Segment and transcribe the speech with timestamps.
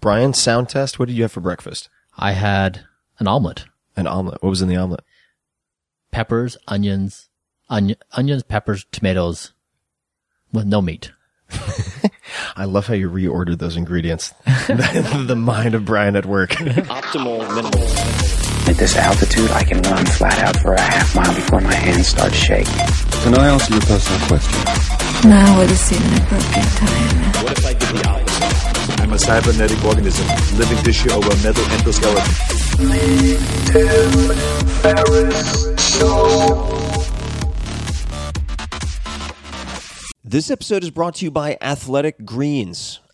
[0.00, 0.98] Bryan, sound test.
[0.98, 1.88] What did you have for breakfast?
[2.16, 2.86] I had
[3.18, 3.66] an omelet.
[3.96, 4.42] An omelet.
[4.42, 5.04] What was in the omelet?
[6.10, 7.28] Peppers, onions,
[7.68, 9.52] onion, onions, peppers, tomatoes,
[10.52, 11.12] with no meat.
[12.56, 14.30] I love how you reordered those ingredients.
[14.66, 16.50] the mind of Bryan at work.
[16.50, 17.88] Optimal minimal.
[18.68, 22.08] At this altitude, I can run flat out for a half mile before my hands
[22.08, 22.72] start shaking.
[23.22, 25.28] Can I ask you a personal question?
[25.28, 27.44] Now would seem an appropriate time.
[27.44, 28.29] What if I did the opposite?
[28.98, 30.26] I'm a cybernetic organism,
[30.58, 32.26] living tissue over metal endoskeleton.
[40.24, 43.00] This episode is brought to you by Athletic Greens.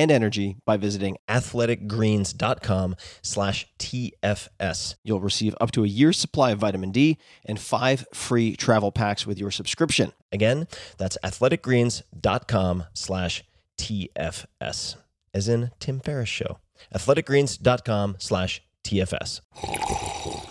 [0.00, 4.94] and energy by visiting athleticgreens.com slash TFS.
[5.04, 9.26] You'll receive up to a year's supply of vitamin D and five free travel packs
[9.26, 10.12] with your subscription.
[10.32, 10.66] Again,
[10.96, 13.44] that's athleticgreens.com slash
[13.78, 14.96] TFS,
[15.34, 16.58] as in Tim Ferriss Show.
[16.94, 20.50] athleticgreens.com slash TFS.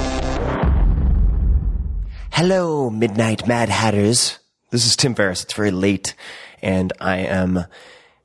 [2.33, 4.39] Hello, Midnight Mad Hatters.
[4.69, 5.43] This is Tim Ferriss.
[5.43, 6.15] It's very late,
[6.61, 7.65] and I am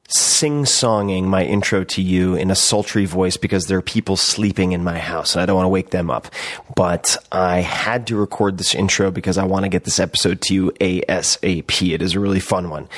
[0.09, 4.85] sing-songing my intro to you in a sultry voice because there are people sleeping in
[4.85, 6.29] my house and I don't want to wake them up.
[6.77, 10.55] But I had to record this intro because I want to get this episode to
[10.55, 11.93] you ASAP.
[11.93, 12.89] It is a really fun one.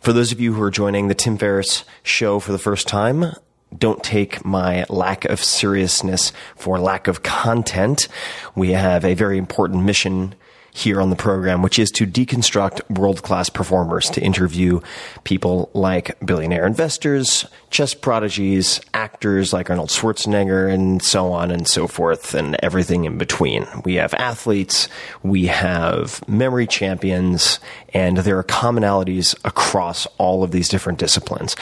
[0.00, 3.34] For those of you who are joining the Tim Ferriss show for the first time,
[3.76, 8.08] don't take my lack of seriousness for lack of content.
[8.54, 10.34] We have a very important mission
[10.74, 14.80] here on the program, which is to deconstruct world class performers, to interview
[15.22, 21.86] people like billionaire investors, chess prodigies, actors like Arnold Schwarzenegger, and so on and so
[21.86, 23.68] forth, and everything in between.
[23.84, 24.88] We have athletes,
[25.22, 27.60] we have memory champions,
[27.94, 31.54] and there are commonalities across all of these different disciplines.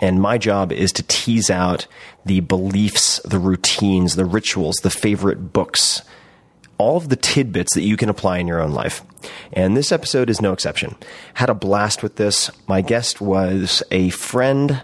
[0.00, 1.88] And my job is to tease out
[2.24, 6.02] the beliefs, the routines, the rituals, the favorite books
[6.78, 9.02] all of the tidbits that you can apply in your own life.
[9.52, 10.96] And this episode is no exception.
[11.34, 12.50] Had a blast with this.
[12.66, 14.82] My guest was a friend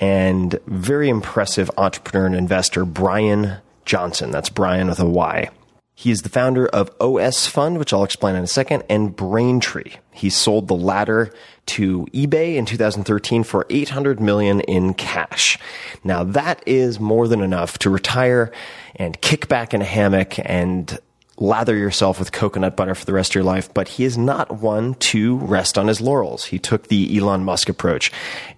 [0.00, 4.30] and very impressive entrepreneur and investor, Bryan Johnson.
[4.30, 5.50] That's Bryan with a Y.
[5.98, 9.96] He is the founder of OS Fund, which I'll explain in a second, and Braintree.
[10.12, 11.32] He sold the latter
[11.66, 15.58] to eBay in 2013 for 800 million in cash.
[16.04, 18.52] Now that is more than enough to retire
[18.94, 21.00] and kick back in a hammock and
[21.40, 24.60] lather yourself with coconut butter for the rest of your life, but he is not
[24.60, 26.46] one to rest on his laurels.
[26.46, 28.10] He took the Elon Musk approach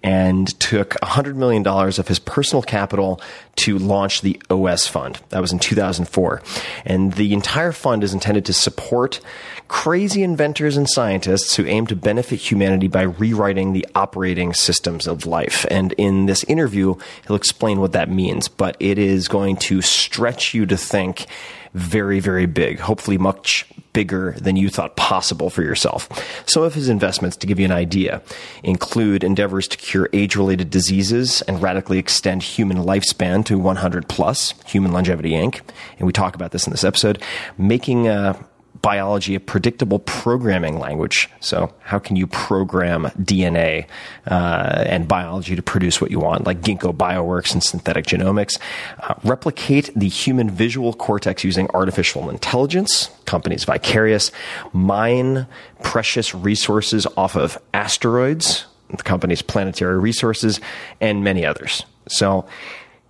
[0.03, 3.21] and took $100 million of his personal capital
[3.57, 5.19] to launch the OS fund.
[5.29, 6.41] That was in 2004.
[6.85, 9.19] And the entire fund is intended to support
[9.67, 15.25] crazy inventors and scientists who aim to benefit humanity by rewriting the operating systems of
[15.25, 15.65] life.
[15.69, 16.95] And in this interview,
[17.27, 21.27] he'll explain what that means, but it is going to stretch you to think
[21.73, 26.07] very, very big, hopefully much bigger than you thought possible for yourself.
[26.47, 28.21] Some of his investments, to give you an idea,
[28.63, 34.53] include endeavors to cure age related diseases and radically extend human lifespan to 100 plus,
[34.67, 35.61] Human Longevity Inc.
[35.97, 37.21] And we talk about this in this episode,
[37.57, 38.41] making uh,
[38.81, 41.29] biology a predictable programming language.
[41.39, 43.85] So, how can you program DNA
[44.27, 48.59] uh, and biology to produce what you want, like Ginkgo Bioworks and synthetic genomics?
[48.99, 53.09] Uh, replicate the human visual cortex using artificial intelligence.
[53.25, 54.31] Companies Vicarious
[54.73, 55.47] mine
[55.83, 58.65] precious resources off of asteroids.
[58.89, 60.59] The company's planetary resources
[60.99, 61.85] and many others.
[62.07, 62.47] So.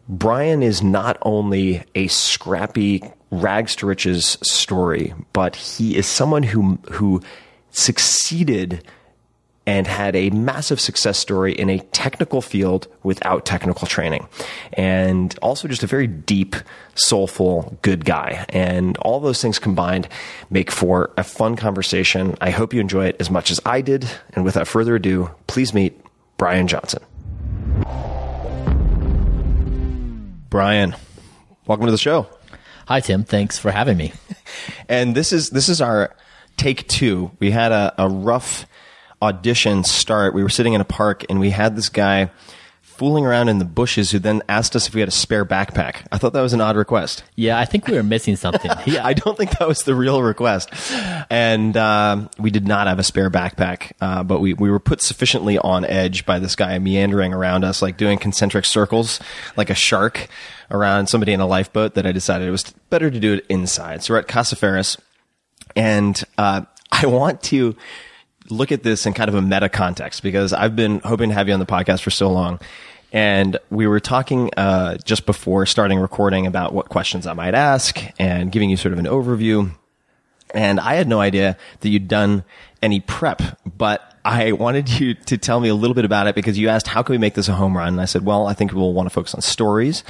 [0.09, 6.77] Bryan is not only a scrappy rags to riches story, but he is someone who
[6.91, 7.21] who
[7.71, 8.83] succeeded
[9.67, 14.27] and had a massive success story in a technical field without technical training.
[14.73, 16.55] And also just a very deep,
[16.95, 18.45] soulful, good guy.
[18.49, 20.07] And all those things combined
[20.49, 22.35] make for a fun conversation.
[22.41, 24.09] I hope you enjoy it as much as I did.
[24.33, 26.01] And without further ado, please meet
[26.37, 27.03] Bryan Johnson.
[30.49, 30.95] Bryan,
[31.67, 32.27] welcome to the show.
[32.91, 33.23] Hi, Tim.
[33.23, 34.11] Thanks for having me.
[34.89, 36.13] and this is this is our
[36.57, 37.31] take two.
[37.39, 38.65] We had a, a rough
[39.21, 40.33] audition start.
[40.33, 42.31] We were sitting in a park and we had this guy
[42.81, 46.05] fooling around in the bushes who then asked us if we had a spare backpack.
[46.11, 47.23] I thought that was an odd request.
[47.35, 48.69] Yeah, I think we were missing something.
[48.85, 49.05] Yeah.
[49.05, 50.69] I don't think that was the real request.
[51.29, 55.01] And um, we did not have a spare backpack, uh, but we, we were put
[55.01, 59.19] sufficiently on edge by this guy meandering around us, like doing concentric circles
[59.55, 60.27] like a shark
[60.71, 64.03] around somebody in a lifeboat that I decided it was better to do it inside.
[64.03, 64.97] So we're at Casa Ferriss
[65.75, 67.75] and uh, I want to
[68.49, 71.47] look at this in kind of a meta context because I've been hoping to have
[71.47, 72.59] you on the podcast for so long.
[73.13, 77.99] And we were talking uh, just before starting recording about what questions I might ask
[78.17, 79.71] and giving you sort of an overview.
[80.53, 82.43] And I had no idea that you'd done
[82.81, 86.57] any prep, but I wanted you to tell me a little bit about it because
[86.57, 87.89] you asked, how can we make this a home run?
[87.89, 90.03] And I said, well, I think we'll want to focus on stories.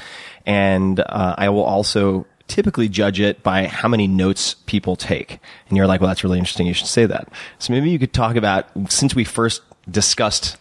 [0.45, 5.39] And uh, I will also typically judge it by how many notes people take.
[5.69, 6.67] And you're like, well, that's really interesting.
[6.67, 7.29] You should say that.
[7.59, 10.57] So maybe you could talk about, since we first discussed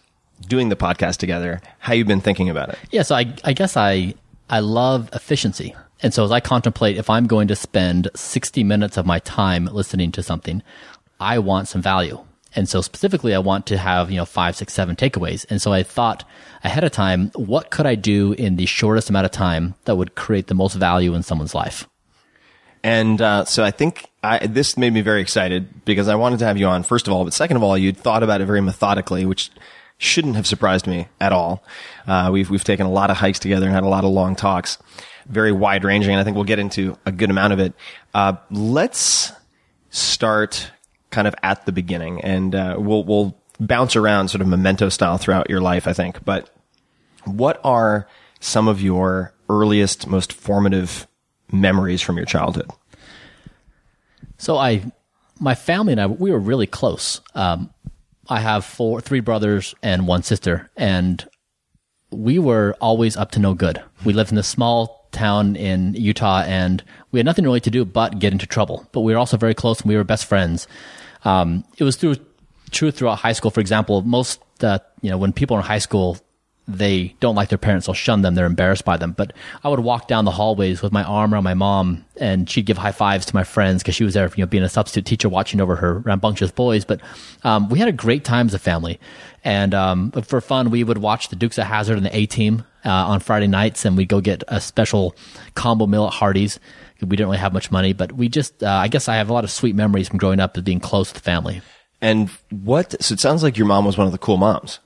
[0.47, 2.79] doing the podcast together, how you've been thinking about it.
[2.91, 4.15] Yeah, so I, I guess I,
[4.49, 5.75] I love efficiency.
[6.01, 9.65] And so as I contemplate if I'm going to spend 60 minutes of my time
[9.65, 10.63] listening to something,
[11.19, 12.23] I want some value.
[12.55, 15.45] And so specifically, I want to have, you know, five, six, seven takeaways.
[15.49, 16.27] And so I thought
[16.63, 20.15] ahead of time, what could I do in the shortest amount of time that would
[20.15, 21.87] create the most value in someone's life?
[22.83, 26.45] And uh, so I think I, this made me very excited because I wanted to
[26.45, 28.61] have you on, first of all, but second of all, you'd thought about it very
[28.61, 29.51] methodically, which
[29.97, 31.63] shouldn't have surprised me at all.
[32.07, 34.35] Uh, we've we've taken a lot of hikes together and had a lot of long
[34.35, 34.79] talks,
[35.27, 37.73] very wide ranging, and I think we'll get into a good amount of it.
[38.15, 39.31] Uh, let's
[39.91, 40.71] start
[41.11, 45.17] kind of at the beginning, and uh, we'll we'll bounce around sort of memento style
[45.17, 46.25] throughout your life, I think.
[46.25, 46.49] But
[47.25, 48.07] what are
[48.39, 51.07] some of your earliest, most formative
[51.51, 52.69] memories from your childhood?
[54.37, 54.91] So I,
[55.39, 57.21] my family and I, we were really close.
[57.35, 57.71] Um,
[58.27, 61.23] I have four, three brothers and one sister, and
[62.09, 63.81] we were always up to no good.
[64.03, 67.85] We lived in a small town in Utah, and we had nothing really to do
[67.85, 68.87] but get into trouble.
[68.91, 70.67] But we were also very close, and we were best friends.
[71.23, 72.15] Um, it was through
[72.71, 73.51] true throughout high school.
[73.51, 76.17] For example, most uh, you know when people are in high school
[76.67, 79.13] they don't like their parents, they'll shun them, they're embarrassed by them.
[79.13, 82.65] But I would walk down the hallways with my arm around my mom, and she'd
[82.65, 85.05] give high fives to my friends because she was there, you know, being a substitute
[85.05, 86.85] teacher, watching over her rambunctious boys.
[86.85, 87.01] But
[87.43, 88.99] um, we had a great time as a family,
[89.43, 92.63] and um, for fun, we would watch the Dukes of Hazzard and the A Team
[92.85, 95.15] uh, on Friday nights, and we'd go get a special
[95.55, 96.59] combo meal at Hardee's.
[97.01, 99.33] We didn't really have much money, but we just, uh, I guess I have a
[99.33, 101.61] lot of sweet memories from growing up as being close to the family.
[102.01, 103.01] And what?
[103.01, 104.79] So it sounds like your mom was one of the cool moms.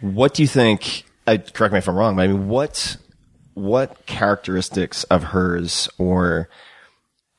[0.00, 1.04] What do you think?
[1.26, 2.96] Uh, correct me if I'm wrong, but I mean, what
[3.54, 6.48] what characteristics of hers or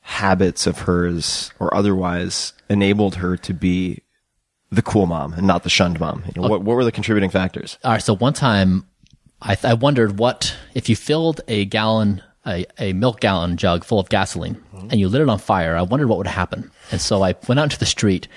[0.00, 4.02] habits of hers or otherwise enabled her to be
[4.70, 6.24] the cool mom and not the shunned mom?
[6.26, 7.78] You know, what what were the contributing factors?
[7.84, 8.02] All right.
[8.02, 8.86] So one time,
[9.40, 13.84] I, th- I wondered what if you filled a gallon, a, a milk gallon jug
[13.84, 15.76] full of gasoline, and you lit it on fire.
[15.76, 16.70] I wondered what would happen.
[16.90, 18.28] And so I went out into the street,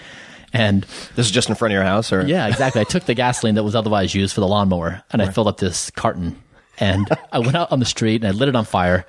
[0.54, 0.84] and
[1.16, 2.82] This is just in front of your house, or yeah, exactly.
[2.82, 5.58] I took the gasoline that was otherwise used for the lawnmower, and I filled up
[5.58, 6.42] this carton,
[6.80, 9.06] and I went out on the street and I lit it on fire.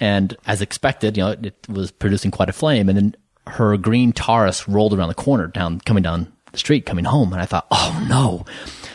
[0.00, 2.88] And as expected, you know, it, it was producing quite a flame.
[2.88, 3.16] And then
[3.46, 7.32] her green Taurus rolled around the corner, down coming down the street, coming home.
[7.32, 8.44] And I thought, oh no.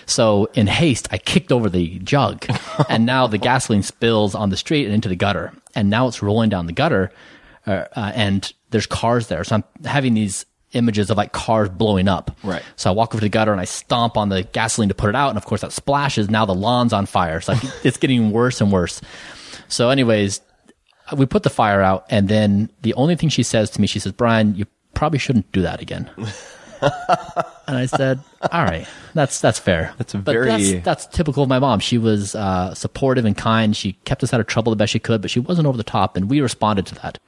[0.05, 2.45] So in haste, I kicked over the jug,
[2.89, 5.53] and now the gasoline spills on the street and into the gutter.
[5.75, 7.12] And now it's rolling down the gutter.
[7.65, 9.43] uh, uh, and there's cars there.
[9.43, 12.36] So I'm having these images of like cars blowing up.
[12.43, 12.63] Right.
[12.75, 15.10] So I walk over to the gutter and I stomp on the gasoline to put
[15.10, 15.29] it out.
[15.29, 16.29] And of course that splashes.
[16.29, 17.39] Now the lawn's on fire.
[17.41, 19.00] So like, it's getting worse and worse.
[19.67, 20.41] So anyways,
[21.15, 24.00] we put the fire out and then the only thing she says to me, she
[24.00, 26.10] says, Bryan, you probably shouldn't do that again.
[27.68, 28.20] and I said,
[28.52, 29.94] all right, that's, that's fair.
[29.98, 30.48] That's very-
[30.82, 31.80] that's, that's typical of my mom.
[31.80, 33.75] She was, uh, supportive and kind.
[33.75, 35.84] She kept us out of trouble the best she could, but she wasn't over the
[35.84, 37.20] top and we responded to that.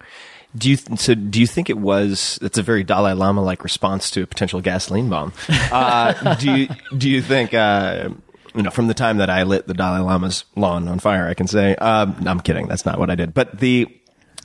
[0.57, 1.15] Do you th- so?
[1.15, 2.39] Do you think it was?
[2.41, 5.33] It's a very Dalai Lama like response to a potential gasoline bomb.
[5.69, 7.53] Uh, do you do you think?
[7.53, 8.11] Uh,
[8.55, 11.33] you know, from the time that I lit the Dalai Lama's lawn on fire, I
[11.33, 12.67] can say, um, no, I'm kidding.
[12.67, 13.33] That's not what I did.
[13.33, 13.87] But the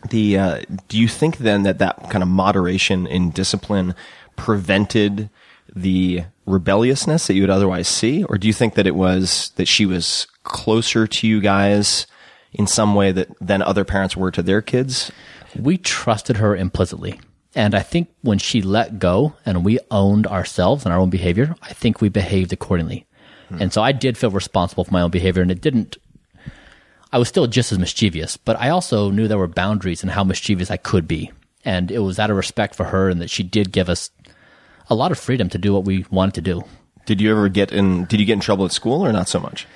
[0.08, 3.94] the uh, do you think then that that kind of moderation in discipline
[4.40, 5.28] prevented
[5.76, 9.68] the rebelliousness that you would otherwise see, or do you think that it was that
[9.68, 12.06] she was closer to you guys
[12.52, 15.12] in some way that than other parents were to their kids?
[15.56, 17.20] we trusted her implicitly.
[17.54, 21.54] And I think when she let go and we owned ourselves and our own behavior,
[21.62, 23.06] I think we behaved accordingly.
[23.48, 23.62] Hmm.
[23.62, 25.96] And so I did feel responsible for my own behavior and it didn't,
[27.12, 30.22] I was still just as mischievous, but I also knew there were boundaries in how
[30.22, 31.32] mischievous I could be.
[31.64, 34.10] And it was out of respect for her and that she did give us
[34.90, 36.64] a lot of freedom to do what we wanted to do.
[37.06, 38.04] Did you ever get in?
[38.04, 39.66] Did you get in trouble at school or not so much?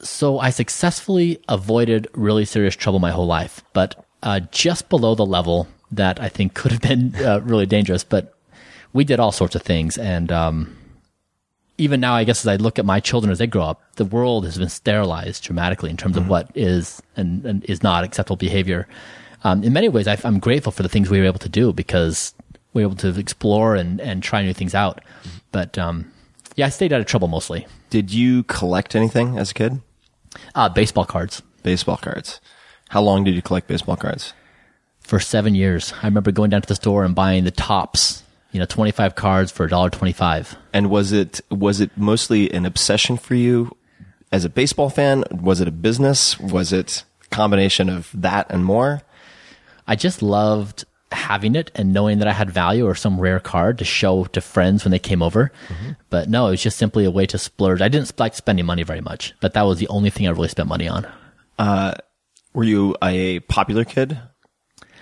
[0.00, 5.24] So I successfully avoided really serious trouble my whole life, but uh, just below the
[5.24, 8.04] level that I think could have been uh, really dangerous.
[8.04, 8.34] But
[8.92, 10.76] we did all sorts of things, and um,
[11.78, 14.04] even now, I guess as I look at my children as they grow up, the
[14.04, 18.36] world has been sterilized dramatically in terms of what is and, and is not acceptable
[18.36, 18.88] behavior.
[19.44, 21.72] Um, in many ways, I, I'm grateful for the things we were able to do
[21.72, 22.34] because
[22.82, 25.00] were able to explore and, and try new things out.
[25.52, 26.10] But um,
[26.54, 27.66] yeah, I stayed out of trouble mostly.
[27.90, 29.80] Did you collect anything as a kid?
[30.54, 31.42] Uh, baseball cards.
[31.62, 32.40] Baseball cards.
[32.90, 34.32] How long did you collect baseball cards?
[35.06, 35.94] for seven years.
[36.02, 39.52] I remember going down to the store and buying the Topps, you know, 25 cards
[39.52, 40.56] for $1.25.
[40.72, 43.74] And was it was it mostly an obsession for you
[44.32, 45.24] as a baseball fan?
[45.30, 46.38] Was it a business?
[46.40, 49.02] Was it a combination of that and more?
[49.86, 53.78] I just loved having it and knowing that I had value or some rare card
[53.78, 55.52] to show to friends when they came over.
[56.10, 57.80] But no, it was just simply a way to splurge.
[57.80, 60.48] I didn't like spending money very much, but that was the only thing I really
[60.48, 61.06] spent money on.
[62.54, 64.18] Were you a popular kid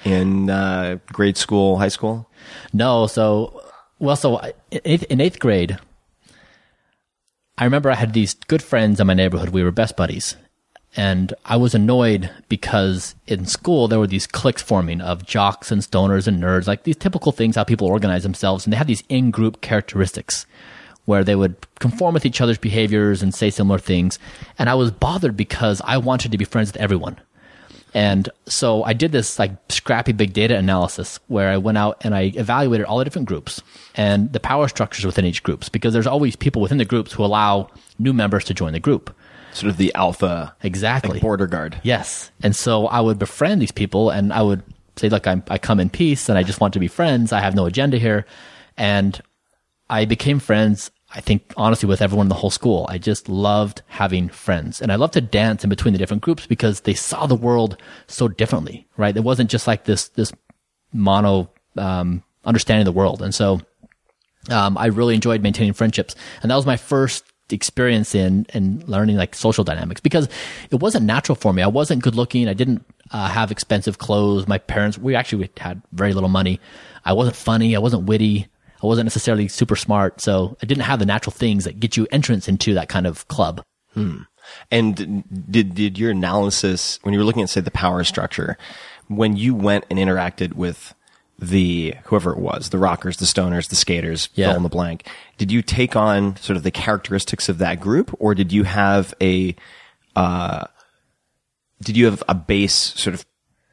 [0.04, 2.28] in uh, grade school, high school?
[2.72, 3.62] No, so
[3.98, 4.38] well, so
[4.70, 5.78] in eighth, in eighth grade,
[7.56, 9.50] I remember I had these good friends in my neighborhood.
[9.50, 10.36] We were best buddies,
[10.96, 15.82] and I was annoyed because in school there were these cliques forming of jocks and
[15.82, 19.02] stoners and nerds, like these typical things how people organize themselves, and they had these
[19.08, 20.46] in-group characteristics
[21.04, 24.18] where they would conform with each other's behaviors and say similar things,
[24.58, 27.18] and I was bothered because I wanted to be friends with everyone.
[27.94, 32.12] And so I did this like scrappy big data analysis where I went out and
[32.12, 33.62] I evaluated all the different groups
[33.94, 37.24] and the power structures within each groups because there's always people within the groups who
[37.24, 39.14] allow new members to join the group.
[39.54, 41.12] Sort of the alpha, Exactly.
[41.14, 41.80] like border guard.
[41.82, 42.30] Yes.
[42.42, 44.62] And so I would befriend these people and I would
[44.96, 47.32] say, look, I'm, I come in peace and I just want to be friends.
[47.32, 48.26] I have no agenda here.
[48.76, 49.20] And
[49.88, 52.86] I became friends, I think, honestly, with everyone in the whole school.
[52.88, 54.80] I just loved having friends.
[54.82, 57.76] And I loved to dance in between the different groups because they saw the world
[58.06, 59.16] so differently, right?
[59.16, 60.32] It wasn't just like this, this
[60.92, 63.22] mono, um, understanding of the world.
[63.22, 63.60] And so,
[64.50, 66.14] um, I really enjoyed maintaining friendships.
[66.42, 70.28] And that was my first experience in, in learning like social dynamics because
[70.70, 71.62] it wasn't natural for me.
[71.62, 72.48] I wasn't good looking.
[72.48, 74.48] I didn't uh, have expensive clothes.
[74.48, 76.60] My parents, we actually had very little money.
[77.04, 77.76] I wasn't funny.
[77.76, 78.46] I wasn't witty.
[78.82, 80.20] I wasn't necessarily super smart.
[80.20, 83.28] So I didn't have the natural things that get you entrance into that kind of
[83.28, 83.62] club.
[84.70, 88.58] And did did your analysis when you were looking at say the power structure,
[89.08, 90.94] when you went and interacted with
[91.38, 94.48] the whoever it was, the rockers, the stoners, the skaters, Yeah.
[94.48, 98.14] fill in the blank, did you take on sort of the characteristics of that group,
[98.18, 99.54] or did you have a
[100.16, 100.64] uh,
[101.82, 103.26] did you have a base sort of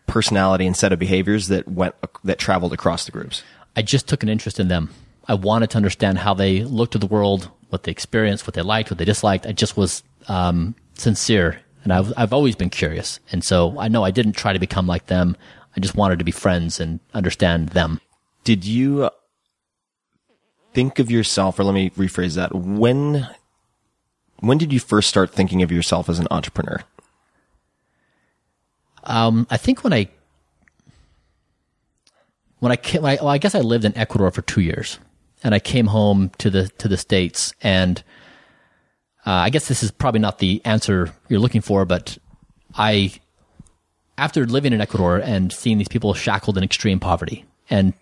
[0.08, 3.44] personality and set of behaviors that went that traveled across the groups?
[3.75, 4.89] I just took an interest in them.
[5.27, 8.63] I wanted to understand how they looked at the world, what they experienced, what they
[8.63, 9.46] liked, what they disliked.
[9.46, 14.03] I just was um, sincere, and I've I've always been curious, and so I know
[14.03, 15.38] I didn't try to become like them.
[15.75, 18.01] I just wanted to be friends and understand them.
[18.44, 19.10] did you
[20.74, 23.28] think of yourself or let me rephrase that when
[24.38, 26.80] when did you first start thinking of yourself as an entrepreneur
[29.04, 30.08] Um, I think when I
[32.60, 35.00] when I came, when I, well, I guess I lived in Ecuador for two years,
[35.44, 38.04] and I came home to the to the states, and
[39.25, 42.18] uh, I guess this is probably not the answer you're looking for, but
[42.75, 43.13] I
[44.22, 47.94] after living in Ecuador and seeing these people shackled in extreme poverty and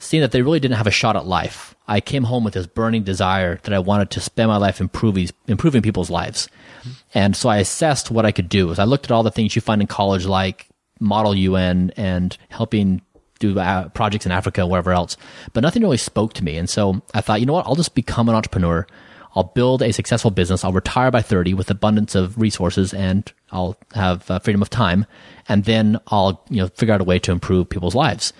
[0.00, 2.66] seeing that they really didn't have a shot at life, I came home with this
[2.66, 6.48] burning desire that I wanted to spend my life improving, improving people's lives.
[7.14, 8.74] And so I assessed what I could do.
[8.76, 10.66] I looked at all the things you find in college, like
[10.98, 13.00] Model UN and helping
[13.38, 15.16] do uh, projects in Africa, wherever else,
[15.52, 16.56] but nothing really spoke to me.
[16.56, 17.66] And so I thought, you know what?
[17.68, 18.88] I'll just become an entrepreneur.
[19.38, 20.64] I'll build a successful business.
[20.64, 25.06] I'll retire by 30 with abundance of resources and I'll have uh, freedom of time.
[25.48, 28.32] And then I'll, you know, figure out a way to improve people's lives.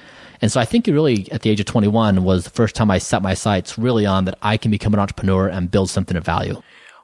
[0.43, 2.91] And so I think it really, at the age of 21, was the first time
[2.91, 6.17] I set my sights really on that I can become an entrepreneur and build something
[6.17, 6.61] of value.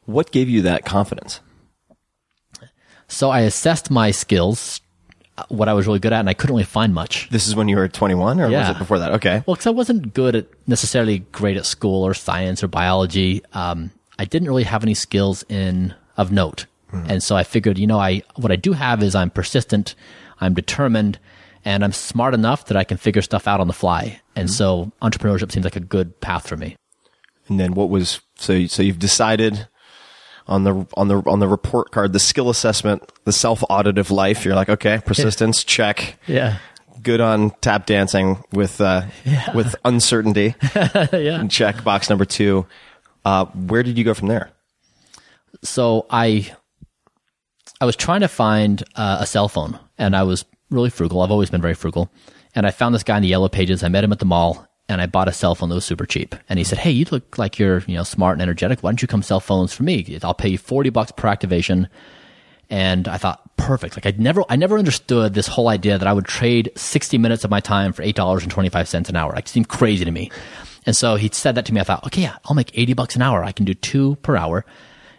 [0.06, 1.38] What gave you that confidence?
[3.06, 4.80] So I assessed my skills,
[5.48, 7.28] what I was really good at, and I couldn't really find much.
[7.30, 9.12] This is when you were 21 or was it before that?
[9.12, 9.42] Okay.
[9.46, 13.42] Well, because I wasn't good at necessarily great at school or science or biology.
[13.52, 17.88] Um, I didn't really have any skills in of note, and so I figured, you
[17.88, 19.96] know, I what I do have is I'm persistent,
[20.40, 21.18] I'm determined,
[21.64, 24.20] and I'm smart enough that I can figure stuff out on the fly.
[24.36, 26.76] And so entrepreneurship seems like a good path for me.
[27.48, 29.68] And then what was, so, so you've decided
[30.46, 34.10] on the, on the, on the report card, the skill assessment, the self audit of
[34.10, 34.44] life.
[34.44, 36.18] You're like, okay, persistence, check.
[36.26, 36.58] Yeah.
[37.02, 39.02] Good on tap dancing with, uh,
[39.54, 40.54] with uncertainty.
[41.12, 41.46] yeah.
[41.48, 42.66] Check box number two.
[43.24, 44.50] Uh, where did you go from there?
[45.62, 46.52] so I
[47.80, 51.22] I was trying to find uh, a cell phone, and I was really frugal.
[51.22, 52.10] I've always been very frugal,
[52.54, 53.82] and I found this guy in the yellow pages.
[53.82, 56.06] I met him at the mall, and I bought a cell phone that was super
[56.06, 56.34] cheap.
[56.48, 58.82] And he said, "Hey, you look like you're you know smart and energetic.
[58.82, 60.18] Why don't you come sell phones for me?
[60.22, 61.88] I'll pay you forty bucks per activation."
[62.70, 63.96] And I thought, perfect.
[63.96, 67.44] Like I never, I never understood this whole idea that I would trade 60 minutes
[67.44, 69.32] of my time for $8.25 an hour.
[69.32, 70.30] Like it seemed crazy to me.
[70.86, 71.80] And so he said that to me.
[71.80, 73.44] I thought, okay, yeah, I'll make 80 bucks an hour.
[73.44, 74.64] I can do two per hour.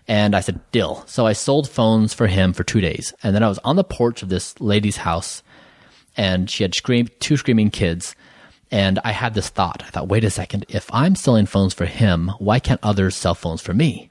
[0.07, 1.03] And I said, deal.
[1.07, 3.13] So I sold phones for him for two days.
[3.23, 5.41] And then I was on the porch of this lady's house
[6.17, 8.15] and she had two screaming kids.
[8.75, 9.83] And I had this thought.
[9.87, 10.65] I thought, wait a second.
[10.67, 14.09] If I'm selling phones for him, why can't others sell phones for me?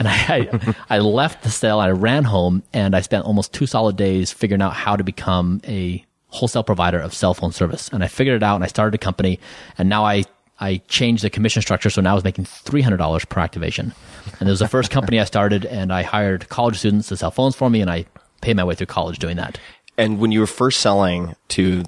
[0.00, 1.78] And I, I, left the sale.
[1.78, 5.60] I ran home and I spent almost two solid days figuring out how to become
[5.68, 7.90] a wholesale provider of cell phone service.
[7.92, 9.38] And I figured it out and I started a company
[9.78, 10.24] and now I,
[10.58, 11.88] I changed the commission structure.
[11.88, 13.94] So now I was making $300 per activation.
[14.40, 17.30] And it was the first company I started and I hired college students to sell
[17.30, 18.06] phones for me and I
[18.40, 19.60] paid my way through college doing that.
[19.96, 21.84] And when you were first selling to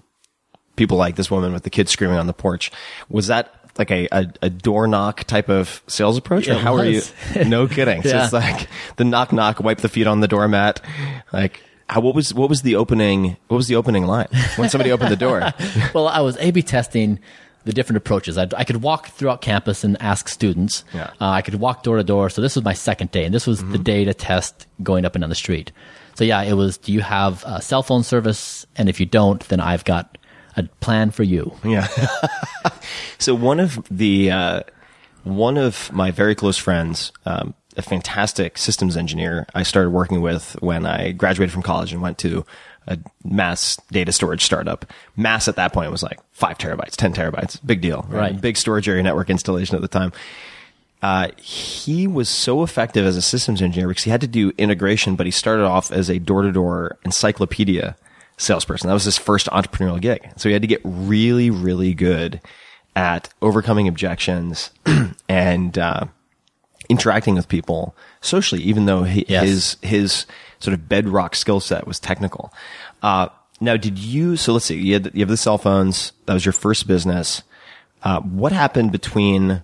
[0.76, 2.70] people like this woman with the kids screaming on the porch,
[3.08, 6.48] was that like a, a, a door knock type of sales approach?
[6.48, 7.02] Or how are you?
[7.46, 8.02] No kidding.
[8.02, 10.80] So it's like the knock knock, wipe the feet on the doormat.
[11.32, 14.92] Like, how, what was, what was the opening, what was the opening line when somebody
[14.92, 15.52] opened the door?
[15.94, 17.18] well, I was A/B testing
[17.64, 18.38] the different approaches.
[18.38, 20.84] I, I could walk throughout campus and ask students.
[20.92, 21.10] Yeah.
[21.20, 22.30] Uh, I could walk door to door.
[22.30, 25.14] So this was my second day, and this was the day to test going up
[25.14, 25.72] and down the street.
[26.14, 26.78] So yeah, it was.
[26.78, 28.66] Do you have a cell phone service?
[28.76, 30.18] And if you don't, then I've got
[30.56, 31.52] a plan for you.
[31.64, 31.86] Yeah.
[33.18, 34.60] so one of the uh,
[35.24, 40.56] one of my very close friends, um, a fantastic systems engineer, I started working with
[40.60, 42.44] when I graduated from college and went to
[42.86, 44.84] a mass data storage startup.
[45.16, 48.38] Mass at that point was like five terabytes, ten terabytes, big deal, Right.
[48.38, 50.12] Big storage area network installation at the time.
[51.02, 55.16] Uh, he was so effective as a systems engineer because he had to do integration,
[55.16, 57.96] but he started off as a door to door encyclopedia
[58.36, 58.88] salesperson.
[58.88, 60.28] That was his first entrepreneurial gig.
[60.36, 62.40] So he had to get really, really good
[62.96, 64.70] at overcoming objections
[65.28, 66.04] and, uh,
[66.88, 69.44] interacting with people socially, even though he, Yes.
[69.44, 70.26] his, his
[70.60, 72.52] sort of bedrock skill set was technical.
[73.02, 73.28] Uh,
[73.60, 76.12] now did you, so let's see, you, had, you have the cell phones.
[76.26, 77.42] That was your first business.
[78.02, 79.62] Uh, what happened between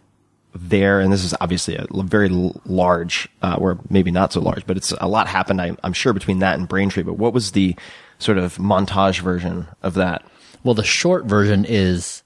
[0.54, 2.28] there, and this is obviously a very
[2.64, 6.12] large, uh, or maybe not so large, but it's a lot happened, I, I'm sure,
[6.12, 7.02] between that and Braintree.
[7.02, 7.76] But what was the
[8.22, 10.24] sort of montage version of that?
[10.62, 12.22] Well, the short version is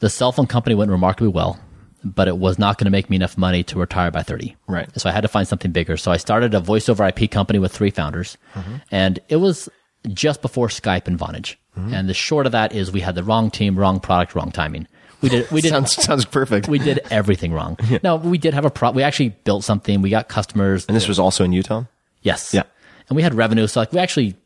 [0.00, 1.58] the cell phone company went remarkably well,
[2.04, 4.56] but it was not going to make me enough money to retire by 30.
[4.66, 4.88] Right.
[5.00, 5.96] So I had to find something bigger.
[5.96, 8.76] So I started a voice over IP company with three founders, mm-hmm.
[8.90, 9.68] and it was
[10.08, 11.56] just before Skype and Vonage.
[11.78, 11.94] Mm-hmm.
[11.94, 14.86] And the short of that is we had the wrong team, wrong product, wrong timing.
[15.22, 16.68] We did, we did, sounds sounds perfect.
[16.68, 17.78] we did everything wrong.
[18.02, 18.90] No, we did have a pro.
[18.90, 20.02] We actually built something.
[20.02, 20.84] We got customers.
[20.86, 21.84] and this was also in Utah.
[22.22, 22.52] Yes.
[22.52, 22.64] Yeah.
[23.08, 23.66] And we had revenue.
[23.66, 24.36] So like we actually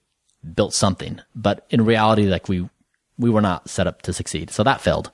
[0.54, 2.68] built something, but in reality, like we,
[3.18, 4.50] we were not set up to succeed.
[4.50, 5.10] So that failed.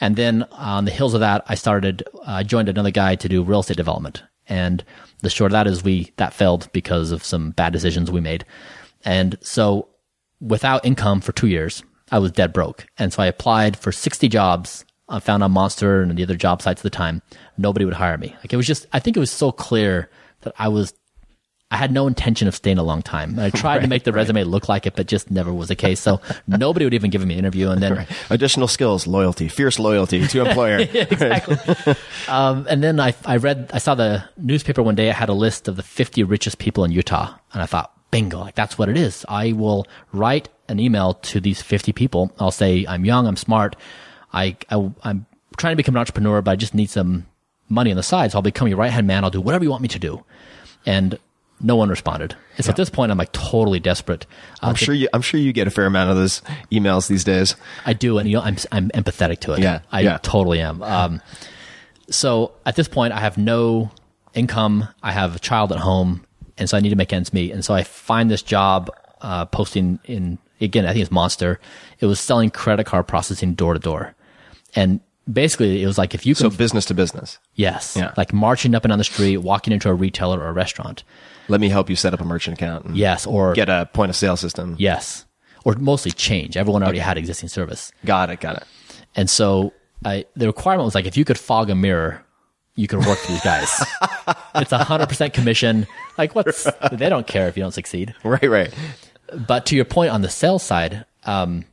[0.00, 3.42] And then on the heels of that, I started, I joined another guy to do
[3.42, 4.22] real estate development.
[4.48, 4.84] And
[5.20, 8.44] the short of that is we, that failed because of some bad decisions we made.
[9.04, 9.88] And so
[10.40, 12.86] without income for two years, I was dead broke.
[12.98, 14.84] And so I applied for 60 jobs.
[15.08, 17.22] I found on Monster and the other job sites at the time.
[17.56, 18.34] Nobody would hire me.
[18.38, 20.10] Like it was just, I think it was so clear
[20.42, 20.92] that I was
[21.70, 23.38] I had no intention of staying a long time.
[23.38, 25.98] I tried to make the resume look like it, but just never was the case.
[25.98, 27.70] So nobody would even give me an interview.
[27.70, 30.78] And then Additional skills, loyalty, fierce loyalty to employer.
[30.92, 31.56] exactly.
[32.28, 35.08] um, and then I, I read, I saw the newspaper one day.
[35.08, 37.34] It had a list of the 50 richest people in Utah.
[37.52, 39.24] And I thought, bingo, like that's what it is.
[39.28, 42.32] I will write an email to these 50 people.
[42.38, 43.74] I'll say, I'm young, I'm smart.
[44.32, 45.26] I, I I'm
[45.56, 47.26] trying to become an entrepreneur, but I just need some
[47.68, 48.30] money on the side.
[48.30, 49.24] So I'll become your right hand man.
[49.24, 50.24] I'll do whatever you want me to do.
[50.84, 51.18] And
[51.60, 52.36] no one responded.
[52.56, 54.26] And so at this point, I'm like totally desperate.
[54.62, 55.08] Uh, I'm sure you.
[55.12, 57.56] I'm sure you get a fair amount of those emails these days.
[57.84, 59.60] I do, and you know, I'm I'm empathetic to it.
[59.60, 60.18] Yeah, I yeah.
[60.22, 60.82] totally am.
[60.82, 61.22] Um,
[62.10, 63.90] so at this point, I have no
[64.34, 64.88] income.
[65.02, 66.24] I have a child at home,
[66.58, 67.52] and so I need to make ends meet.
[67.52, 68.90] And so I find this job
[69.22, 70.86] uh, posting in again.
[70.86, 71.58] I think it's Monster.
[72.00, 74.14] It was selling credit card processing door to door,
[74.74, 77.38] and basically it was like if you So can, business to business.
[77.54, 78.12] yes, Yeah.
[78.16, 81.02] like marching up and down the street, walking into a retailer or a restaurant,
[81.48, 82.86] Let me help you set up a merchant account.
[82.86, 84.76] And yes, or Get a point of sale system.
[84.78, 85.24] yes,
[85.64, 86.56] or mostly change.
[86.56, 87.92] Everyone already had existing service.
[88.04, 88.40] Got it.
[88.40, 88.64] Got it.
[89.14, 89.72] And so
[90.04, 92.22] I, the requirement was like, if you could fog a mirror,
[92.74, 93.84] you could work for these guys.
[94.56, 95.86] it's a hundred percent commission.
[96.18, 98.14] Like what's, they don't care if you don't succeed.
[98.22, 98.48] Right.
[98.48, 98.74] Right.
[99.34, 101.64] But to your point on the sales side, um,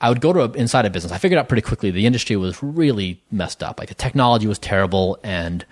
[0.00, 1.12] I would go to a, inside a business.
[1.12, 3.78] I figured out pretty quickly the industry was really messed up.
[3.78, 5.64] Like the technology was terrible and,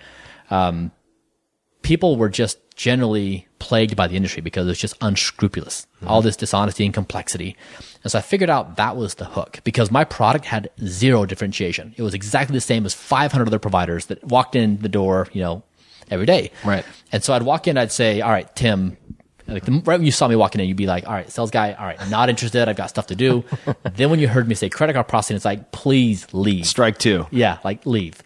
[0.49, 0.91] um,
[1.81, 5.87] people were just generally plagued by the industry because it was just unscrupulous.
[6.05, 6.25] All mhm.
[6.25, 7.55] this dishonesty and complexity.
[8.03, 11.93] And so I figured out that was the hook because my product had zero differentiation.
[11.97, 15.41] It was exactly the same as 500 other providers that walked in the door, you
[15.41, 15.63] know,
[16.11, 16.51] every day.
[16.65, 16.85] Right.
[17.11, 18.97] And so I'd walk in, I'd say, all right, Tim,
[19.47, 21.51] like the, right when you saw me walking in, you'd be like, all right, sales
[21.51, 22.67] guy, all right, not interested.
[22.67, 23.43] I've got stuff to do.
[23.95, 26.65] then when you heard me say credit card processing, it's like, please leave.
[26.65, 27.27] Strike two.
[27.31, 28.21] Yeah, like leave.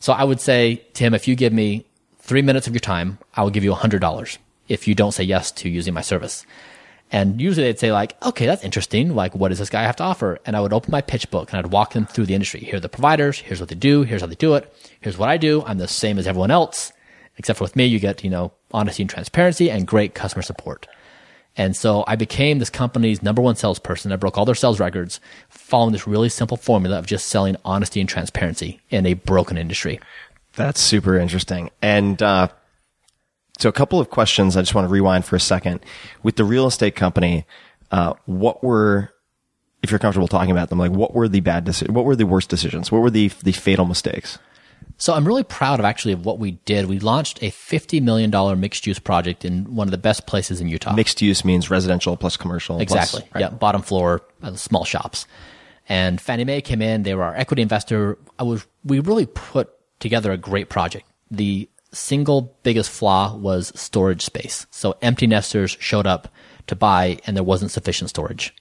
[0.00, 1.86] So I would say, Tim, if you give me
[2.32, 5.12] three minutes of your time, I will give you a hundred dollars if you don't
[5.12, 6.46] say yes to using my service.
[7.10, 9.14] And usually they'd say like, okay, that's interesting.
[9.14, 10.38] Like, what does this guy have to offer?
[10.46, 12.60] And I would open my pitch book and I'd walk them through the industry.
[12.60, 13.38] Here are the providers.
[13.38, 14.04] Here's what they do.
[14.04, 14.74] Here's how they do it.
[15.02, 15.62] Here's what I do.
[15.66, 16.94] I'm the same as everyone else,
[17.36, 20.88] except for with me, you get, you know, honesty and transparency and great customer support.
[21.54, 24.10] And so I became this company's number one salesperson.
[24.10, 28.00] I broke all their sales records following this really simple formula of just selling honesty
[28.00, 30.00] and transparency in a broken industry.
[30.54, 31.70] That's super interesting.
[31.80, 32.48] And uh,
[33.58, 34.56] so, a couple of questions.
[34.56, 35.80] I just want to rewind for a second.
[36.22, 37.46] With the real estate company,
[37.90, 39.12] uh, what were,
[39.82, 41.94] if you're comfortable talking about them, like what were the bad decisions?
[41.94, 42.90] What were the worst decisions?
[42.92, 44.38] What were the the fatal mistakes?
[44.98, 46.86] So I'm really proud of actually of what we did.
[46.86, 50.68] We launched a $50 million mixed use project in one of the best places in
[50.68, 50.94] Utah.
[50.94, 52.76] Mixed use means residential plus commercial.
[52.76, 53.28] plus- Exactly.
[53.34, 53.40] right.
[53.40, 53.48] Yeah.
[53.50, 55.26] Bottom floor, uh, small shops.
[55.88, 57.02] And Fannie Mae came in.
[57.02, 58.16] They were our equity investor.
[58.38, 59.70] I was, we really put
[60.02, 61.06] together a great project.
[61.30, 64.66] The single biggest flaw was storage space.
[64.70, 66.28] So empty nesters showed up
[66.66, 68.54] to buy and there wasn't sufficient storage.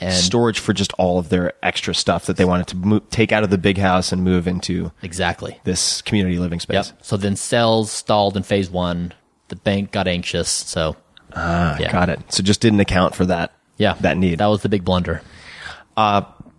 [0.00, 3.32] And Storage for just all of their extra stuff that they wanted to mo- take
[3.32, 5.58] out of the big house and move into exactly.
[5.64, 6.90] this community living space.
[6.90, 7.04] Yep.
[7.04, 9.12] So then sales stalled in phase one.
[9.48, 10.48] The bank got anxious.
[10.48, 10.96] So
[11.34, 11.90] Ah, Yeah.
[11.90, 12.20] got it.
[12.32, 13.52] So just didn't account for that.
[13.76, 14.38] yeah, that need.
[14.38, 15.20] That was the big blunder.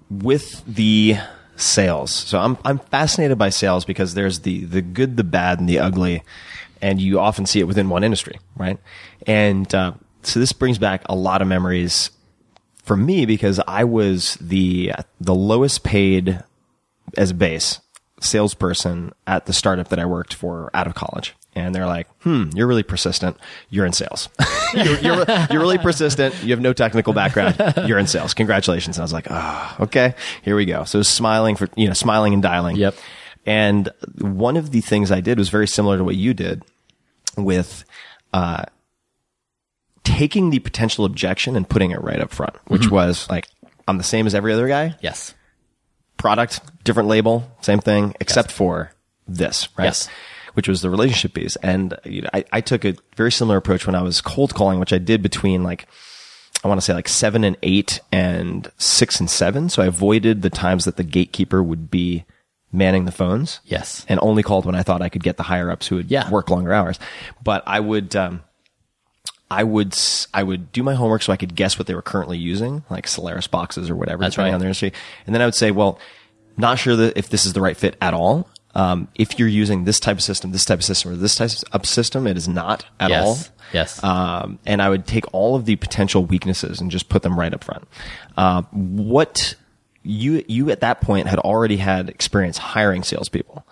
[0.09, 1.17] with the
[1.59, 2.11] sales.
[2.11, 5.79] So I'm I'm fascinated by sales because there's the the good, the bad, and the
[5.79, 6.23] ugly,
[6.81, 8.79] and you often see it within one industry, right?
[9.27, 9.93] And uh,
[10.23, 12.11] so this brings back a lot of memories
[12.83, 16.43] for me because I was the the lowest paid
[17.17, 17.81] as base
[18.21, 21.35] salesperson at the startup that I worked for out of college.
[21.55, 23.35] And they're like, hmm, you're really persistent.
[23.69, 24.29] You're in sales.
[24.75, 26.35] you're, you're, you're really persistent.
[26.43, 27.55] You have no technical background.
[27.87, 28.33] You're in sales.
[28.35, 28.97] Congratulations.
[28.97, 30.83] And I was like, ah, okay, here we go.
[30.83, 32.75] So smiling for, you know, smiling and dialing.
[32.75, 32.95] Yep.
[33.45, 36.63] And one of the things I did was very similar to what you did
[37.35, 37.83] with,
[38.31, 38.65] uh,
[40.03, 42.95] taking the potential objection and putting it right up front, which Mm-hmm.
[42.95, 43.47] was like,
[43.87, 45.33] I'm the same as every other guy Yes.
[46.17, 48.91] product, different label, same thing, except for
[49.27, 49.85] this, right?
[49.85, 50.09] Yes.
[50.53, 51.55] Which was the relationship piece.
[51.57, 54.79] And you know, I, I took a very similar approach when I was cold calling,
[54.79, 55.87] which I did between like,
[56.63, 59.69] I want to say like seven and eight and six and seven.
[59.69, 62.25] So I avoided the times that the gatekeeper would be
[62.71, 63.59] manning the phones.
[63.65, 64.05] Yes.
[64.09, 66.29] And only called when I thought I could get the higher ups who would Yeah.
[66.29, 66.99] work longer hours.
[67.43, 68.43] But I would, um,
[69.51, 69.95] I would
[70.33, 73.07] I would do my homework so I could guess what they were currently using, like
[73.07, 74.55] Solaris boxes or whatever, That's depending right.
[74.55, 74.93] on their industry.
[75.25, 75.97] And then I would say, well,
[76.57, 78.47] not sure that if this is the right fit at all.
[78.75, 81.49] Um, if you're using this type of system, this type of system, or this type
[81.71, 83.25] of system, it is not at Yes.
[83.25, 83.37] all.
[83.73, 84.03] Yes.
[84.03, 87.53] Um, and I would take all of the potential weaknesses and just put them right
[87.53, 87.87] up front.
[88.37, 89.55] Uh, what
[90.03, 93.65] you you at that point had already had experience hiring salespeople.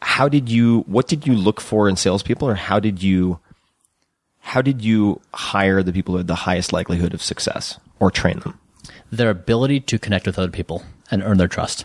[0.00, 0.80] How did you?
[0.86, 3.40] What did you look for in salespeople, or how did you
[4.40, 8.38] how did you hire the people who had the highest likelihood of success or train
[8.40, 8.58] them?
[9.10, 11.84] Their ability to connect with other people and earn their trust.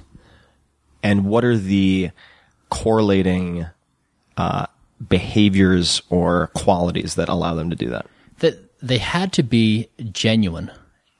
[1.01, 2.11] And what are the
[2.81, 3.67] correlating
[4.43, 4.65] uh,
[5.09, 8.05] behaviors or qualities that allow them to do that?
[8.39, 9.87] That they had to be
[10.25, 10.69] genuine.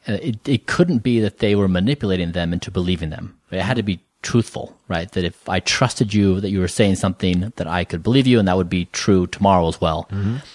[0.08, 3.26] Uh, It, it couldn't be that they were manipulating them into believing them.
[3.52, 5.10] It had to be truthful, right?
[5.12, 8.39] That if I trusted you, that you were saying something that I could believe you,
[8.39, 10.08] and that would be true tomorrow as well.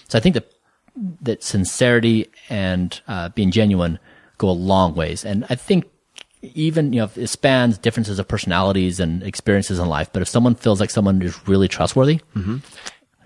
[0.09, 0.47] So I think that
[1.23, 3.99] that sincerity and uh, being genuine
[4.39, 5.25] go a long ways.
[5.25, 5.85] And I think
[6.43, 10.11] even you know it spans differences of personalities and experiences in life.
[10.13, 12.21] But if someone feels like someone is really trustworthy,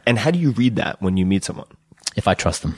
[0.07, 1.67] And how do you read that when you meet someone?
[2.17, 2.75] if I trust them,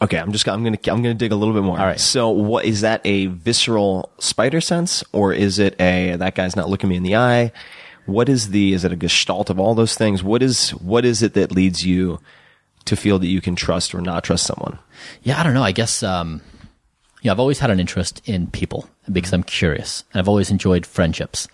[0.00, 1.78] Okay, I'm just I'm gonna I'm gonna dig a little bit more.
[1.78, 2.00] All right.
[2.00, 6.68] So, what is that a visceral spider sense, or is it a that guy's not
[6.68, 7.52] looking me in the eye?
[8.06, 10.24] What is the is it a gestalt of all those things?
[10.24, 12.18] What is what is it that leads you
[12.86, 14.80] to feel that you can trust or not trust someone?
[15.22, 15.62] Yeah, I don't know.
[15.62, 16.40] I guess, um,
[17.22, 20.50] you know, I've always had an interest in people because I'm curious and I've always
[20.50, 21.48] enjoyed friendships.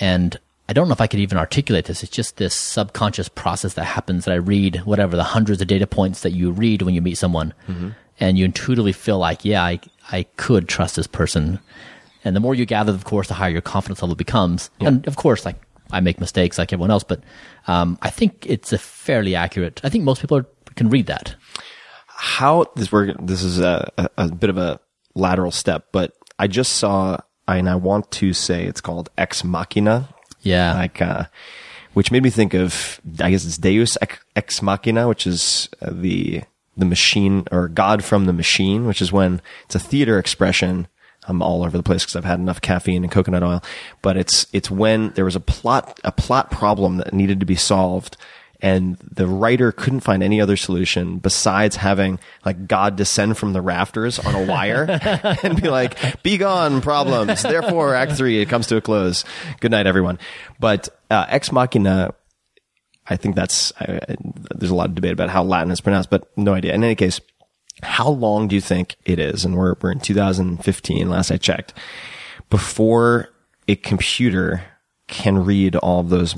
[0.00, 2.02] And I don't know if I could even articulate this.
[2.02, 5.86] It's just this subconscious process that happens that I read whatever the hundreds of data
[5.86, 7.54] points that you read when you meet someone
[8.20, 9.80] and you intuitively feel like, yeah, I,
[10.12, 11.58] I could trust this person.
[12.24, 14.70] And the more you gather, of course, the higher your confidence level becomes.
[14.80, 15.56] And of course, like
[15.90, 17.22] I make mistakes like everyone else, but,
[17.66, 21.34] um, I think it's a fairly accurate, I think most people are, can read that.
[22.20, 24.78] How this we're this is a, a, a bit of a
[25.14, 30.08] lateral step, but I just saw and I want to say it's called Ex Machina,
[30.42, 30.74] Yeah.
[30.74, 31.24] like uh,
[31.94, 35.90] which made me think of I guess it's Deus Ex- Ex Machina, which is uh,
[35.92, 36.42] the
[36.76, 40.86] the machine or God from the machine, which is when it's a theater expression.
[41.28, 43.62] I'm all over the place because I've had enough caffeine and coconut oil,
[44.02, 47.56] but it's it's when there was a plot a plot problem that needed to be
[47.56, 48.16] solved
[48.62, 53.60] and the writer couldn't find any other solution besides having like God descend from the
[53.62, 54.86] rafters on a wire
[55.42, 59.24] and be like, "Be gone, problems." Therefore, Act Three it comes to a close.
[59.60, 60.18] Good night, everyone.
[60.58, 62.14] But uh, Ex Machina,
[63.06, 64.00] I think that's I-
[64.54, 66.74] there's a lot of debate about how Latin is pronounced, but no idea.
[66.74, 67.20] In any case,
[67.82, 69.44] how long do you think it is?
[69.44, 71.72] And we're we're in 2015, last I checked,
[72.50, 73.30] before
[73.68, 74.62] a computer
[75.06, 76.36] can read all of those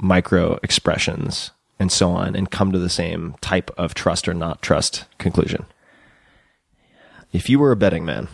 [0.00, 4.62] micro expressions and so on and come to the same type of trust or not
[4.62, 5.66] trust conclusion.
[7.32, 8.28] If you were a betting man,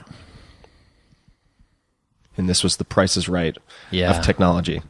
[2.36, 3.56] and this was the price is right
[3.90, 4.10] Yeah.
[4.16, 4.82] of technology,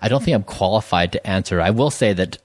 [0.00, 1.60] I don't think I'm qualified to answer.
[1.60, 2.38] I will say that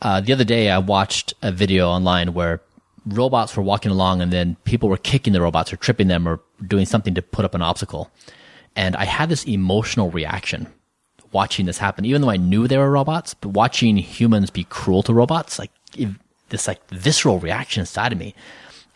[0.00, 2.60] uh, the other day I watched a video online where
[3.06, 6.40] robots were walking along and then people were kicking the robots or tripping them or
[6.66, 8.10] doing something to put up an obstacle.
[8.76, 10.66] And I had this emotional reaction
[11.32, 15.02] watching this happen, even though I knew they were robots, but watching humans be cruel
[15.04, 15.70] to robots, like
[16.48, 18.34] this like visceral reaction inside of me.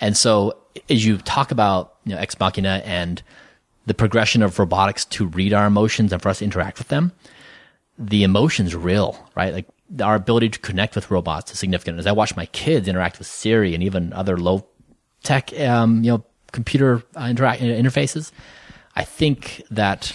[0.00, 0.58] And so
[0.90, 3.22] as you talk about, you know, Ex Machina and
[3.86, 7.12] the progression of robotics to read our emotions and for us to interact with them,
[7.98, 9.54] the emotion's real, right?
[9.54, 9.68] Like
[10.02, 11.98] our ability to connect with robots is significant.
[11.98, 14.66] As I watch my kids interact with Siri and even other low
[15.22, 18.32] tech, um, you know, computer uh, interact interfaces,
[18.94, 20.12] I think that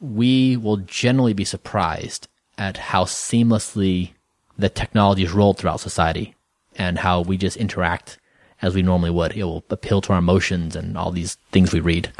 [0.00, 2.28] we will generally be surprised
[2.58, 4.12] at how seamlessly
[4.56, 6.34] the technology is rolled throughout society
[6.76, 8.18] and how we just interact
[8.62, 9.32] as we normally would.
[9.32, 12.12] It will appeal to our emotions and all these things we read.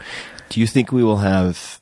[0.49, 1.81] do you think we will have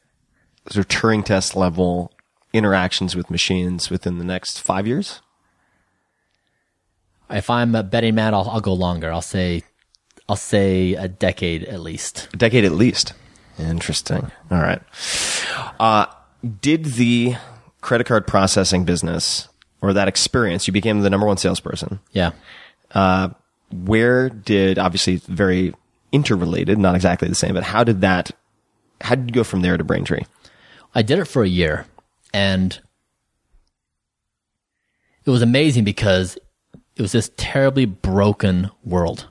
[0.70, 2.12] sort of Turing test level
[2.52, 5.20] interactions with machines within the next five years?
[7.30, 9.10] If I'm a betting man, I'll, I'll go longer.
[9.10, 9.62] I'll say,
[10.28, 12.28] I'll say a decade at least.
[12.34, 13.14] A decade at least.
[13.58, 14.30] Interesting.
[14.50, 14.82] All right.
[15.78, 16.06] Uh,
[16.60, 17.36] did the
[17.82, 19.48] credit card processing business
[19.82, 22.00] or that experience, you became the number one salesperson.
[22.12, 22.30] Yeah.
[22.92, 23.30] Uh,
[23.70, 25.74] where did, obviously very
[26.12, 28.30] interrelated, not exactly the same, but how did that,
[29.00, 30.22] how did you go from there to Braintree?
[30.94, 31.86] I did it for a year
[32.32, 32.78] and
[35.24, 36.38] it was amazing because
[36.96, 39.28] it was this terribly broken world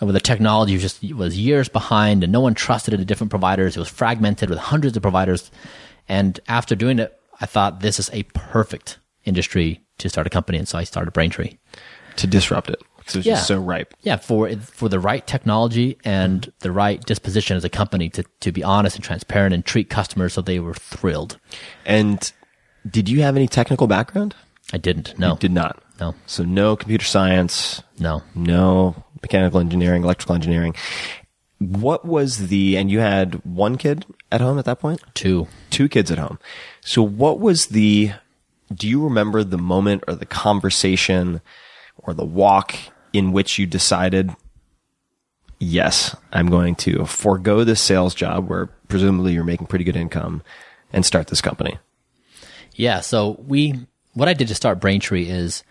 [0.00, 3.30] where the technology was just was years behind and no one trusted it to different
[3.30, 3.76] providers.
[3.76, 5.50] It was fragmented with hundreds of providers.
[6.08, 10.58] And after doing it, I thought this is a perfect industry to start a company.
[10.58, 11.58] And so I started Braintree.
[12.16, 12.80] To disrupt it.
[12.98, 13.34] Because it was Yeah.
[13.36, 13.94] just so ripe.
[14.02, 18.52] Yeah, for for the right technology and the right disposition as a company to to
[18.52, 21.38] be honest and transparent and treat customers so they were thrilled.
[21.86, 22.30] And
[22.88, 24.34] did you have any technical background?
[24.72, 25.18] I didn't.
[25.18, 25.32] No.
[25.32, 25.82] You did not.
[26.00, 26.14] No.
[26.26, 28.22] So no computer science, No.
[28.34, 30.74] no mechanical engineering, electrical engineering.
[31.58, 35.02] What was the, and you had one kid at home at that point?
[35.14, 35.46] Two.
[35.68, 36.38] Two kids at home.
[36.80, 38.12] So what was the
[38.72, 41.40] do you remember the moment or the conversation
[41.98, 42.76] or the walk
[43.12, 44.30] in which you decided,
[45.58, 50.42] yes, I'm going to forego this sales job where presumably you're making pretty good income
[50.92, 51.78] and start this company?
[52.74, 53.00] Yeah.
[53.00, 55.64] So we, what I did to start Braintree is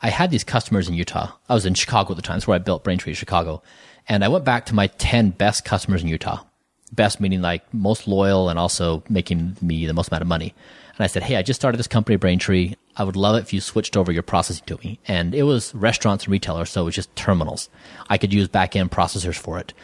[0.00, 1.32] I had these customers in Utah.
[1.48, 2.36] I was in Chicago at the time.
[2.36, 3.62] That's where I built Braintree, Chicago.
[4.08, 6.44] And I went back to my 10 best customers in Utah.
[6.92, 10.54] Best meaning like most loyal and also making me the most amount of money.
[10.96, 12.74] And I said, Hey, I just started this company, Braintree.
[12.96, 14.98] I would love it if you switched over your processing to me.
[15.06, 16.70] And it was restaurants and retailers.
[16.70, 17.68] So it was just terminals.
[18.08, 19.74] I could use back end processors for it.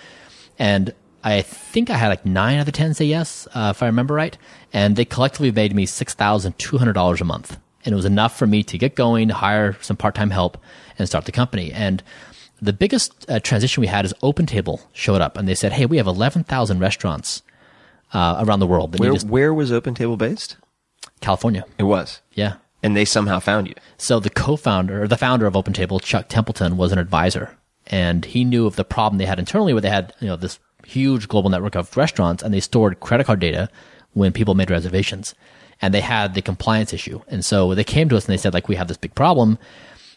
[0.58, 3.82] And I think I had like nine out of the 10 say yes, uh, if
[3.82, 4.36] I remember right.
[4.72, 7.58] And they collectively made me $6,200 a month.
[7.84, 10.56] And it was enough for me to get going, hire some part-time help
[10.98, 11.72] and start the company.
[11.72, 12.02] And
[12.62, 15.98] the biggest uh, transition we had is OpenTable showed up and they said, Hey, we
[15.98, 17.42] have 11,000 restaurants,
[18.12, 18.92] uh, around the world.
[18.92, 20.56] that Where, us- where was OpenTable based?
[21.20, 21.64] California.
[21.78, 22.20] It was.
[22.32, 22.54] Yeah.
[22.82, 23.74] And they somehow found you.
[23.96, 28.44] So the co-founder, or the founder of OpenTable, Chuck Templeton, was an advisor, and he
[28.44, 31.48] knew of the problem they had internally, where they had you know this huge global
[31.48, 33.70] network of restaurants, and they stored credit card data
[34.12, 35.34] when people made reservations,
[35.80, 38.54] and they had the compliance issue, and so they came to us and they said
[38.54, 39.58] like we have this big problem,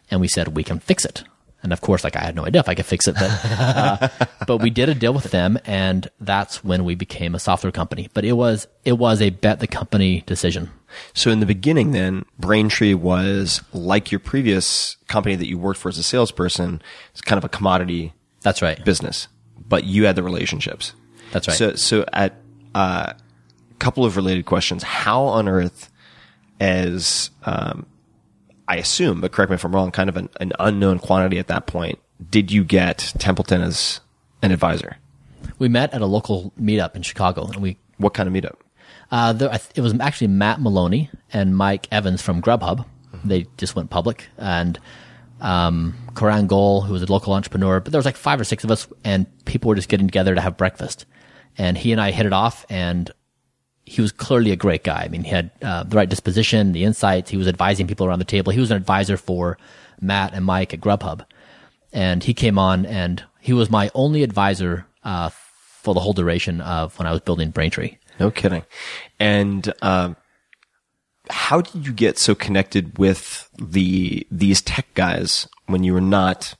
[0.09, 1.23] and we said we can fix it.
[1.63, 4.09] And of course, like I had no idea if I could fix it, but uh,
[4.47, 8.09] but we did a deal with them, and that's when we became a software company.
[8.13, 10.69] But it was it was a bet the company decision.
[11.13, 15.89] So in the beginning, then Braintree was like your previous company that you worked for
[15.89, 16.81] as a salesperson.
[17.11, 18.83] It's kind of a commodity That's right.
[18.85, 19.27] business,
[19.67, 20.93] but you had the relationships.
[21.31, 21.57] That's right.
[21.57, 22.35] So, so at
[22.73, 23.13] uh,
[23.79, 25.91] couple of related questions, how on earth,
[26.59, 27.85] as um,
[28.67, 31.47] I assume, but correct me if I'm wrong, kind of an, an unknown quantity at
[31.47, 34.01] that point, did you get Templeton as
[34.41, 34.97] an advisor?
[35.59, 38.57] we met at a local meetup in Chicago, and we What kind of meetup?
[39.09, 42.85] Uh, there, it was actually Matt Maloney and Mike Evans from Grubhub.
[43.23, 44.79] They just went public, and
[45.41, 47.79] um, Karan Gol, who was a local entrepreneur.
[47.79, 50.35] But there was like five or six of us, and people were just getting together
[50.35, 51.05] to have breakfast.
[51.57, 53.09] And he and I hit it off, and
[53.87, 55.03] he was clearly a great guy.
[55.03, 57.29] I mean, he had uh, the right disposition, the insights.
[57.29, 58.51] He was advising people around the table.
[58.51, 59.57] He was an advisor for
[60.01, 61.25] Matt and Mike at Grubhub,
[61.93, 66.59] and he came on, and he was my only advisor uh, for the whole duration
[66.59, 67.97] of when I was building Braintree.
[68.19, 68.63] No kidding.
[69.21, 70.17] And um,
[71.29, 76.55] how did you get so connected with the these tech guys when you were not,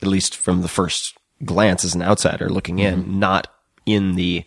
[0.00, 1.14] at least from the first
[1.44, 3.48] glance as an outsider looking in, not
[3.84, 4.44] in the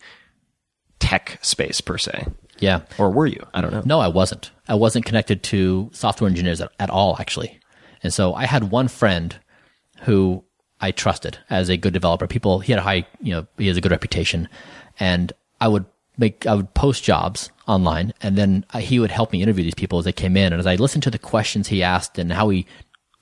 [0.98, 2.26] tech space per se?
[2.58, 2.80] Yeah.
[2.98, 3.44] Or were you?
[3.54, 3.82] I don't know.
[3.84, 4.50] No, I wasn't.
[4.68, 7.60] I wasn't connected to software engineers at, at all, actually.
[8.02, 9.36] And so I had one friend
[10.02, 10.44] who
[10.80, 12.26] I trusted as a good developer.
[12.26, 14.48] People, he had a high, you know, he has a good reputation.
[14.98, 15.84] And I would
[16.18, 19.98] make, I would post jobs online and then he would help me interview these people
[19.98, 20.52] as they came in.
[20.52, 22.66] And as I listened to the questions he asked and how he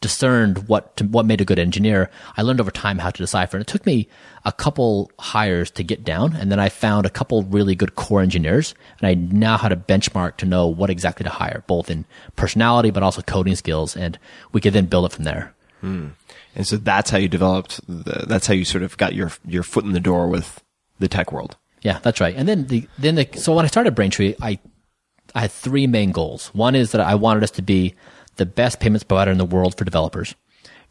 [0.05, 3.57] discerned what to, what made a good engineer, I learned over time how to decipher.
[3.57, 4.07] And it took me
[4.45, 8.21] a couple hires to get down, and then I found a couple really good core
[8.21, 12.05] engineers, and I now had a benchmark to know what exactly to hire, both in
[12.37, 14.19] personality but also coding skills, and
[14.53, 15.55] we could then build it from there.
[15.81, 16.09] Hmm.
[16.55, 17.81] And so that's how you developed.
[17.89, 20.63] The, that's how you sort of got your your foot in the door with
[20.99, 21.57] the tech world.
[21.81, 22.37] Yeah, that's right.
[22.37, 24.59] And then the then the so when I started Braintree, I
[25.35, 26.49] I had three main goals.
[26.49, 27.95] One is that I wanted us to be
[28.37, 30.35] the best payments provider in the world for developers.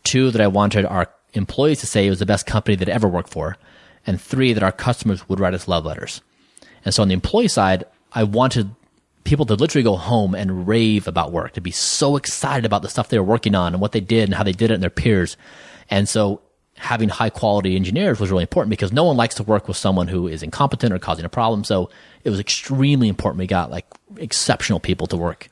[0.04, 3.08] Two, that I wanted our employees to say it was the best company they'd ever
[3.08, 3.58] worked for.
[4.06, 6.22] And three, that our customers would write us love letters.
[6.84, 8.76] And so on the employee side, I wanted
[9.24, 12.90] people to literally go home and rave about work, to be so excited about the
[12.90, 14.84] stuff they were working on and what they did and how they did it and
[14.84, 15.38] their peers.
[15.90, 16.42] And so
[16.78, 20.08] having high quality engineers was really important because no one likes to work with someone
[20.08, 21.64] who is incompetent or causing a problem.
[21.64, 21.90] So
[22.24, 23.86] it was extremely important we got like
[24.18, 25.50] exceptional people to work.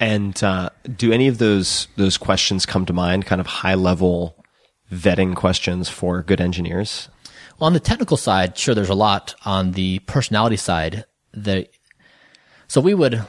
[0.00, 3.26] And uh, do any of those those questions come to mind?
[3.26, 4.44] Kind of high level
[4.92, 7.08] vetting questions for good engineers.
[7.58, 9.34] Well, On the technical side, sure, there's a lot.
[9.44, 11.68] On the personality side, the
[12.66, 13.24] so we would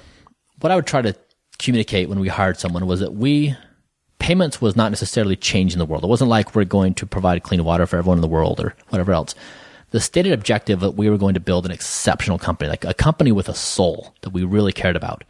[0.60, 1.16] what I would try to
[1.60, 3.56] communicate when we hired someone was that we
[4.20, 6.04] payments was not necessarily changing the world.
[6.04, 8.76] It wasn't like we're going to provide clean water for everyone in the world or
[8.90, 9.36] whatever else.
[9.92, 13.32] The stated objective that we were going to build an exceptional company, like a company
[13.32, 15.24] with a soul that we really cared about.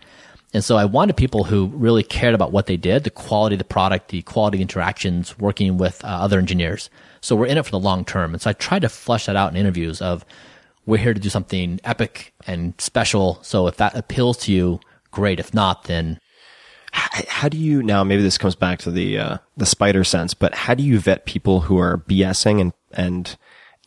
[0.56, 3.60] And so I wanted people who really cared about what they did, the quality of
[3.60, 6.90] the product, the quality of interactions, working with uh, other engineers.
[7.20, 8.34] So we're in it for the long term.
[8.34, 10.24] And so I tried to flesh that out in interviews of
[10.86, 13.38] we're here to do something epic and special.
[13.42, 14.80] So if that appeals to you,
[15.12, 15.42] great.
[15.42, 16.22] If not, then
[16.94, 18.06] How do you now?
[18.06, 21.26] Maybe this comes back to the uh, the spider sense, but how do you vet
[21.26, 23.38] people who are BSing and and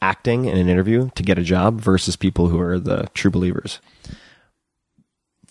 [0.03, 3.81] acting in an interview to get a job versus people who are the true believers?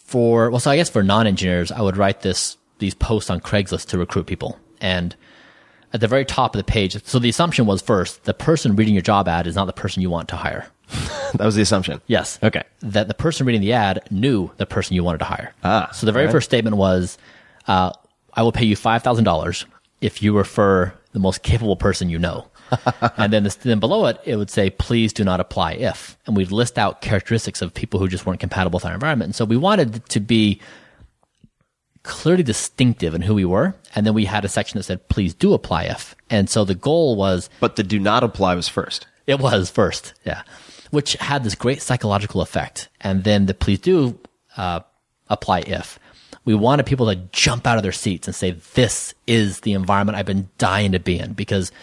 [0.08, 3.88] For well, so I guess for non-engineers, I would write this these posts on Craigslist
[3.90, 5.16] to recruit people, and
[5.94, 7.02] at the very top of the page.
[7.06, 10.02] So the assumption was first, the person reading your job ad is not the person
[10.02, 10.68] you want to hire.
[11.34, 12.00] That was the assumption.
[12.08, 12.40] Yes.
[12.42, 12.64] Okay.
[12.80, 15.54] That the person reading the ad knew the person you wanted to hire.
[15.62, 16.32] Ah, So the very alright.
[16.36, 17.18] first statement was,
[17.68, 17.92] uh,
[18.34, 19.66] I will pay you $5,000
[20.00, 22.48] if you refer the most capable person you know.
[23.18, 26.18] and then, this, then below it, it would say, please do not apply if.
[26.26, 29.30] And we'd list out characteristics of people who just weren't compatible with our environment.
[29.30, 30.60] And so we wanted to be
[32.08, 33.76] clearly distinctive in who we were.
[33.94, 36.16] And then we had a section that said, please do apply if.
[36.30, 39.08] And so the goal was, But the do not apply was first.
[39.28, 40.44] it was first, yeah,
[40.92, 42.88] which had this great psychological effect.
[43.02, 44.18] And then the please do
[44.56, 44.80] uh,
[45.28, 46.00] apply if.
[46.46, 50.18] We wanted people to jump out of their seats and say, this is the environment
[50.18, 51.74] I've been dying to be in because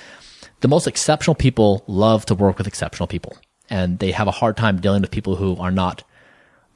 [0.64, 3.36] the most exceptional people love to work with exceptional people
[3.68, 6.02] and they have a hard time dealing with people who are not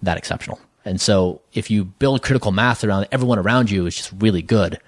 [0.02, 0.60] that exceptional.
[0.84, 4.78] And so if you build critical mass around everyone around you is just really good,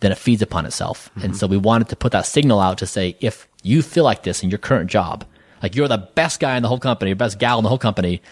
[0.00, 1.10] then it feeds upon itself.
[1.16, 1.32] And mm-hmm.
[1.34, 4.42] so we wanted to put that signal out to say, if you feel like this
[4.42, 5.26] in your current job,
[5.62, 8.22] like you're the best guy in the whole company, best gal in the whole company,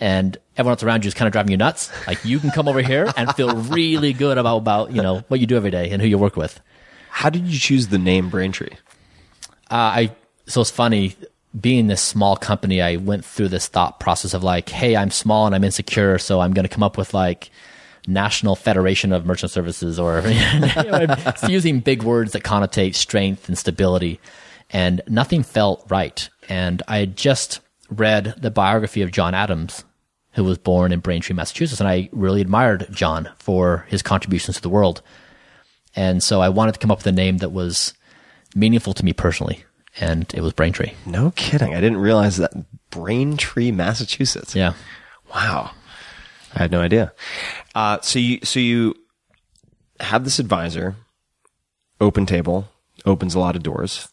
[0.00, 2.66] and everyone else around you is kind of driving you nuts, like you can come
[2.66, 5.90] over here and feel really good about, about, you know, what you do every day
[5.90, 6.62] and who you work with.
[7.10, 8.70] How did you choose the name Braintree?
[9.70, 11.16] Uh, I so it's funny
[11.58, 12.82] being this small company.
[12.82, 16.40] I went through this thought process of like, hey, I'm small and I'm insecure, so
[16.40, 17.50] I'm going to come up with like
[18.06, 21.06] National Federation of Merchant Services, or you know,
[21.48, 24.20] using big words that connotate strength and stability,
[24.70, 26.28] and nothing felt right.
[26.48, 27.60] And I had just
[27.90, 29.84] read the biography of John Adams,
[30.32, 34.62] who was born in Braintree, Massachusetts, and I really admired John for his contributions to
[34.62, 35.02] the world.
[35.94, 37.94] And so I wanted to come up with a name that was
[38.54, 39.64] meaningful to me personally,
[39.98, 40.92] and it was Braintree.
[41.04, 41.74] No kidding.
[41.74, 42.52] I didn't realize that
[42.90, 44.54] Braintree, Massachusetts.
[44.54, 44.74] Yeah.
[45.34, 45.72] Wow.
[46.54, 47.12] I had no idea.
[47.74, 48.94] Uh, so you, so you
[50.00, 50.96] have this advisor,
[52.00, 52.68] open table,
[53.04, 54.08] opens a lot of doors,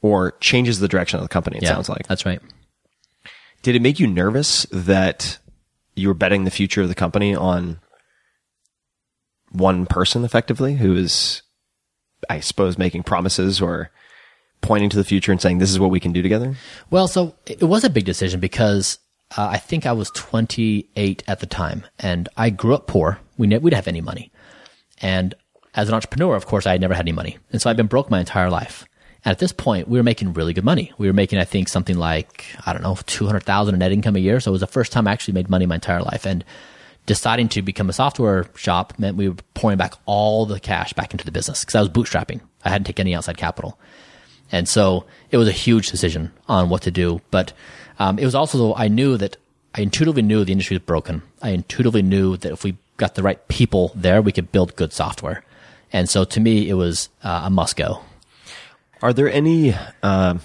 [0.00, 2.06] or changes the direction of the company, it yeah, sounds like.
[2.06, 2.40] That's right.
[3.62, 5.38] Did it make you nervous that
[5.96, 7.80] you were betting the future of the company on
[9.50, 11.42] one person effectively who is,
[12.28, 13.90] I suppose, making promises or
[14.60, 16.56] pointing to the future and saying, this is what we can do together?
[16.90, 18.98] Well, so it was a big decision because
[19.36, 23.20] uh, I think I was 28 at the time and I grew up poor.
[23.36, 24.32] We, ne- we didn't have any money.
[25.00, 25.34] And
[25.74, 27.38] as an entrepreneur, of course, I had never had any money.
[27.52, 28.84] And so I've been broke my entire life.
[29.24, 30.92] And at this point, we were making really good money.
[30.98, 34.20] We were making, I think, something like, I don't know, 200,000 in net income a
[34.20, 34.40] year.
[34.40, 36.24] So it was the first time I actually made money my entire life.
[36.24, 36.44] And
[37.08, 41.12] deciding to become a software shop meant we were pouring back all the cash back
[41.12, 42.40] into the business because I was bootstrapping.
[42.64, 43.78] I hadn't taken any outside capital.
[44.52, 47.22] And so it was a huge decision on what to do.
[47.30, 47.54] But
[47.98, 49.38] um, it was also, I knew that
[49.74, 51.22] I intuitively knew the industry was broken.
[51.40, 54.92] I intuitively knew that if we got the right people there, we could build good
[54.92, 55.42] software.
[55.90, 58.02] And so to me, it was uh, a must go.
[59.00, 60.36] Are there any, uh,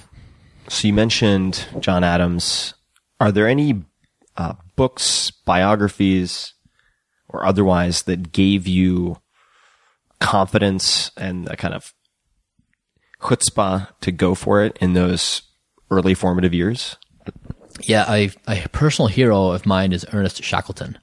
[0.69, 2.73] so you mentioned John Adams.
[3.19, 3.83] Are there any
[4.37, 6.52] uh, books, biographies,
[7.33, 9.17] or otherwise that gave you
[10.19, 11.93] confidence and a kind of
[13.21, 15.41] chutzpah to go for it in those
[15.91, 16.95] early formative years?
[17.81, 20.97] Yeah, I, a personal hero of mine is Ernest Shackleton.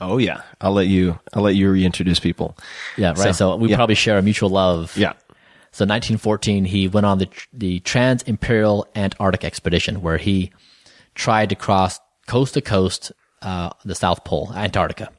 [0.00, 1.18] Oh yeah, I'll let you.
[1.32, 2.56] I'll let you reintroduce people.
[2.96, 3.18] Yeah, right.
[3.18, 3.76] So, So, we yeah.
[3.76, 4.96] probably share a mutual love.
[4.96, 5.12] Yeah.
[5.72, 10.52] So 1914, he went on the the Trans Imperial Antarctic Expedition, where he
[11.14, 13.12] tried to cross coast to coast
[13.42, 15.10] uh, the South Pole, Antarctica.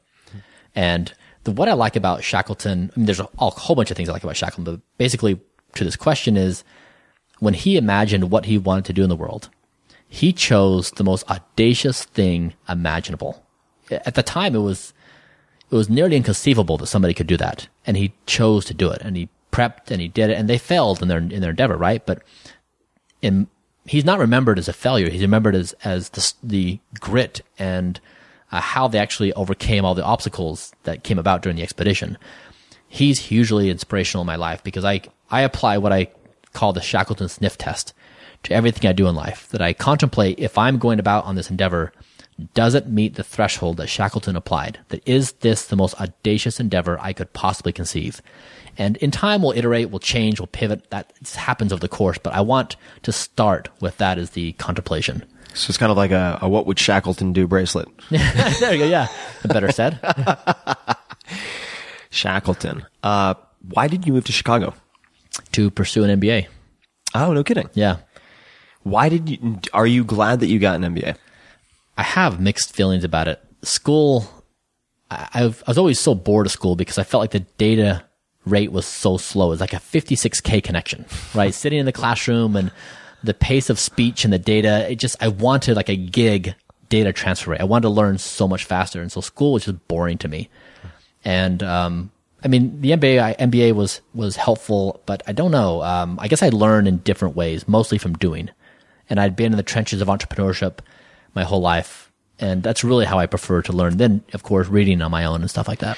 [0.76, 1.12] And
[1.44, 4.08] the, what I like about Shackleton, I mean, there's a, a whole bunch of things
[4.08, 5.40] I like about Shackleton, but basically
[5.74, 6.62] to this question is
[7.40, 9.48] when he imagined what he wanted to do in the world,
[10.08, 13.42] he chose the most audacious thing imaginable.
[13.90, 14.92] At the time, it was
[15.70, 19.02] it was nearly inconceivable that somebody could do that, and he chose to do it,
[19.02, 21.76] and he prepped and he did it, and they failed in their in their endeavor,
[21.76, 22.04] right?
[22.04, 22.22] But
[23.20, 23.48] in
[23.86, 28.00] he's not remembered as a failure; he's remembered as as the the grit and
[28.52, 32.18] uh, how they actually overcame all the obstacles that came about during the expedition.
[32.88, 36.08] He's hugely inspirational in my life because I I apply what I
[36.52, 37.92] call the Shackleton sniff test
[38.44, 39.48] to everything I do in life.
[39.48, 41.92] That I contemplate if I'm going about on this endeavor
[42.54, 44.78] does it meet the threshold that Shackleton applied?
[44.88, 48.20] That is this the most audacious endeavor I could possibly conceive?
[48.76, 50.90] And in time, we'll iterate, we'll change, we'll pivot.
[50.90, 55.24] That happens over the course, but I want to start with that as the contemplation.
[55.56, 57.88] So it's kind of like a, a what would Shackleton do bracelet.
[58.10, 58.86] there you go.
[58.86, 59.08] Yeah.
[59.44, 59.98] Better said.
[62.10, 62.84] Shackleton.
[63.02, 63.34] Uh,
[63.68, 64.74] why did you move to Chicago?
[65.52, 66.46] to pursue an MBA.
[67.14, 67.70] Oh, no kidding.
[67.74, 67.98] Yeah.
[68.82, 69.60] Why did you?
[69.72, 71.16] Are you glad that you got an MBA?
[71.98, 73.40] I have mixed feelings about it.
[73.62, 74.28] School,
[75.10, 78.04] I, I've, I was always so bored of school because I felt like the data
[78.44, 79.52] rate was so slow.
[79.52, 81.54] It's like a 56k connection, right?
[81.54, 82.70] Sitting in the classroom and
[83.26, 84.90] the pace of speech and the data.
[84.90, 86.54] It just I wanted like a gig
[86.88, 87.60] data transfer rate.
[87.60, 90.48] I wanted to learn so much faster, and so school was just boring to me.
[91.24, 92.10] And um,
[92.42, 95.82] I mean, the MBA I, MBA was was helpful, but I don't know.
[95.82, 98.50] Um, I guess I learned in different ways, mostly from doing.
[99.08, 100.78] And I'd been in the trenches of entrepreneurship
[101.34, 103.98] my whole life, and that's really how I prefer to learn.
[103.98, 105.96] Then, of course, reading on my own and stuff like that.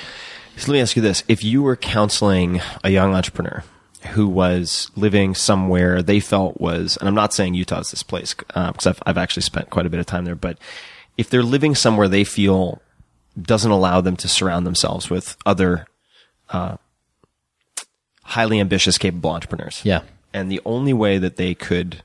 [0.56, 3.64] So let me ask you this: If you were counseling a young entrepreneur
[4.12, 8.34] who was living somewhere they felt was, and I'm not saying Utah is this place
[8.34, 10.58] because uh, I've, I've actually spent quite a bit of time there, but
[11.16, 12.80] if they're living somewhere they feel
[13.40, 15.86] doesn't allow them to surround themselves with other
[16.50, 16.76] uh,
[18.24, 19.80] highly ambitious, capable entrepreneurs.
[19.84, 20.02] Yeah.
[20.32, 22.02] And the only way that they could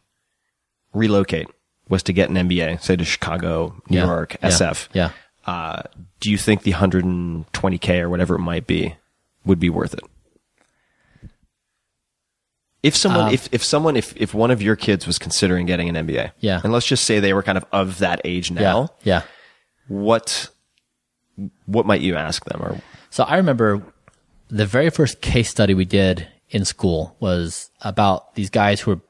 [0.93, 1.47] relocate
[1.89, 4.05] was to get an MBA, say to Chicago, New Yeah.
[4.05, 4.49] York, Yeah.
[4.49, 4.89] SF.
[4.93, 5.09] Yeah.
[5.45, 5.81] Uh,
[6.19, 8.95] do you think the 120k or whatever it might be
[9.45, 10.01] would be worth it?
[12.83, 15.87] If someone, Um, if, if someone, if, if one of your kids was considering getting
[15.89, 16.59] an MBA, Yeah.
[16.63, 19.21] and let's just say they were kind of of that age now, Yeah.
[19.87, 20.49] what,
[21.65, 22.61] what might you ask them?
[22.61, 23.81] Or So I remember
[24.49, 29.01] the very first case study we did in school was about these guys who were,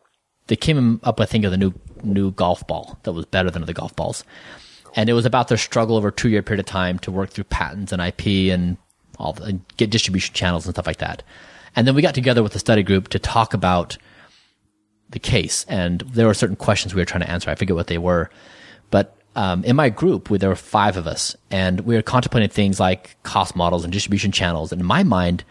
[0.48, 3.66] they came up, I think, of the new, new golf ball that was better than
[3.66, 4.24] the golf balls.
[4.96, 7.32] And it was about their struggle over a two year period of time to work
[7.32, 8.78] through patents and IP and
[9.18, 11.24] all the, and get distribution channels and stuff like that.
[11.76, 13.98] And then we got together with the study group to talk about
[15.10, 15.66] the case.
[15.68, 17.50] And there were certain questions we were trying to answer.
[17.50, 18.30] I forget what they were.
[18.92, 22.50] But um, in my group, we, there were five of us, and we were contemplating
[22.50, 24.72] things like cost models and distribution channels.
[24.72, 25.44] And my mind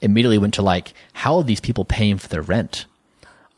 [0.00, 2.86] immediately went to like, how are these people paying for their rent?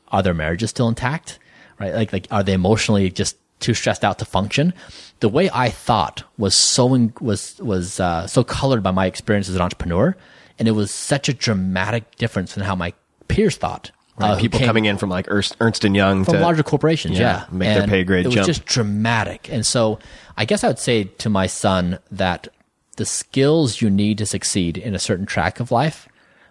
[0.09, 1.39] Are their marriages still intact?
[1.79, 1.95] Right?
[1.95, 4.75] Like, like, are they emotionally just too stressed out to function?
[5.21, 6.87] The way I thought was so
[7.21, 10.17] was was uh, so colored by my experience as an entrepreneur,
[10.59, 12.93] and it was such a dramatic difference in how my
[13.29, 13.91] peers thought.
[14.19, 17.19] uh, people came- coming in from like Ernst, Ernst and Young from to larger corporations.
[17.19, 18.47] Yeah, Yeah, make their pay grade It was jump.
[18.47, 19.99] just dramatic, and so
[20.37, 22.49] I guess I would say to my son that
[22.97, 26.09] the skills you need to succeed in a certain track of life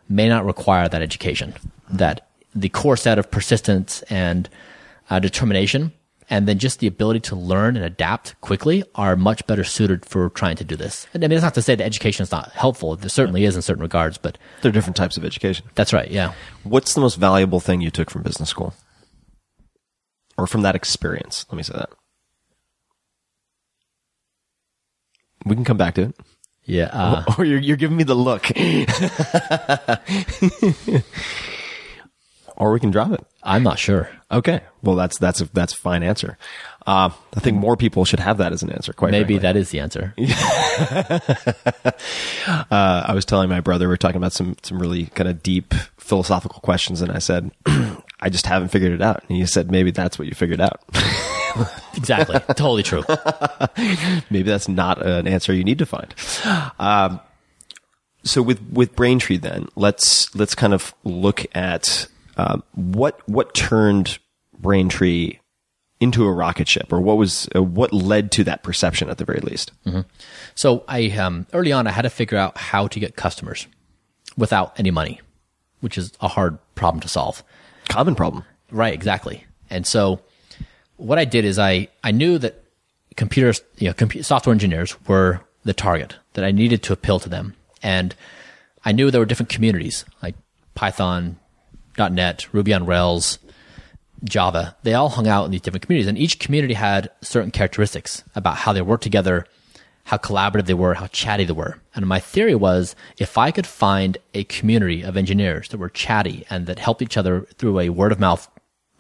[0.08, 1.54] may not require that education.
[1.90, 4.48] That the core set of persistence and
[5.10, 5.92] uh, determination,
[6.30, 10.30] and then just the ability to learn and adapt quickly are much better suited for
[10.30, 11.08] trying to do this.
[11.14, 12.96] And I mean, it's not to say that education is not helpful.
[12.96, 15.66] There certainly is in certain regards, but there are different types of education.
[15.76, 16.10] that's right.
[16.12, 16.34] Yeah.
[16.64, 18.74] What's the most valuable thing you took from business school?
[20.38, 21.46] Or from that experience?
[21.50, 21.90] Let me say that.
[25.46, 26.16] We can come back to it.
[26.66, 26.90] Yeah.
[26.92, 28.46] Uh, Or you're, you're giving me the look.
[32.58, 33.26] or we can drop it.
[33.44, 34.10] I'm not sure.
[34.30, 34.62] Okay.
[34.82, 36.38] Well, that's, that's a, that's a fine answer.
[36.86, 39.40] Uh, I think more people should have that as an answer, quite Maybe frankly.
[39.40, 40.14] that is the answer.
[42.72, 45.44] uh, I was telling my brother we are talking about some some really kind of
[45.44, 47.52] deep philosophical questions, and I said,
[48.22, 49.24] I just haven't figured it out.
[49.28, 50.82] And he said, maybe that's what you figured out.
[51.96, 52.40] Exactly.
[52.50, 53.04] totally true.
[54.30, 56.14] maybe that's not an answer you need to find.
[56.78, 57.20] Um,
[58.24, 62.06] so with with Braintree, then let's let's kind of look at
[62.38, 64.20] um, what what turned
[64.60, 65.40] Braintree
[66.00, 69.26] into a rocket ship, or what was uh, what led to that perception at the
[69.26, 69.72] very least.
[70.56, 73.68] So I um, early on I had to figure out how to get customers
[74.38, 75.20] without any money,
[75.82, 77.44] which is a hard problem to solve.
[77.90, 78.44] Common problem.
[78.72, 79.46] Right, exactly.
[79.70, 80.22] And so
[80.98, 82.64] what I did is I I knew that
[83.16, 87.56] computers, you know, software engineers were the target that I needed to appeal to them,
[87.82, 88.14] and
[88.86, 90.36] I knew there were different communities like
[90.76, 91.38] Python,
[91.98, 93.40] .NET, Ruby on Rails,
[94.24, 94.76] Java.
[94.84, 98.58] They all hung out in these different communities, and each community had certain characteristics about
[98.58, 99.46] how they worked together,
[100.06, 101.80] how collaborative they were, how chatty they were.
[101.94, 106.46] And my theory was if I could find a community of engineers that were chatty
[106.50, 108.48] and that helped each other through a word of mouth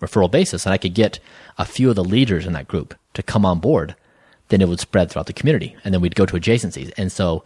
[0.01, 1.19] referral basis, and I could get
[1.57, 3.95] a few of the leaders in that group to come on board,
[4.49, 5.75] then it would spread throughout the community.
[5.83, 6.91] And then we'd go to adjacencies.
[6.97, 7.43] And so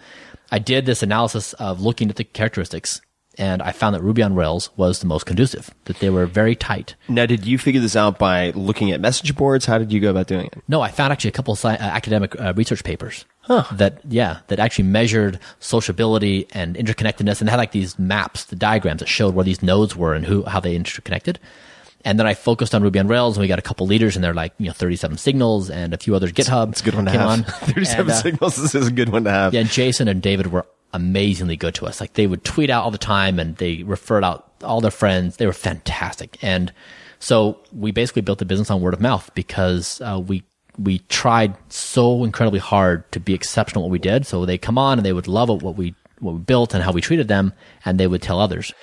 [0.51, 3.01] I did this analysis of looking at the characteristics
[3.41, 6.55] and I found that Ruby on Rails was the most conducive, that they were very
[6.55, 6.93] tight.
[7.09, 9.65] Now, did you figure this out by looking at message boards?
[9.65, 10.53] How did you go about doing it?
[10.67, 14.41] No, I found actually a couple of sci- uh, academic uh, research papers that, yeah,
[14.47, 19.33] that actually measured sociability and interconnectedness and had like these maps, the diagrams that showed
[19.33, 21.39] where these nodes were and who, how they interconnected.
[22.05, 24.23] And then I focused on Ruby on Rails and we got a couple leaders and
[24.23, 26.31] they're like, you know, 37 signals and a few others.
[26.31, 26.69] GitHub.
[26.71, 27.27] It's a good one to have.
[27.27, 27.43] on.
[27.43, 29.53] 37 And, uh, signals this is a good one to have.
[29.53, 32.01] Yeah, and Jason and David were amazingly good to us.
[32.01, 35.37] Like they would tweet out all the time and they referred out all their friends.
[35.37, 36.37] They were fantastic.
[36.41, 36.73] And
[37.19, 40.43] so we basically built the business on word of mouth because uh, we
[40.77, 44.25] we tried so incredibly hard to be exceptional at what we did.
[44.25, 46.91] So they come on and they would love what we what we built and how
[46.91, 48.73] we treated them, and they would tell others.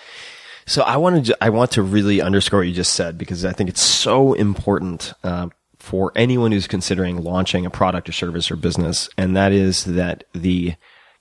[0.66, 3.52] So I wanted to, I want to really underscore what you just said because I
[3.52, 5.48] think it's so important uh,
[5.78, 10.24] for anyone who's considering launching a product or service or business, and that is that
[10.32, 10.74] the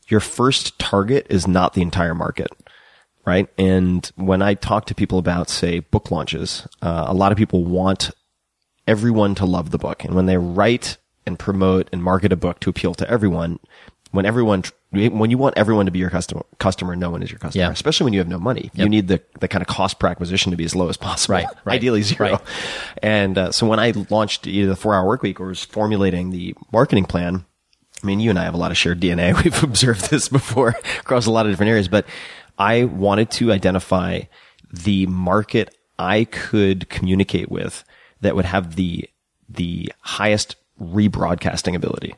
[0.08, 2.50] your first target is not the entire market,
[3.26, 3.48] right?
[3.58, 7.64] And when I talk to people about, say, book launches, uh, a lot of people
[7.64, 8.12] want
[8.88, 12.60] everyone to love the book, and when they write and promote and market a book
[12.62, 13.60] to appeal to everyone,
[14.12, 17.40] when everyone when you want everyone to be your customer, customer, no one is your
[17.40, 17.66] customer.
[17.66, 17.72] Yeah.
[17.72, 20.52] Especially when you have no money, you need the the kind of cost per acquisition
[20.52, 21.36] to be as low as possible.
[21.36, 22.32] Right, right, Ideally zero.
[22.32, 22.42] right.
[23.04, 26.30] And uh, so when I launched either the four hour work week or was formulating
[26.30, 27.46] the marketing plan,
[28.04, 29.34] I mean, you and I have a lot of shared DNA.
[29.44, 32.06] We've observed this before across a lot of different areas, but
[32.58, 34.22] I wanted to identify
[34.72, 37.84] the market I could communicate with
[38.22, 39.10] that would have the
[39.50, 42.14] the highest rebroadcasting ability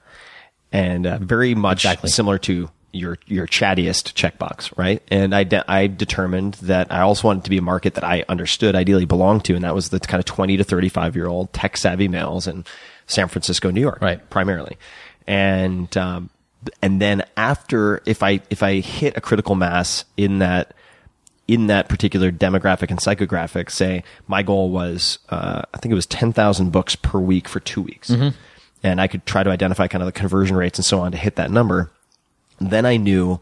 [0.71, 2.09] and uh, very much Exactly.
[2.09, 5.01] similar to your your chattiest checkbox, right?
[5.09, 8.25] And I de- I determined that I also wanted to be a market that I
[8.27, 11.27] understood ideally belonged to, and that was the kind of twenty to thirty five year
[11.27, 12.65] old tech savvy males in
[13.05, 14.27] San Francisco, New York, Right.
[14.31, 14.77] primarily.
[15.29, 16.31] And um,
[16.81, 20.73] and then after, if I if I hit a critical mass in that
[21.47, 26.05] in that particular demographic and psychographic, say my goal was, uh, I think it was
[26.05, 28.09] 10,000 books per week for two weeks.
[28.83, 31.17] And I could try to identify kind of the conversion rates and so on to
[31.17, 31.89] hit that number.
[32.59, 33.39] Then I knew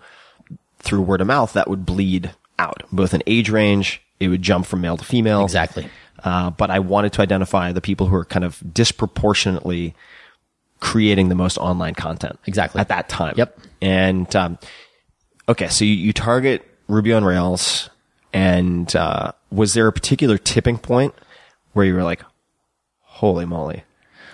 [0.80, 4.66] through word of mouth that would bleed out, both in age range, it would jump
[4.66, 5.44] from male to female.
[5.44, 5.90] Exactly.
[6.24, 9.94] Uh, but I wanted to identify the people who are kind of disproportionately
[10.80, 12.39] creating the most online content.
[12.45, 12.80] Exactly.
[12.80, 13.34] At that time.
[13.38, 13.59] Yep.
[13.82, 14.57] And, um,
[15.49, 17.89] okay, so you, you target Ruby on Rails
[18.34, 21.13] and, uh, was there a particular tipping point
[21.73, 22.21] where you were like,
[23.01, 23.84] holy moly.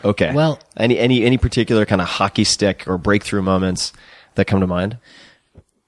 [0.03, 0.33] Okay.
[0.33, 3.93] Well- any, any, any particular kind of hockey stick or breakthrough moments
[4.35, 4.97] that come to mind?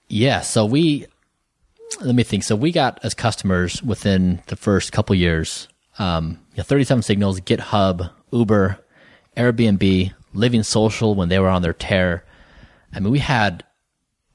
[0.07, 0.41] Yeah.
[0.41, 1.07] So we,
[2.01, 2.43] let me think.
[2.43, 5.67] So we got as customers within the first couple years,
[5.99, 8.79] um, you know, 37 signals, GitHub, Uber,
[9.37, 12.23] Airbnb, Living Social when they were on their tear.
[12.93, 13.63] I mean, we had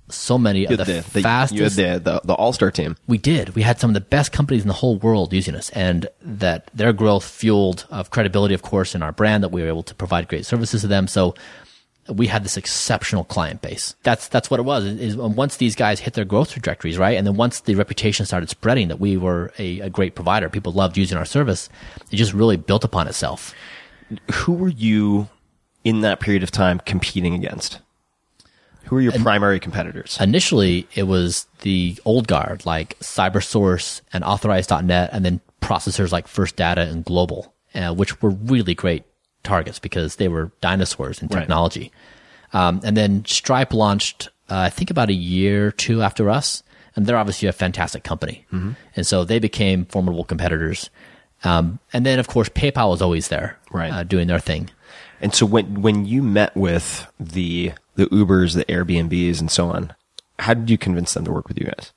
[0.08, 1.56] so many of You the, had the, the, fastest.
[1.56, 2.96] you had the, the, the all-star team.
[3.06, 3.54] we did.
[3.54, 6.68] We had some of the best companies in the whole world using us, and that
[6.74, 9.94] their growth fueled of credibility, of course, in our brand that we were able to
[9.94, 11.06] provide great services to them.
[11.06, 11.34] So
[12.08, 13.94] we had this exceptional client base.
[14.02, 14.84] That's that's what it was.
[14.84, 18.50] Is once these guys hit their growth trajectories, right, and then once the reputation started
[18.50, 21.68] spreading that we were a, a great provider, people loved using our service.
[22.10, 23.54] It just really built upon itself.
[24.32, 25.28] Who were you
[25.84, 27.80] in that period of time competing against?
[28.84, 30.18] Who were your primary competitors?
[30.20, 36.56] Initially, it was the old guard like CyberSource and Authorize.net, and then processors like First
[36.56, 39.04] Data and Global, uh, which were really great
[39.44, 41.40] targets because they were dinosaurs in Right.
[41.40, 41.92] technology.
[42.52, 46.62] Um, and then Stripe launched, uh, I think, about a year or two after us,
[46.96, 50.90] and they're obviously a fantastic company, and so they became formidable competitors.
[51.44, 53.92] Um, and then, of course, PayPal was always there, Right.
[53.92, 54.68] uh, doing their thing.
[55.20, 59.94] And so when when you met with the the Ubers, the Airbnbs, and so on,
[60.38, 61.92] how did you convince them to work with you guys?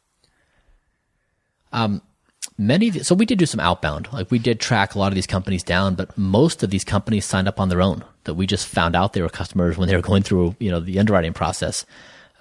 [2.56, 5.08] many of the, so we did do some outbound like we did track a lot
[5.08, 8.36] of these companies down but most of these companies signed up on their own that
[8.36, 11.00] we just found out they were customers when they were going through you know the
[11.00, 11.84] underwriting process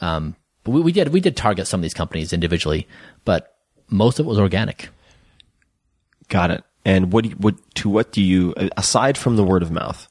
[0.02, 2.86] um, but we, we did we did target some of these companies individually
[3.24, 3.56] but
[3.88, 4.90] most of it was organic
[6.32, 6.64] Got it.
[6.84, 10.08] And what do you, what to what do you aside from the word of mouth?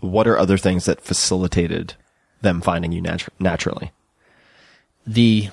[0.00, 1.94] What are other things that facilitated
[2.40, 3.92] them finding you natu- naturally?
[5.08, 5.48] the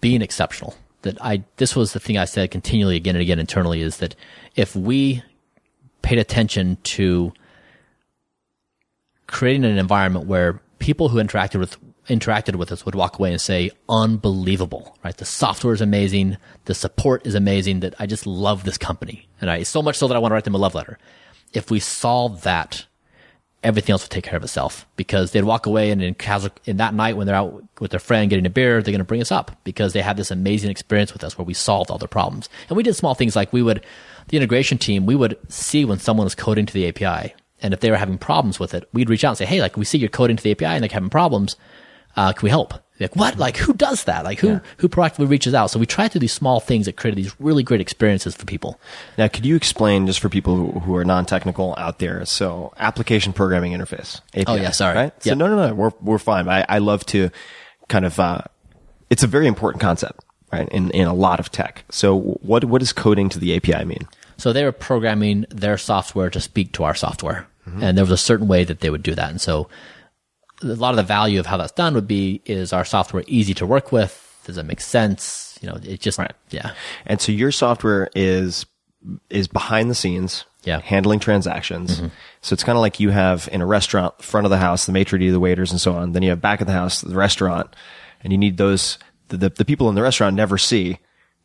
[0.00, 3.80] being exceptional that I this was the thing I said continually again and again internally
[3.80, 4.14] is that
[4.54, 5.22] if we
[6.02, 7.32] paid attention to
[9.26, 11.78] creating an environment where people who interacted with
[12.08, 15.16] interacted with us would walk away and say unbelievable right?
[15.16, 16.36] The software is amazing.
[16.66, 19.26] The support is amazing that I just love this company.
[19.40, 20.98] And I so much so that I want to write them a love letter.
[21.54, 22.84] If we solve that
[23.62, 26.78] everything else will take care of itself because they'd walk away and in casual, in
[26.78, 29.20] that night when they're out with their friend getting a beer, they're going to bring
[29.20, 32.08] us up because they had this amazing experience with us where we solved all their
[32.08, 32.48] problems.
[32.68, 33.84] And we did small things like we would,
[34.28, 37.34] the integration team, we would see when someone was coding to the API.
[37.62, 39.76] And if they were having problems with it, we'd reach out and say, Hey, like
[39.76, 41.56] we see you're coding to the API and they're having problems.
[42.16, 42.74] Uh, can we help?
[42.98, 43.38] Like what?
[43.38, 44.24] Like who does that?
[44.24, 45.70] Like who, who proactively reaches out?
[45.70, 48.44] So we try to do these small things that create these really great experiences for
[48.44, 48.78] people.
[49.16, 52.26] Now, could you explain just for people who, who are non-technical out there?
[52.26, 54.20] So, application programming interface.
[54.34, 54.96] API, Oh, yeah, sorry.
[54.96, 55.22] Right?
[55.22, 55.38] So, Yep.
[55.38, 56.46] no, no, no, we're we're fine.
[56.46, 57.30] I, I love to
[57.88, 58.20] kind of.
[58.20, 58.42] Uh,
[59.08, 60.68] it's a very important concept, right?
[60.68, 61.84] In in a lot of tech.
[61.90, 64.06] So, what what does coding to the API mean?
[64.36, 67.46] So they were programming their software to speak to our software.
[67.80, 69.30] And there was a certain way that they would do that.
[69.30, 69.68] And so
[70.62, 73.54] a lot of the value of how that's done would be is our software easy
[73.54, 74.26] to work with?
[74.44, 75.58] Does it make sense?
[75.60, 76.18] You know, it just,
[76.50, 76.72] yeah.
[77.06, 78.66] And so your software is
[79.30, 80.80] is behind the scenes, Yeah.
[80.80, 81.96] handling transactions.
[81.98, 82.08] Mm-hmm.
[82.42, 84.92] So it's kind of like you have in a restaurant, front of the house, the
[84.92, 86.12] maitre d', the waiters, and so on.
[86.12, 87.74] Then you have back of the house, the restaurant,
[88.22, 88.98] and you need those.
[89.28, 90.98] The, the, the people in the restaurant never see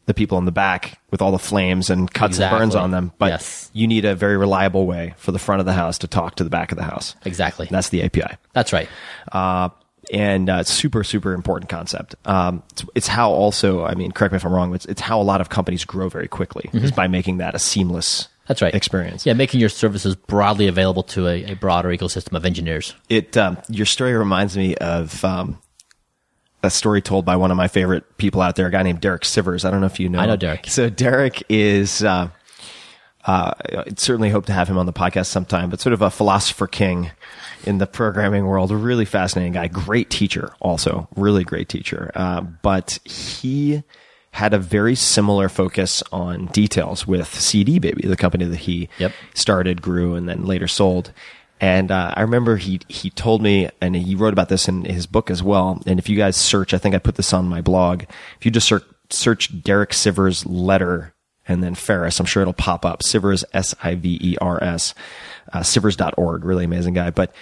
[0.05, 3.11] the people in the back with all the flames and cuts and burns on them,
[3.17, 3.71] but Yes.
[3.73, 6.43] you need a very reliable way for the front of the house to talk to
[6.43, 7.15] the back of the house.
[7.25, 7.67] Exactly.
[7.71, 8.87] That's the API That's right.
[9.31, 9.69] uh,
[10.13, 12.13] and uh, super super important concept.
[12.25, 15.01] Um, it's, it's how also, I mean, correct me if I'm wrong, but it's, it's
[15.01, 18.61] how a lot of companies grow very quickly is by making that a seamless That's
[18.61, 18.75] right.
[18.75, 19.25] experience.
[19.25, 19.33] Yeah.
[19.33, 22.93] Making your services broadly available to a, a broader ecosystem of engineers.
[23.09, 25.57] It um, your story reminds me of um,
[26.65, 29.21] a story told by one of my favorite people out there, a guy named Derek
[29.23, 29.63] Sivers.
[29.65, 30.19] I don't know if you know.
[30.19, 30.35] I know.
[30.35, 30.67] Derek.
[30.67, 32.03] So Derek is.
[32.03, 32.29] Uh,
[33.25, 33.53] uh,
[33.87, 36.67] I'd certainly hope to have him on the podcast sometime, but sort of a philosopher
[36.67, 37.09] king
[37.63, 38.71] in the programming world.
[38.71, 42.11] A really fascinating guy, great teacher, also really great teacher.
[42.13, 43.81] Uh, but he
[44.29, 49.13] had a very similar focus on details with CD Baby, the company that he Yep.
[49.33, 51.11] started, grew, and then later sold.
[51.61, 55.07] And uh, I remember he he told me, and he wrote about this in his
[55.07, 55.81] book as well.
[55.85, 58.03] And if you guys search, I think I put this on my blog.
[58.37, 61.13] If you just search search Derek Sivers letter
[61.47, 63.01] and then Ferriss, I'm sure it'll pop up.
[63.03, 64.93] Sivers S I V E R S,
[65.53, 67.11] uh, Sivers.org, really amazing guy.
[67.11, 67.33] But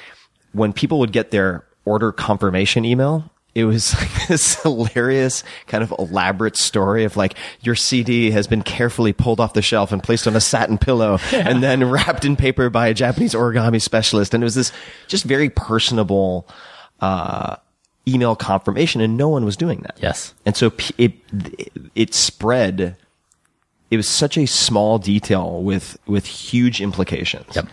[0.51, 5.93] when people would get their order confirmation email, it was like this hilarious kind of
[5.97, 10.27] elaborate story of like your CD has been carefully pulled off the shelf and placed
[10.27, 14.33] on a satin pillow and then wrapped in paper by a Japanese origami specialist.
[14.33, 14.71] And it was this
[15.07, 16.47] just very personable,
[16.99, 17.57] uh,
[18.07, 19.97] email confirmation and no one was doing that.
[20.01, 20.33] Yes.
[20.45, 21.13] And so p- it,
[21.95, 22.97] it spread.
[23.93, 27.55] It was such a small detail with, with huge implications.
[27.55, 27.67] Yep.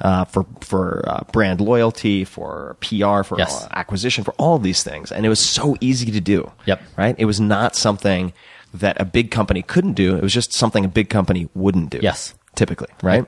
[0.00, 3.64] Uh, for, for, uh, brand loyalty, for PR, for Yes.
[3.64, 5.10] uh, acquisition, for all of these things.
[5.12, 6.50] And it was so easy to do.
[6.66, 6.82] Yep.
[6.96, 7.14] Right?
[7.18, 8.32] It was not something
[8.72, 10.16] that a big company couldn't do.
[10.16, 11.98] It was just something a big company wouldn't do.
[12.02, 12.34] Yes.
[12.54, 13.24] Typically, right?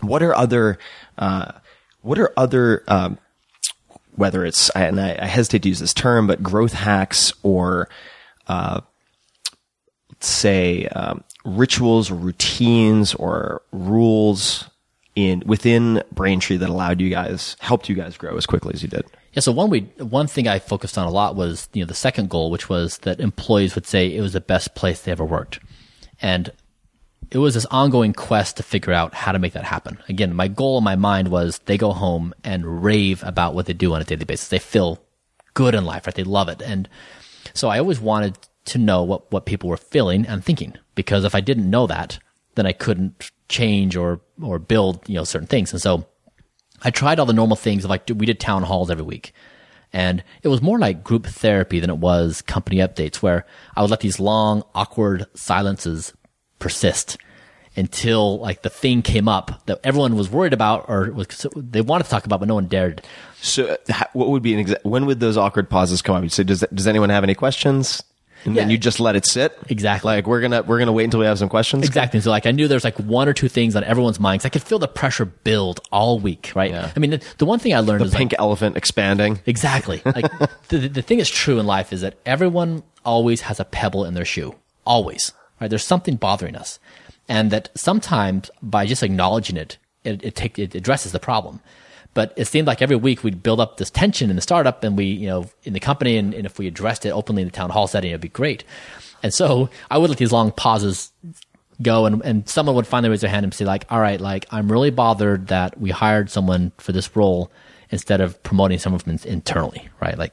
[0.00, 0.78] What are other,
[1.18, 1.52] uh,
[2.02, 3.18] what are other, um,
[4.14, 7.88] whether it's, and I, I hesitate to use this term, but growth hacks or,
[8.46, 8.80] uh,
[10.10, 14.68] let's say, um, rituals or routines or rules
[15.14, 18.88] in, within Braintree that allowed you guys, helped you guys grow as quickly as you
[18.88, 19.04] did?
[19.32, 19.40] Yeah.
[19.40, 22.30] So one we one thing I focused on a lot was you know the second
[22.30, 25.58] goal, which was that employees would say it was the best place they ever worked,
[26.22, 26.52] and
[27.30, 29.98] it was this ongoing quest to figure out how to make that happen.
[30.08, 33.72] Again, my goal in my mind was they go home and rave about what they
[33.72, 34.48] do on a daily basis.
[34.48, 35.00] They feel
[35.54, 36.14] good in life, right?
[36.14, 36.88] They love it, and
[37.54, 41.34] so I always wanted to know what what people were feeling and thinking because if
[41.34, 42.18] I didn't know that,
[42.54, 46.06] then I couldn't change or or build you know certain things, and so.
[46.86, 49.32] I tried all the normal things like we did town halls every week.
[49.94, 53.90] And it was more like group therapy than it was company updates where I would
[53.90, 56.12] let these long, awkward silences
[56.58, 57.16] persist
[57.76, 62.04] until like the thing came up that everyone was worried about or was, they wanted
[62.04, 63.02] to talk about, but no one dared.
[63.40, 66.22] So, uh, what would be an exa- when would those awkward pauses come up?
[66.22, 68.02] You say, does does anyone have any questions?
[68.44, 69.56] And then you just let it sit.
[69.68, 70.14] Exactly.
[70.14, 71.86] Like we're gonna we're gonna wait until we have some questions.
[71.86, 72.20] Exactly.
[72.20, 74.50] So like I knew there's like one or two things on everyone's mind because I
[74.50, 76.70] could feel the pressure build all week, right?
[76.70, 76.92] Yeah.
[76.94, 79.40] I mean, the, the one thing I learned The is like, pink elephant expanding.
[79.46, 80.02] Exactly.
[80.14, 80.30] Like
[80.68, 84.14] the, the thing that's true in life is that everyone always has a pebble in
[84.14, 84.54] their shoe.
[84.86, 85.32] Always.
[85.60, 85.68] Right?
[85.68, 86.78] There's something bothering us.
[87.28, 91.60] And that sometimes by just acknowledging it, it, it take, it addresses the problem.
[92.14, 94.96] But it seemed like every week we'd build up this tension in the startup and
[94.96, 97.52] we, you know, in the company and, and if we addressed it openly in the
[97.52, 98.64] town hall setting, it'd be great.
[99.22, 101.10] And so I would let these long pauses
[101.82, 104.46] go and, and someone would finally raise their hand and say like, all right, like
[104.50, 107.50] I'm really bothered that we hired someone for this role
[107.90, 110.16] instead of promoting someone from in- internally, right?
[110.16, 110.32] Like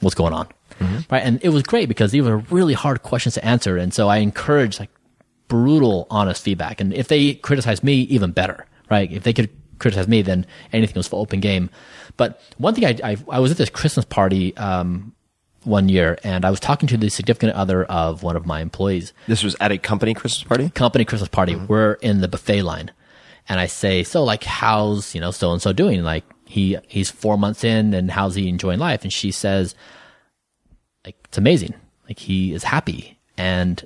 [0.00, 0.48] what's going on?
[0.78, 0.98] Mm-hmm.
[1.10, 1.22] Right.
[1.22, 3.76] And it was great because these were really hard questions to answer.
[3.76, 4.90] And so I encouraged like
[5.48, 6.80] brutal, honest feedback.
[6.80, 9.10] And if they criticized me, even better, right?
[9.10, 9.50] If they could
[9.80, 11.70] criticize me, then anything was for open game.
[12.16, 15.14] But one thing I, I, I was at this Christmas party, um,
[15.64, 19.12] one year and I was talking to the significant other of one of my employees
[19.26, 20.70] This was at a company Christmas party.
[20.70, 21.54] company Christmas party.
[21.54, 22.90] We're in the buffet line.
[23.48, 26.02] And I say, so like, how's, you know, so and so doing?
[26.02, 29.02] Like, he, he's four months in and how's he enjoying life?
[29.02, 29.74] And she says,
[31.04, 31.74] like, it's amazing.
[32.08, 33.84] Like, he is happy and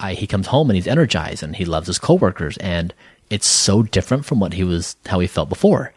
[0.00, 2.94] I, he comes home and he's energized and he loves his coworkers and
[3.30, 5.92] it's so different from what he was, how he felt before.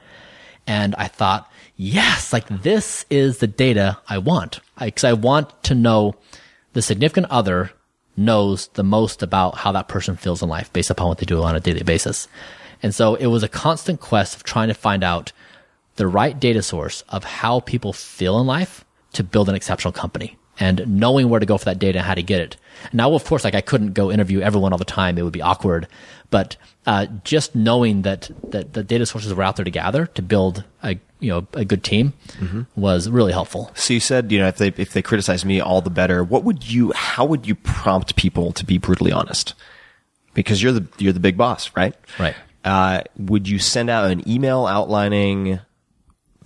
[0.65, 4.59] And I thought, yes, like this is the data I want.
[4.77, 6.15] I, cause I want to know
[6.73, 7.71] the significant other
[8.15, 11.41] knows the most about how that person feels in life based upon what they do
[11.43, 12.27] on a daily basis.
[12.83, 15.31] And so it was a constant quest of trying to find out
[15.95, 20.37] the right data source of how people feel in life to build an exceptional company
[20.59, 22.57] and knowing where to go for that data and how to get it.
[22.93, 25.17] Now, of course, like I couldn't go interview everyone all the time.
[25.17, 25.87] It would be awkward,
[26.29, 30.21] but, uh, just knowing that, that the data sources were out there to gather to
[30.21, 32.13] build a, you know, a good team
[32.75, 33.71] was really helpful.
[33.75, 36.23] So you said, you know, if they if they criticize me, all the better.
[36.23, 36.91] What would you?
[36.93, 39.55] How would you prompt people to be brutally honest?
[40.35, 41.95] Because you're the you're the big boss, right?
[42.19, 42.35] Right.
[42.63, 45.59] Uh, would you send out an email outlining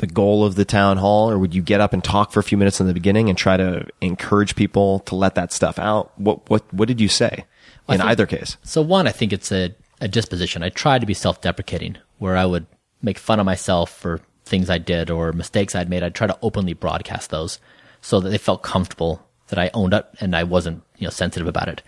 [0.01, 2.43] the goal of the town hall, or would you get up and talk for a
[2.43, 6.11] few minutes in the beginning and try to encourage people to let that stuff out?
[6.19, 7.45] What what what did you say
[7.87, 8.57] in think- either case?
[8.63, 10.63] So one, I think it's a, a disposition.
[10.63, 12.65] I tried to be self-deprecating where I would
[13.01, 16.03] make fun of myself for things I did or mistakes I'd made.
[16.03, 17.59] I'd try to openly broadcast those
[18.01, 21.47] so that they felt comfortable that I owned up and I wasn't, you know, sensitive
[21.47, 21.83] about it.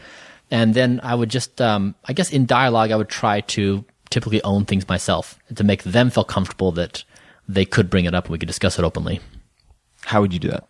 [0.52, 4.44] And then I would just, um, I guess in dialogue, I would try to typically
[4.44, 7.04] own things myself and to make them feel comfortable that
[7.48, 9.20] they could bring it up and we could discuss it openly.
[10.02, 10.66] How would you do that?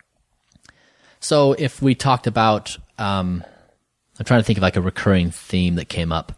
[1.20, 3.44] So if we talked about, um,
[4.18, 6.32] I'm trying to think of like a recurring theme that came up.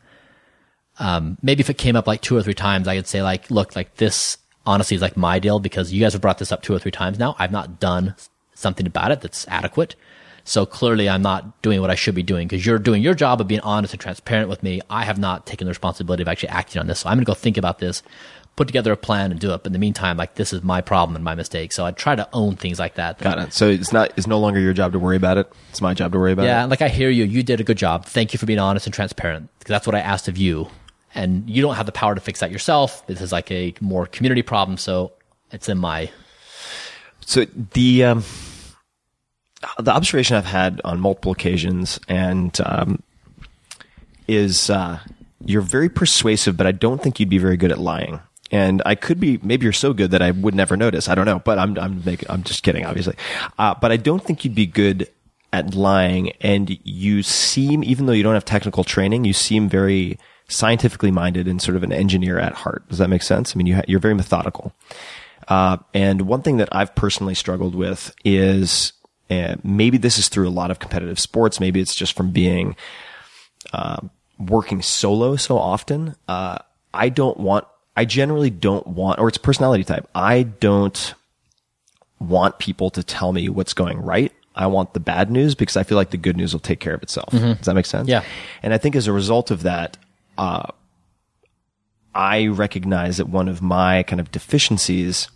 [0.98, 3.50] Um, maybe if it came up like two or three times, I could say like,
[3.50, 6.62] look, like this honestly is like my deal because you guys have brought this up
[6.62, 7.36] two or three times now.
[7.38, 8.14] I've not done
[8.54, 9.94] something about it that's adequate.
[10.44, 13.40] So clearly I'm not doing what I should be doing because you're doing your job
[13.40, 14.80] of being honest and transparent with me.
[14.88, 17.00] I have not taken the responsibility of actually acting on this.
[17.00, 18.02] So I'm going to go think about this,
[18.56, 19.58] put together a plan and do it.
[19.62, 21.72] But in the meantime, like this is my problem and my mistake.
[21.72, 23.18] So I try to own things like that.
[23.18, 23.52] Got it.
[23.52, 25.50] So it's not it's no longer your job to worry about it.
[25.70, 26.68] It's my job to worry about Yeah, it.
[26.68, 27.24] like I hear you.
[27.24, 28.06] You did a good job.
[28.06, 30.68] Thank you for being honest and transparent because that's what I asked of you.
[31.14, 33.06] And you don't have the power to fix that yourself.
[33.06, 34.76] This is like a more community problem.
[34.78, 35.12] So
[35.52, 36.10] it's in my,
[37.20, 37.44] So
[37.74, 38.24] the um,
[39.78, 43.02] the observation I've had on multiple occasions and um,
[44.28, 44.98] is uh,
[45.44, 48.20] you're very persuasive, but I don't think you'd be very good at lying.
[48.52, 51.08] And I could be maybe you're so good that I would never notice.
[51.08, 53.16] I don't know, but I'm I'm making, I'm just kidding, obviously.
[53.58, 55.08] Uh, but I don't think you'd be good
[55.52, 56.30] at lying.
[56.40, 60.18] And you seem, even though you don't have technical training, you seem very
[60.48, 62.88] scientifically minded and sort of an engineer at heart.
[62.88, 63.54] Does that make sense?
[63.54, 64.72] I mean, you ha- you're very methodical.
[65.48, 68.92] Uh, and one thing that I've personally struggled with is
[69.30, 71.58] uh, maybe this is through a lot of competitive sports.
[71.60, 72.76] Maybe it's just from being
[73.72, 73.98] uh,
[74.38, 76.14] working solo so often.
[76.28, 76.58] Uh,
[76.94, 77.66] I don't want.
[77.96, 80.08] I generally don't want, or it's personality type.
[80.14, 81.14] I don't
[82.18, 84.32] want people to tell me what's going right.
[84.54, 86.94] I want the bad news because I feel like the good news will take care
[86.94, 87.30] of itself.
[87.30, 88.08] Does that make sense?
[88.08, 88.24] Yeah.
[88.62, 89.98] And I think as a result of that,
[90.38, 90.66] uh,
[92.14, 95.28] I recognize that one of my kind of deficiencies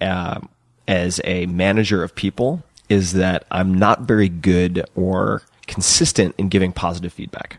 [0.00, 0.40] uh,
[0.86, 6.72] as a manager of people is that I'm not very good or consistent in giving
[6.72, 7.58] positive feedback.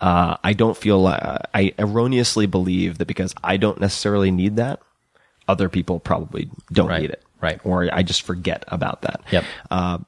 [0.00, 4.80] Uh, I don't feel uh, I erroneously believe that because I don't necessarily need that,
[5.46, 7.22] other people probably don't Right, need it.
[7.40, 7.60] right.
[7.64, 9.20] Or I just forget about that.
[9.30, 9.44] Yep.
[9.70, 9.98] Uh,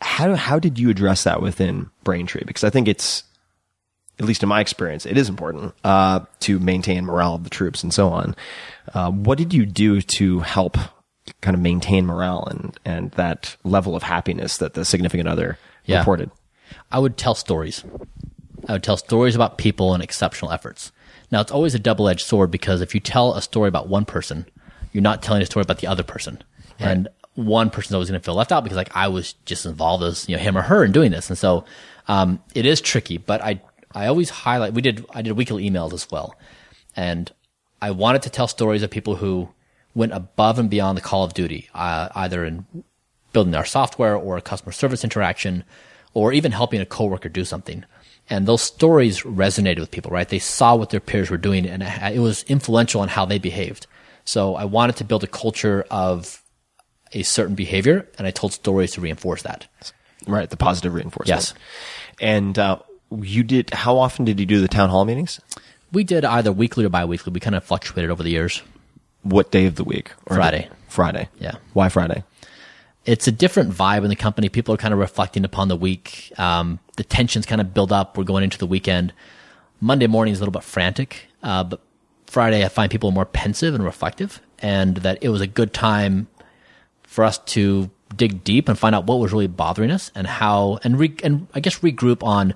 [0.00, 2.44] how how did you address that within Braintree?
[2.46, 3.22] Because I think it's
[4.18, 7.82] at least in my experience, it is important uh, to maintain morale of the troops
[7.82, 8.36] and so on.
[8.94, 10.78] Uh, what did you do to help
[11.40, 15.98] kind of maintain morale and and that level of happiness that the significant other Yeah.
[15.98, 16.30] reported?
[16.92, 17.84] I would tell stories.
[18.68, 20.92] I would tell stories about people and exceptional efforts.
[21.30, 24.46] Now it's always a double-edged sword because if you tell a story about one person,
[24.92, 26.42] you're not telling a story about the other person.
[26.78, 30.04] And one person's always going to feel left out because like I was just involved
[30.04, 31.28] as, you know, him or her in doing this.
[31.28, 31.64] And so,
[32.06, 33.60] um, it is tricky, but I,
[33.94, 36.36] I always highlight, we did, I did weekly emails as well.
[36.96, 37.32] And
[37.82, 39.48] I wanted to tell stories of people who
[39.94, 42.66] went above and beyond the call of duty, uh, either in
[43.32, 45.64] building our software or a customer service interaction
[46.12, 47.84] or even helping a coworker do something.
[48.30, 50.28] And those stories resonated with people, right?
[50.28, 53.86] They saw what their peers were doing and it was influential on how they behaved.
[54.24, 56.42] So I wanted to build a culture of
[57.12, 59.66] a certain behavior and I told stories to reinforce that.
[60.26, 61.28] Right, the positive reinforcement.
[61.28, 61.54] Yes.
[62.20, 62.78] And uh,
[63.10, 63.70] you did.
[63.70, 65.40] How often did you do the town hall meetings?
[65.92, 67.32] We did either weekly or biweekly.
[67.32, 68.62] We kind of fluctuated over the years.
[69.22, 70.12] What day of the week?
[70.26, 70.68] Or Friday.
[70.88, 71.28] Friday.
[71.38, 71.56] Yeah.
[71.72, 72.24] Why Friday?
[73.04, 74.48] It's a different vibe in the company.
[74.48, 76.32] People are kind of reflecting upon the week.
[76.38, 78.16] Um, the tensions kind of build up.
[78.16, 79.12] We're going into the weekend.
[79.80, 81.80] Monday morning is a little bit frantic, uh, but
[82.26, 86.28] Friday I find people more pensive and reflective, and that it was a good time
[87.02, 90.78] for us to dig deep and find out what was really bothering us and how,
[90.84, 92.54] and re, and I guess regroup on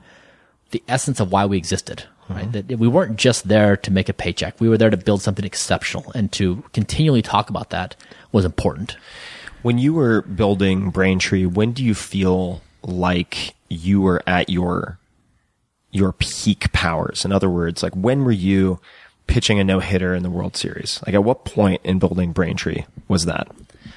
[0.70, 2.04] the essence of why we existed.
[2.30, 4.60] Right, that we weren't just there to make a paycheck.
[4.60, 7.96] We were there to build something exceptional, and to continually talk about that
[8.32, 8.98] was important.
[9.62, 14.98] When you were building Braintree, when do you feel like you were at your
[15.90, 17.24] your peak powers?
[17.24, 18.80] In other words, like when were you
[19.28, 21.00] pitching a no hitter in the World Series?
[21.06, 23.46] Like, at what point in building Braintree was that?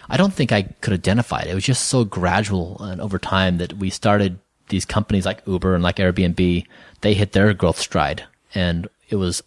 [0.10, 1.48] I don't think I could identify it.
[1.48, 4.38] It was just so gradual and over time that we started
[4.70, 6.66] these companies like Uber and like Airbnb.
[7.00, 9.42] They hit their growth stride, and it was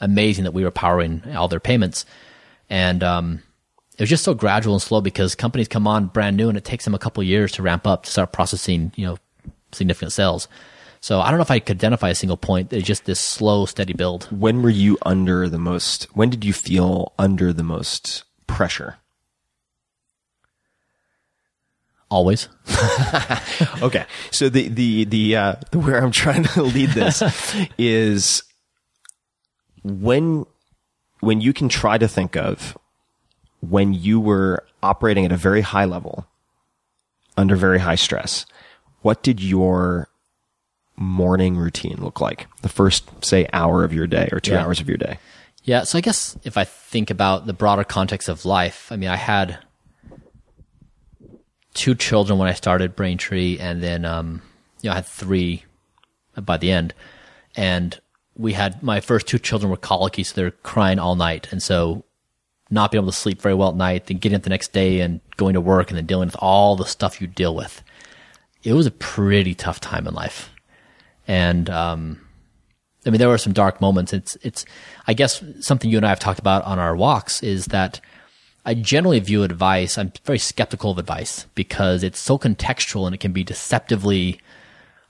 [0.00, 2.06] amazing that we were powering all their payments.
[2.70, 3.42] And um,
[3.96, 6.64] it was just so gradual and slow because companies come on brand new, and it
[6.64, 9.18] takes them a couple years to ramp up to start processing, you know,
[9.72, 10.48] significant sales.
[11.00, 12.72] So I don't know if I could identify a single point.
[12.72, 14.24] It's just this slow, steady build.
[14.32, 16.04] When were you under the most?
[16.14, 18.96] When did you feel under the most pressure?
[22.08, 22.48] Always.
[23.82, 27.22] okay, so the the the uh, the where I'm trying to lead this
[27.78, 28.42] is
[29.82, 30.46] when
[31.20, 32.76] when you can try to think of
[33.70, 36.26] when you were operating at a very high level
[37.36, 38.46] under very high stress.
[39.02, 40.08] What did your
[40.96, 42.46] morning routine look like?
[42.62, 44.62] The first, say, hour of your day or two Yeah.
[44.64, 45.18] hours of your day.
[45.64, 49.08] Yeah, so I guess if I think about the broader context of life, I mean,
[49.08, 49.58] I had
[51.72, 54.42] two children when I started Braintree, and then um,
[54.82, 55.64] you know I had three
[56.36, 56.94] by the end,
[57.56, 57.98] and
[58.36, 62.04] we had my first two children were colicky, so they're crying all night, and so
[62.74, 65.00] not being able to sleep very well at night, then getting up the next day
[65.00, 67.82] and going to work, and then dealing with all the stuff you deal with.
[68.62, 70.50] It was a pretty tough time in life,
[71.26, 72.20] and um,
[73.06, 74.12] I mean, there were some dark moments.
[74.12, 74.64] It's, it's,
[75.06, 78.00] I guess something you and I have talked about on our walks is that
[78.64, 83.20] I generally view advice, I'm very skeptical of advice because it's so contextual and it
[83.20, 84.40] can be deceptively,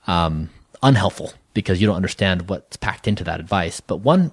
[0.07, 0.49] um,
[0.83, 3.79] unhelpful because you don't understand what's packed into that advice.
[3.79, 4.31] But one,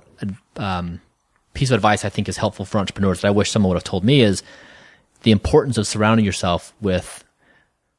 [0.57, 1.01] um,
[1.55, 3.85] piece of advice I think is helpful for entrepreneurs that I wish someone would have
[3.85, 4.43] told me is
[5.23, 7.25] the importance of surrounding yourself with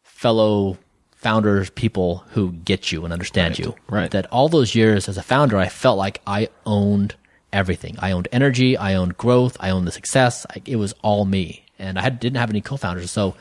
[0.04, 0.78] fellow
[1.16, 3.76] founders, people who get you and understand you.
[3.89, 4.12] right.
[4.12, 7.16] That all those years as a founder, I felt like I owned
[7.54, 7.95] everything.
[7.99, 10.45] I owned energy, I owned growth, I owned the success.
[10.49, 13.10] I, it was all me, and I had, didn't have any co-founders.
[13.10, 13.36] So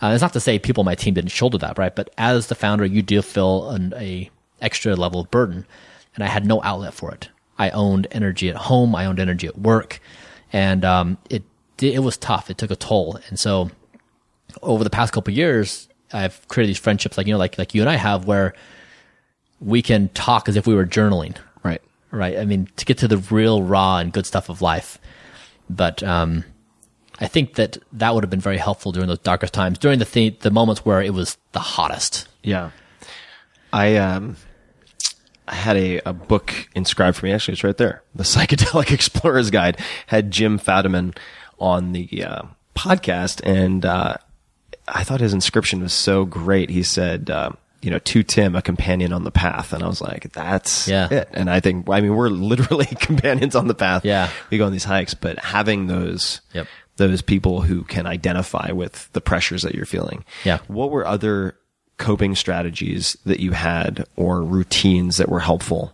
[0.00, 1.94] uh, it's not to say people on my team didn't shoulder that, right?
[1.94, 4.30] But as the founder, you do feel an a
[4.60, 5.66] extra level of burden,
[6.14, 7.28] and I had no outlet for it.
[7.58, 10.00] I owned energy at home, I owned energy at work,
[10.52, 11.42] and um, it
[11.80, 12.50] it was tough.
[12.50, 13.70] It took a toll, and so
[14.62, 17.74] over the past couple of years, I've created these friendships, like you know, like like
[17.74, 18.54] you and I have, where
[19.60, 21.82] we can talk as if we were journaling, Right.
[22.12, 22.38] right?
[22.38, 24.98] I mean, to get to the real raw and good stuff of life.
[25.68, 26.44] But um,
[27.20, 30.04] I think that that would have been very helpful during those darkest times, during the
[30.04, 32.28] th- the moments where it was the hottest.
[32.44, 32.70] Yeah.
[33.72, 34.36] I um
[35.54, 37.32] had a, a book inscribed for me.
[37.32, 38.02] Actually, it's right there.
[38.14, 41.16] The Psychedelic Explorer's Guide had Jim Fadiman
[41.58, 42.42] on the uh,
[42.76, 44.14] podcast, and uh,
[44.86, 46.70] I thought his inscription was so great.
[46.70, 47.50] He said, uh,
[47.82, 51.08] "You know, to Tim, a companion on the path," and I was like, "That's Yeah.
[51.12, 54.04] it." And I think, I mean, we're literally companions on the path.
[54.04, 54.30] Yeah.
[54.50, 56.66] we go on these hikes, but having those Yep.
[56.96, 60.24] those people who can identify with the pressures that you're feeling.
[60.44, 60.58] Yeah.
[60.68, 61.56] What were other
[61.98, 65.92] coping strategies that you had or routines that were helpful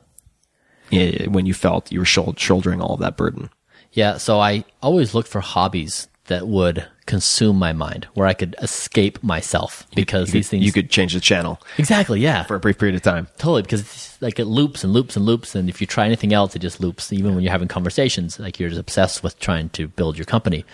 [0.90, 3.50] when you felt you were shouldering all of that burden?
[3.92, 8.57] Yeah, so I always looked for hobbies that would consume my mind, where I could
[8.62, 12.55] escape myself because You these could- things you could change the channel exactly, yeah, for
[12.57, 13.28] a brief period of time.
[13.36, 16.32] totally because it's like it loops and loops and loops, and if you try anything
[16.32, 17.12] else, it just loops.
[17.12, 20.64] Even when you're having conversations, like you're just obsessed with trying to build your company.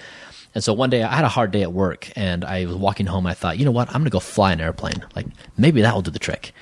[0.55, 3.07] And so one day I had a hard day at work, and I was walking
[3.07, 3.27] home.
[3.27, 5.05] And I thought, you know what, I'm gonna go fly an airplane.
[5.15, 5.27] Like
[5.57, 6.53] maybe that will do the trick.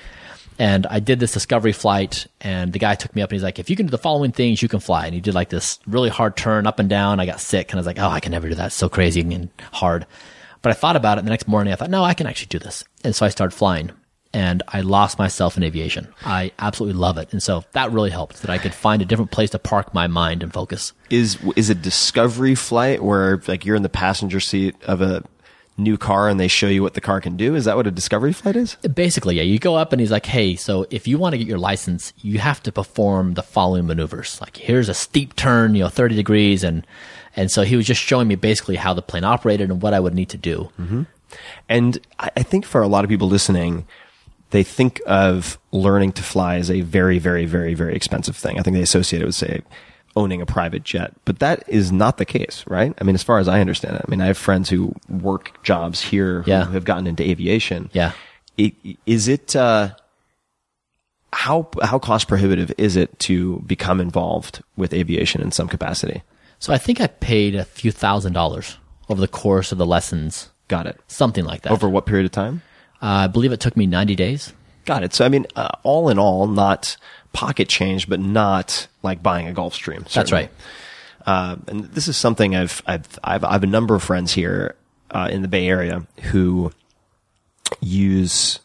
[0.59, 3.59] And I did this discovery flight, and the guy took me up and he's like,
[3.59, 5.05] if you can do the following things, you can fly.
[5.05, 7.19] And he did like this really hard turn up and down.
[7.19, 8.67] I got sick, and I was like, oh, I can never do that.
[8.67, 10.05] It's so crazy and hard.
[10.61, 11.71] But I thought about it the next morning.
[11.71, 12.83] I thought, no, I can actually do this.
[13.03, 13.91] And so I started flying
[14.33, 16.07] and I lost myself in aviation.
[16.23, 17.31] I absolutely love it.
[17.31, 20.07] And so that really helped that I could find a different place to park my
[20.07, 20.93] mind and focus.
[21.09, 25.23] Is is a discovery flight where like you're in the passenger seat of a
[25.79, 27.55] new car and they show you what the car can do?
[27.55, 28.75] Is that what a discovery flight is?
[28.93, 31.47] Basically, yeah, you go up and he's like, hey, so if you want to get
[31.47, 34.39] your license, you have to perform the following maneuvers.
[34.41, 36.63] Like here's a steep turn, you know, 30 degrees.
[36.63, 36.85] And,
[37.35, 39.99] and so he was just showing me basically how the plane operated and what I
[39.99, 40.69] would need to do.
[40.79, 41.03] Mm-hmm.
[41.67, 43.87] And I, I think for a lot of people listening,
[44.51, 48.59] they think of learning to fly as a very, very, very, very expensive thing.
[48.59, 49.61] I think they associate it with, say,
[50.15, 52.93] owning a private jet, but that is not the case, right?
[52.99, 55.61] I mean, as far as I understand it, I mean, I have friends who work
[55.63, 56.71] jobs here who Yeah.
[56.71, 57.89] have gotten into aviation.
[57.93, 58.13] Yeah.
[58.59, 58.73] I-
[59.05, 59.91] Is it, uh,
[61.31, 66.23] how, how cost prohibitive is it to become involved with aviation in some capacity?
[66.57, 68.77] So I think I paid a few thousand dollars
[69.09, 70.99] over the course of the lessons, Got it.
[71.07, 71.71] something like that.
[71.71, 72.63] Over what period of time?
[73.01, 74.53] Uh, I believe it took me 90 days.
[74.85, 75.13] Got it.
[75.13, 76.97] So, I mean, uh, all in all, not
[77.33, 80.11] pocket change, but not like buying a Gulfstream.
[80.11, 80.49] That's right.
[81.25, 84.75] Uh, and this is something I've, I've, I've, I have a number of friends here,
[85.11, 86.71] uh, in the Bay Area who
[87.81, 88.59] use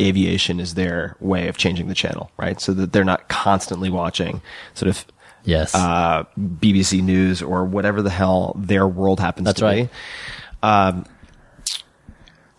[0.00, 2.60] aviation as their way of changing the channel, right?
[2.60, 4.40] So that they're not constantly watching
[4.74, 5.04] sort of,
[5.44, 5.74] Yes.
[5.74, 9.88] uh, BBC News or whatever the hell their world happens That's to right.
[9.90, 10.66] be.
[10.66, 11.04] Um,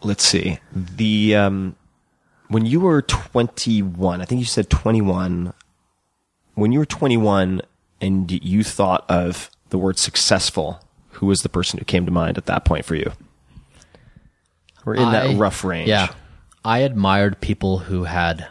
[0.04, 0.60] let's see.
[0.74, 1.76] The, um,
[2.48, 5.54] when you were 21, I think you said 21,
[6.56, 7.62] when you were 21
[8.02, 10.80] and you thought of the word successful,
[11.12, 13.12] who was the person who came to mind at that point for you?
[14.86, 15.88] We're in I- that rough range.
[15.88, 16.14] Yeah.
[16.66, 18.48] I admired people who had.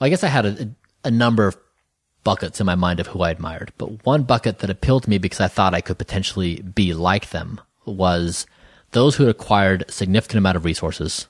[0.00, 0.70] I guess I had a,
[1.04, 1.58] a number of
[2.24, 5.18] buckets in my mind of who I admired, but one bucket that appealed to me
[5.18, 7.60] because I thought I could potentially be like them
[7.96, 8.46] was
[8.92, 11.28] those who had acquired significant amount of resources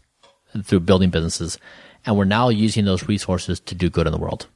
[0.62, 1.58] through building businesses
[2.06, 4.46] and were now using those resources to do good in the world.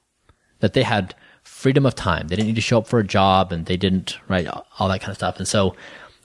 [0.61, 2.29] That they had freedom of time.
[2.29, 4.47] They didn't need to show up for a job and they didn't, right,
[4.79, 5.39] all that kind of stuff.
[5.39, 5.75] And so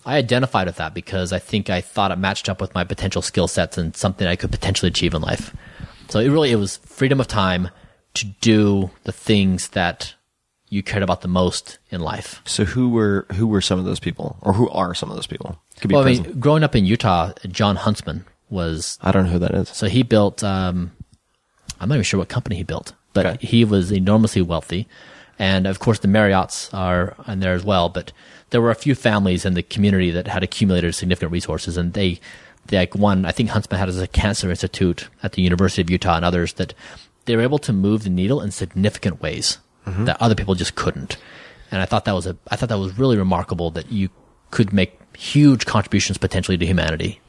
[0.06, 3.22] I identified with that because I think I thought it matched up with my potential
[3.22, 5.56] skill sets and something I could potentially achieve in life.
[6.10, 7.70] So it really, it was freedom of time
[8.14, 10.14] to do the things that
[10.70, 12.42] you cared about the most in life.
[12.46, 15.28] So who were who were some of those people, or who are some of those
[15.28, 15.58] people?
[15.80, 19.32] Could be Well, I mean, growing up in Utah, Jon Huntsman was I don't know
[19.32, 19.70] who that is.
[19.70, 20.92] So he built, um,
[21.80, 23.46] I'm not even sure what company he built, but Okay.
[23.46, 24.88] he was enormously wealthy.
[25.40, 27.90] And of course, the Marriotts are in there as well.
[27.90, 28.12] But
[28.50, 31.78] there were a few families in the community that had accumulated significant resources.
[31.78, 32.20] And they,
[32.66, 35.90] they like one, I think Huntsman had as a cancer institute at the University of
[35.92, 36.74] Utah and others that
[37.26, 39.60] they were able to move the needle in significant ways
[40.06, 41.18] that other people just couldn't.
[41.72, 44.10] And I thought that was a, I thought that was really remarkable that you
[44.52, 47.20] could make huge contributions potentially to humanity.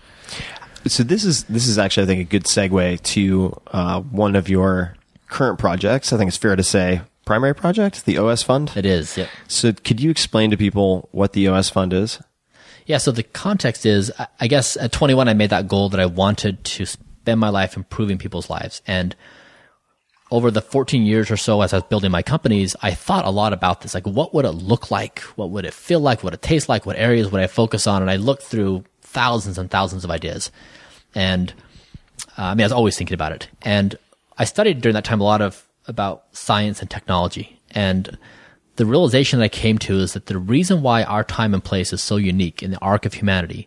[0.86, 4.48] So this is this is actually I think a good segue to uh, one of
[4.48, 4.94] your
[5.28, 6.12] current projects.
[6.12, 8.72] I think it's fair to say primary project, the OS Fund.
[8.76, 9.16] It is.
[9.16, 9.26] Yeah.
[9.48, 12.20] So could you explain to people what the OS Fund is?
[12.86, 16.00] Yeah, so the context is, I- I guess at 21, I made that goal that
[16.00, 18.80] I wanted to spend my life improving people's lives.
[18.86, 19.14] And
[20.30, 23.30] over the 14 years or so as I was building my companies, I thought a
[23.30, 23.94] lot about this.
[23.94, 25.20] Like, what would it look like?
[25.36, 26.18] What would it feel like?
[26.18, 26.84] What would it taste like?
[26.84, 28.02] What areas would I focus on?
[28.02, 30.50] And I looked through thousands and thousands of ideas.
[31.14, 31.52] And
[32.36, 33.48] uh, I mean, I was always thinking about it.
[33.62, 33.96] And
[34.36, 37.58] I studied during that time a lot of about science and technology.
[37.70, 38.18] And
[38.76, 41.92] the realization that I came to is that the reason why our time and place
[41.92, 43.66] is so unique in the arc of humanity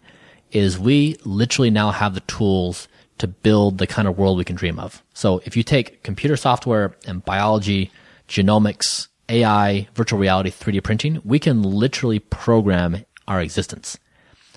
[0.51, 2.87] is we literally now have the tools
[3.21, 5.03] to build the kind of world we can dream of.
[5.13, 7.91] So if you take computer software and biology,
[8.27, 13.99] genomics, AI, virtual reality, 3D printing, we can literally program our existence.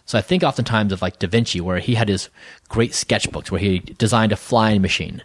[0.07, 2.31] So I think oftentimes of like Da Vinci, where he had his
[2.71, 5.23] great sketchbooks, where he designed a flying machine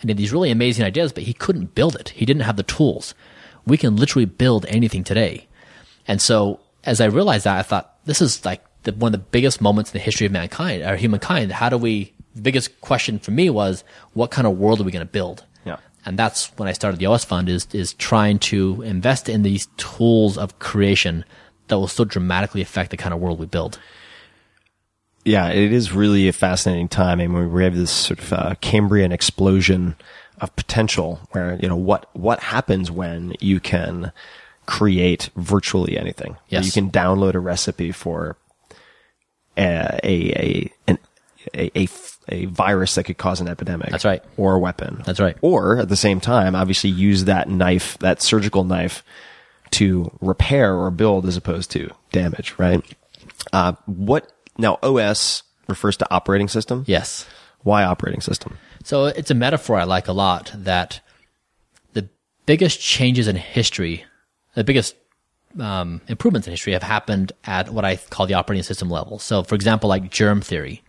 [0.00, 2.10] and had these really amazing ideas, but he couldn't build it.
[2.10, 3.14] He didn't have the tools.
[3.66, 5.46] We can literally build anything today.
[6.06, 9.26] And so as I realized that, I thought this is like the, one of the
[9.30, 11.52] biggest moments in the history of mankind or humankind.
[11.52, 13.84] How do we, the biggest question for me was,
[14.14, 15.44] what kind of world are we going to build?
[15.66, 15.78] Yeah.
[16.06, 19.66] And that's when I started the OS Fund is, is trying to invest in these
[19.76, 21.24] tools of creation
[21.66, 23.78] that will so dramatically affect the kind of world we build.
[25.24, 27.20] Yeah, it is really a fascinating time.
[27.20, 29.96] I mean, we have this sort of uh, Cambrian explosion
[30.40, 34.12] of potential where, you know, what, what happens when you can
[34.64, 36.36] create virtually anything?
[36.48, 36.64] Yes.
[36.64, 38.36] You can download a recipe for
[39.58, 40.98] a, a, a, an,
[41.52, 43.90] a, a, f- a virus that could cause an epidemic.
[43.90, 44.22] That's right.
[44.36, 45.02] Or a weapon.
[45.04, 45.36] That's right.
[45.40, 49.02] Or at the same time, obviously use that knife, that surgical knife
[49.72, 52.84] to repair or build as opposed to damage, right?
[53.52, 56.84] Uh, what now OS refers to operating system.
[56.86, 57.26] Yes.
[57.62, 58.58] Why operating system?
[58.84, 61.00] So it's a metaphor I like a lot that
[61.92, 62.08] the
[62.46, 64.04] biggest changes in history,
[64.54, 64.96] the biggest
[65.58, 69.18] um, improvements in history have happened at what I call the operating system level.
[69.18, 70.82] So, for example, like germ theory,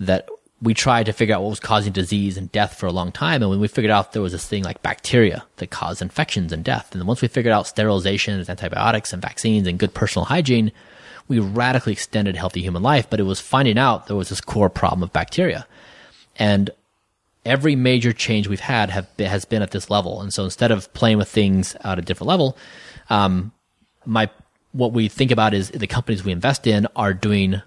[0.00, 0.28] that
[0.62, 3.42] we tried to figure out what was causing disease and death for a long time.
[3.42, 6.64] And when we figured out there was this thing like bacteria that caused infections and
[6.64, 6.94] death.
[6.94, 10.72] And once we figured out sterilization and antibiotics and vaccines and good personal hygiene,
[11.28, 13.10] we radically extended healthy human life.
[13.10, 15.66] But it was finding out there was this core problem of bacteria.
[16.38, 16.70] And
[17.44, 20.22] every major change we've had have been, has been at this level.
[20.22, 22.56] And so instead of playing with things at a different level,
[23.10, 23.52] um,
[24.06, 24.30] my
[24.72, 27.62] what we think about is the companies we invest in are doing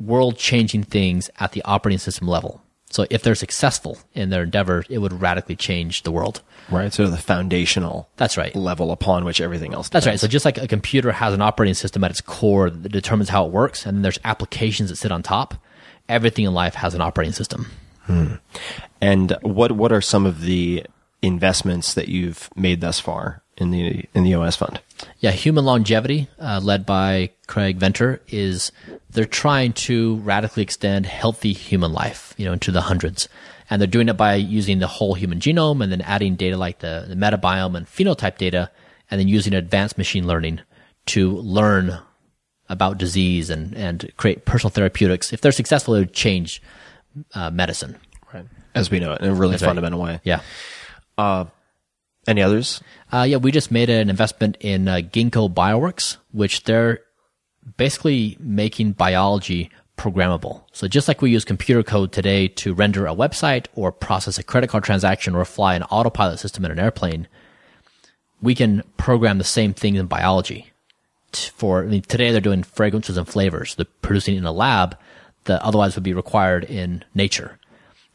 [0.00, 2.62] world changing things at the operating system level.
[2.90, 6.40] So if they're successful in their endeavor, it would radically change the world.
[6.70, 6.90] Right.
[6.92, 8.54] So the foundational That's right.
[8.56, 9.90] level upon which everything else.
[9.90, 10.18] That's right.
[10.18, 13.44] So just like a computer has an operating system at its core that determines how
[13.44, 15.54] it works, and then there's applications that sit on top.
[16.08, 17.66] everything in life has an operating system.
[18.06, 18.34] Hmm.
[19.00, 20.86] And what what are some of the
[21.20, 24.80] investments that you've made thus far in the in the OS fund?
[25.18, 28.72] Yeah, Human Longevity, uh, led by Craig Venter, is
[29.10, 33.28] they're trying to radically extend healthy human life, you know, into the hundreds.
[33.70, 36.78] And they're doing it by using the whole human genome and then adding data like
[36.78, 38.70] the, the metabiome and phenotype data,
[39.10, 40.60] and then using advanced machine learning
[41.06, 41.98] to learn
[42.68, 45.32] about disease and, and create personal therapeutics.
[45.32, 46.62] If they're successful, it would change
[47.34, 47.96] uh, medicine.
[48.32, 48.46] Right.
[48.74, 49.68] As we know it in a really That's right.
[49.68, 50.20] fundamental way.
[50.24, 50.42] Yeah.
[52.28, 52.82] Any others?
[53.10, 57.00] Uh, yeah, we just made an investment in uh, Ginkgo Bioworks, which they're
[57.78, 60.62] basically making biology programmable.
[60.72, 64.42] So just like we use computer code today to render a website or process a
[64.42, 67.28] credit card transaction or fly an autopilot system in an airplane,
[68.42, 70.70] we can program the same thing in biology.
[71.32, 73.74] For I mean, today, they're doing fragrances and flavors.
[73.74, 74.98] They're producing in a lab
[75.44, 77.58] that otherwise would be required in nature.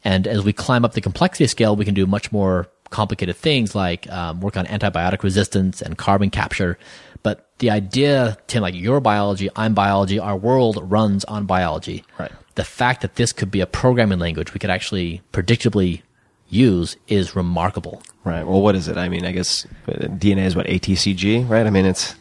[0.04, 3.74] And as we climb up the complexity scale, we can do much more complicated things
[3.74, 6.78] like um, work on antibiotic resistance and carbon capture.
[7.24, 12.04] But the idea, Tim, like your biology, I'm biology, our world runs on biology.
[12.18, 12.30] Right.
[12.54, 16.02] The fact that this could be a programming language we could actually predictably
[16.48, 18.00] use is remarkable.
[18.22, 18.46] Right.
[18.46, 18.96] Well, what is it?
[18.96, 21.66] I mean, I guess uh, DNA is what ATCG, right?
[21.66, 22.14] I mean, it's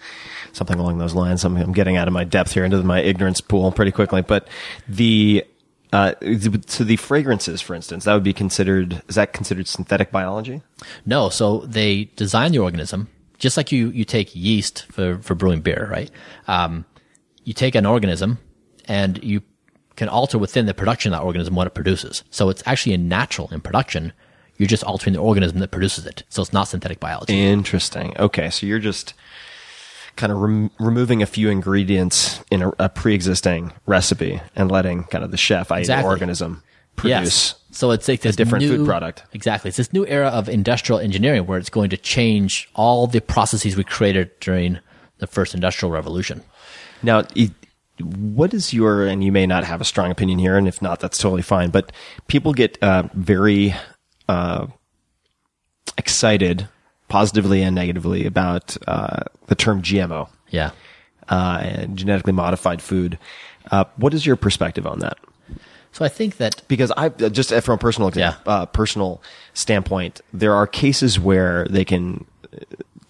[0.53, 1.45] something along those lines.
[1.45, 4.47] I'm, I'm getting out of my depth here into my ignorance pool pretty quickly, but
[4.87, 5.45] the
[5.93, 6.13] uh,
[6.67, 9.01] so the fragrances, for instance, that would be considered.
[9.07, 10.61] Is that considered synthetic biology?
[11.05, 13.07] No, so they design the organism
[13.43, 16.09] just like you you take yeast for for brewing beer, right?
[16.47, 16.85] Um,
[17.43, 18.39] you take an organism
[18.85, 19.41] and you
[19.97, 22.23] can alter within the production of that organism what it produces.
[22.31, 24.13] So it's actually a natural in production.
[24.57, 26.23] You're just altering the organism that produces it.
[26.29, 27.37] So it's not synthetic biology.
[27.37, 28.15] Interesting.
[28.17, 29.13] Okay, so you're just
[30.15, 35.23] kind of rem- removing a few ingredients in a, a pre-existing recipe and letting kind
[35.23, 36.09] of the chef, i.e., the Exactly.
[36.09, 36.63] organism,
[36.95, 37.09] produce.
[37.09, 37.55] Yes.
[37.71, 39.23] So it's like this different food product.
[39.33, 39.69] Exactly.
[39.69, 43.75] It's this new era of industrial engineering where it's going to change all the processes
[43.75, 44.79] we created during
[45.17, 46.43] the first industrial revolution.
[47.01, 47.23] Now,
[47.99, 50.99] what is your, and you may not have a strong opinion here, and if not,
[50.99, 51.91] that's totally fine, but
[52.27, 53.73] people get uh, very
[54.29, 54.67] uh,
[55.97, 56.67] excited,
[57.17, 60.71] positively and negatively, about uh, the term GMO, Yeah.
[61.29, 63.19] uh, and genetically modified food.
[63.69, 65.19] Uh, what is your perspective on that?
[65.91, 68.33] So I think that because I uh, just from a personal Yeah.
[68.47, 69.21] uh, personal
[69.53, 72.57] standpoint, there are cases where they can uh,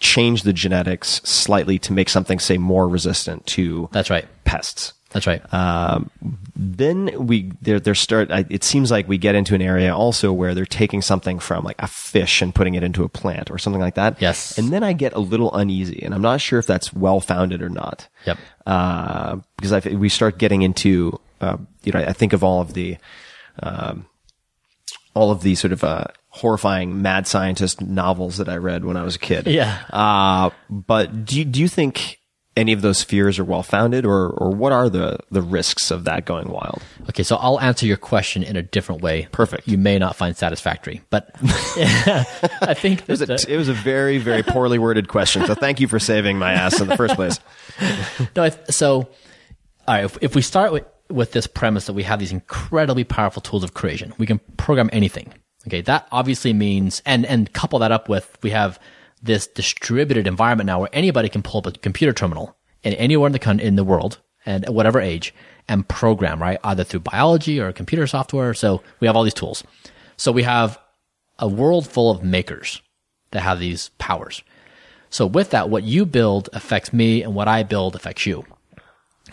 [0.00, 4.26] change the genetics slightly to make something say more resistant to that's right.
[4.44, 4.92] pests.
[5.14, 5.54] That's right.
[5.54, 6.10] Um,
[6.56, 8.30] then we there there start.
[8.30, 11.80] It seems like we get into an area also where they're taking something from like
[11.80, 14.20] a fish and putting it into a plant or something like that.
[14.20, 14.58] Yes.
[14.58, 17.62] and then I get a little uneasy, and I'm not sure if that's well founded
[17.62, 18.08] or not.
[18.26, 18.38] Yep.
[18.66, 22.74] Uh, because I, we start getting into, uh, you know, I think of all of
[22.74, 22.96] the,
[23.62, 24.06] um,
[25.14, 29.04] all of the sort of uh, horrifying mad scientist novels that I read when I
[29.04, 29.46] was a kid.
[29.46, 29.84] Yeah.
[29.90, 32.18] Uh, but do you, do you think
[32.56, 36.04] any of those fears are well founded, or or what are the the risks of
[36.04, 36.82] that going wild?
[37.08, 39.28] Okay, so I'll answer your question in a different way.
[39.32, 39.66] Perfect.
[39.66, 43.74] You may not find satisfactory, but I think It was, a, uh, it was a
[43.74, 45.44] very very poorly worded question.
[45.46, 47.40] So thank you for saving my ass in the first place.
[48.36, 49.08] no, I so
[49.86, 50.04] all right.
[50.04, 53.64] If, if we start with with this premise that we have these incredibly powerful tools
[53.64, 55.34] of creation, we can program anything.
[55.66, 58.78] Okay, that obviously means and and couple that up with we have
[59.24, 63.32] this distributed environment now where anybody can pull up a computer terminal in anywhere in
[63.32, 65.34] the con- in the world and at whatever age
[65.66, 68.52] and program right either through biology or computer software.
[68.54, 69.64] So we have all these tools.
[70.16, 70.78] So we have
[71.38, 72.82] a world full of makers
[73.30, 74.42] that have these powers.
[75.10, 78.44] So with that, what you build affects me and what I build affects you.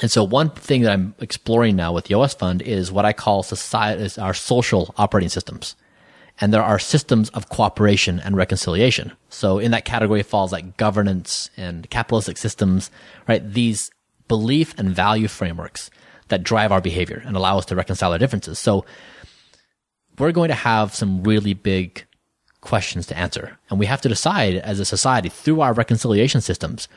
[0.01, 3.13] And so one thing that I'm exploring now with the OS Fund is what I
[3.13, 5.75] call society, is our social operating systems.
[6.41, 9.13] And there are systems of cooperation and reconciliation.
[9.29, 12.89] So in that category falls like governance and capitalistic systems,
[13.27, 13.47] right?
[13.47, 13.91] These
[14.27, 15.91] belief and value frameworks
[16.29, 18.57] that drive our behavior and allow us to reconcile our differences.
[18.57, 18.85] So
[20.17, 22.05] we're going to have some really big
[22.61, 23.57] questions to answer.
[23.69, 26.87] And we have to decide as a society through our reconciliation systems,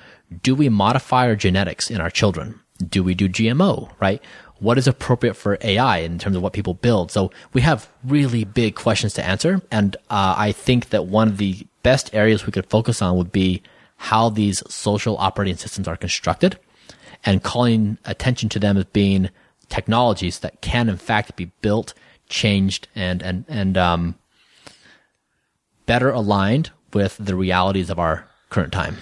[0.43, 2.61] do we modify our genetics in our children?
[2.89, 4.23] Do we do GMO, right?
[4.61, 7.11] What is appropriate for AI in terms of what people build?
[7.11, 9.61] So we have really big questions to answer.
[9.71, 13.33] And uh, I think that one of the best areas we could focus on would
[13.33, 13.63] be
[13.97, 16.59] how these social operating systems are constructed
[17.25, 19.31] and calling attention to them as being
[19.69, 21.95] technologies that can in fact be built,
[22.29, 24.15] changed, and and and um,
[25.87, 28.97] better aligned with the realities of our current time.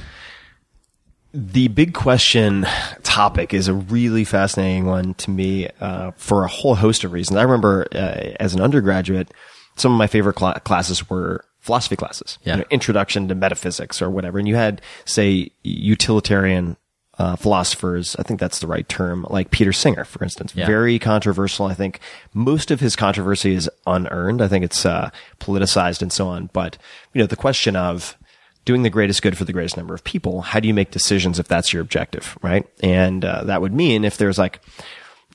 [1.34, 2.66] The big question
[3.02, 7.36] topic is a really fascinating one to me uh, for a whole host of reasons.
[7.38, 9.32] I remember uh, as an undergraduate,
[9.76, 12.54] some of my favorite cl- classes were philosophy classes, Yeah.
[12.54, 14.38] you know, introduction to metaphysics or whatever.
[14.38, 16.76] And you had, say, utilitarian
[17.18, 18.16] uh, philosophers.
[18.18, 20.54] I think that's the right term, like Peter Singer, for instance.
[20.56, 20.66] Yeah.
[20.66, 21.66] Very controversial.
[21.66, 22.00] I think
[22.34, 24.42] most of his controversy is unearned.
[24.42, 26.50] I think it's uh, politicized and so on.
[26.52, 26.78] But
[27.12, 28.16] you know, the question of
[28.64, 30.42] doing the greatest good for the greatest number of people.
[30.42, 32.66] How do you make decisions if that's your objective, right?
[32.82, 34.60] And uh, that would mean if there's like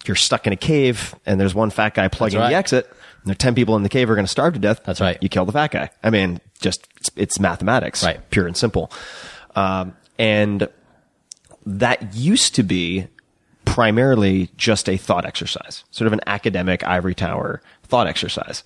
[0.06, 2.50] you're stuck in a cave and there's one fat guy plugging right.
[2.50, 4.54] the exit, and there are ten people in the cave who are going to starve
[4.54, 4.82] to death.
[4.86, 5.18] That's right.
[5.22, 5.90] You kill the fat guy.
[6.04, 8.30] I mean, just it's, it's mathematics, Right.
[8.30, 8.92] Pure and simple.
[9.56, 10.70] Um, and
[11.66, 13.08] that used to be
[13.66, 18.64] primarily just a thought exercise, sort of an academic ivory tower thought exercise.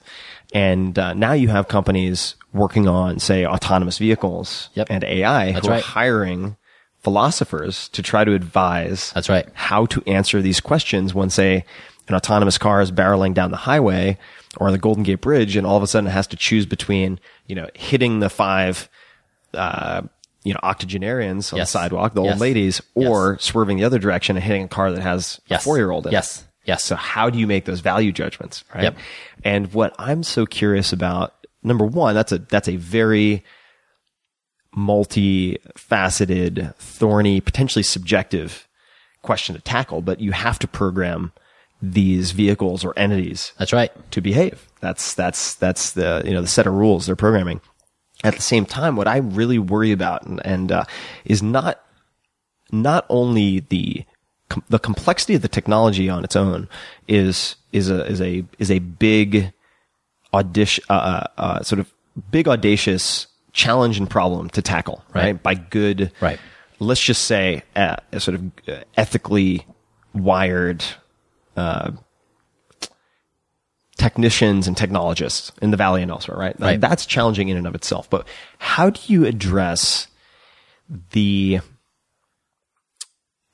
[0.53, 4.87] And uh, now you have companies working on, say, autonomous vehicles Yep.
[4.89, 5.83] and AI That's who are right.
[5.83, 6.57] hiring
[7.01, 9.47] philosophers to try to advise That's right.
[9.53, 11.65] how to answer these questions when, say,
[12.07, 14.17] an autonomous car is barreling down the highway
[14.57, 17.19] or the Golden Gate Bridge, and all of a sudden it has to choose between,
[17.47, 18.89] you know, hitting the five,
[19.53, 20.01] uh,
[20.43, 21.71] you know, octogenarians on Yes.
[21.71, 22.33] the sidewalk, the Yes.
[22.33, 25.61] old ladies, or swerving the other direction and hitting a car that has Yes.
[25.61, 26.13] a four year old in it.
[26.13, 26.43] Yes.
[26.65, 26.83] Yes.
[26.83, 28.83] So how do you make those value judgments, right?
[28.83, 28.97] Yep.
[29.43, 33.43] And what I'm so curious about, number one, that's a that's a very
[34.75, 38.67] multifaceted, thorny, potentially subjective
[39.21, 41.31] question to tackle, but you have to program
[41.81, 43.91] these vehicles or entities That's right.
[44.11, 44.67] to behave.
[44.81, 47.61] That's that's that's the you know the set of rules they're programming.
[48.23, 50.83] At the same time, what I really worry about and, and uh,
[51.25, 51.83] is not
[52.71, 54.05] not only the
[54.49, 56.69] com- the complexity of the technology on its own
[57.07, 59.51] is is a is a is a big
[60.33, 61.91] audition uh, uh, uh, sort of
[62.31, 65.43] big audacious challenge and problem to tackle right, Right.
[65.43, 66.39] by good Right.
[66.79, 69.65] let's just say uh, a sort of uh, ethically
[70.13, 70.83] wired
[71.57, 71.91] uh,
[73.97, 76.59] technicians and technologists in the valley and elsewhere, right?
[76.59, 76.81] Like, Right.
[76.81, 78.09] that's challenging in and of itself.
[78.09, 78.27] But
[78.57, 80.07] how do you address
[81.11, 81.59] the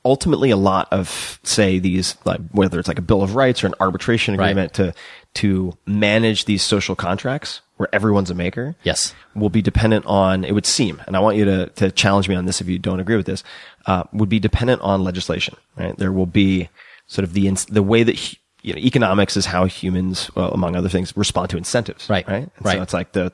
[0.06, 3.68] ultimately a lot of say these like whether it's like a bill of rights or
[3.68, 4.46] an arbitration Right.
[4.52, 4.94] agreement to
[5.36, 9.14] to manage these social contracts where everyone's a maker Yes.
[9.36, 12.36] will be dependent on, it would seem, and I want you to, to challenge me
[12.36, 13.44] on this if you don't agree with this,
[13.86, 15.96] uh, would be dependent on legislation, right?
[15.96, 16.70] There will be
[17.06, 18.34] sort of the, the way that,
[18.64, 22.28] you know, economics is how humans, well, among other things, respond to incentives, Right.
[22.28, 22.44] Right.
[22.44, 22.78] And Right.
[22.78, 23.32] So it's like the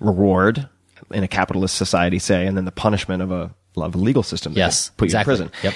[0.00, 0.68] reward
[1.10, 4.52] in a capitalist society, say, and then the punishment of a, of a legal system.
[4.52, 4.90] that Yes.
[4.98, 5.34] put exactly.
[5.36, 5.74] you in prison Yep.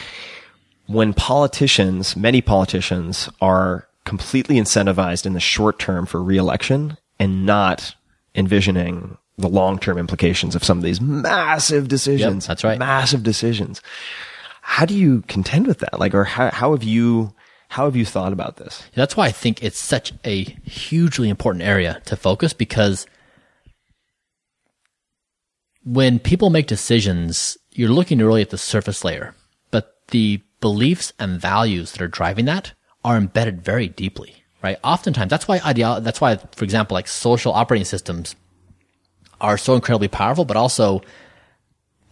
[0.87, 7.95] when politicians, many politicians are completely incentivized in the short term for reelection and not
[8.35, 12.45] envisioning the long-term implications of some of these massive decisions.
[12.45, 12.79] Yep, that's right.
[12.79, 13.81] Massive decisions.
[14.61, 15.99] How do you contend with that?
[15.99, 17.35] Like, or how, how have you,
[17.69, 18.83] how have you thought about this?
[18.95, 23.07] That's why I think it's such a hugely important area to focus because
[25.85, 29.35] when people make decisions, you're looking really at the surface layer,
[29.71, 32.73] but the beliefs and values that are driving that
[33.05, 34.79] are embedded very deeply, right?
[34.85, 35.59] Oftentimes, that's why
[36.01, 38.37] that's why, for example, like social operating systems
[39.41, 41.03] are so incredibly powerful, but also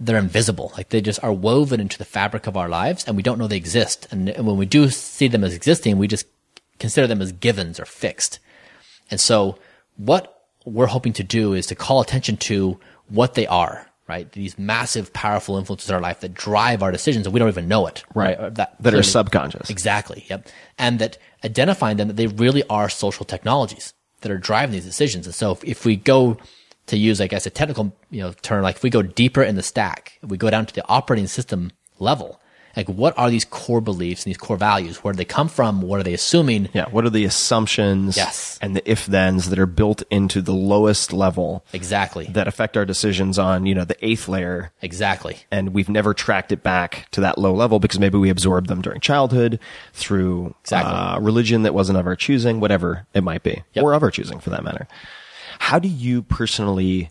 [0.00, 0.72] they're invisible.
[0.76, 3.46] Like they just are woven into the fabric of our lives and we don't know
[3.46, 4.08] they exist.
[4.10, 6.26] And, and when we do see them as existing, we just
[6.78, 8.40] consider them as givens or fixed.
[9.10, 9.58] And so
[9.96, 14.30] what we're hoping to do is to call attention to what they are, right?
[14.32, 17.68] These massive, powerful influences in our life that drive our decisions and we don't even
[17.68, 18.36] know it, right?
[18.38, 19.70] Or That are subconscious.
[19.70, 20.26] Exactly.
[20.28, 20.48] Yep.
[20.78, 25.26] And that identifying them that they really are social technologies that are driving these decisions.
[25.26, 26.36] And so if, if we go
[26.86, 29.54] to use, I guess, a technical, you know, term, like if we go deeper in
[29.54, 31.70] the stack, if we go down to the operating system
[32.00, 32.40] level,
[32.76, 35.02] like what are these core beliefs and these core values?
[35.02, 35.82] Where do they come from?
[35.82, 36.68] What are they assuming?
[36.72, 36.86] Yeah.
[36.90, 38.58] What are the assumptions Yes.
[38.62, 42.26] and the if-thens that are built into the lowest level Exactly.
[42.30, 45.38] that affect our decisions on, you know, the eighth layer exactly.
[45.50, 48.80] and we've never tracked it back to that low level because maybe we absorbed them
[48.82, 49.58] during childhood
[49.92, 50.92] through Exactly.
[50.92, 53.84] uh, religion that wasn't of our choosing, whatever it might be, Yep.
[53.84, 54.86] or of our choosing for that matter.
[55.58, 57.10] How do you personally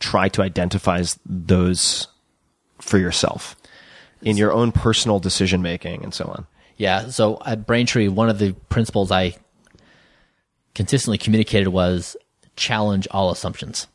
[0.00, 2.08] try to identify those
[2.80, 3.56] for yourself
[4.24, 6.46] in your own personal decision making and so on?
[6.76, 7.08] Yeah.
[7.08, 9.36] So at Braintree, one of the principles I
[10.74, 12.16] consistently communicated was
[12.56, 13.86] challenge all assumptions.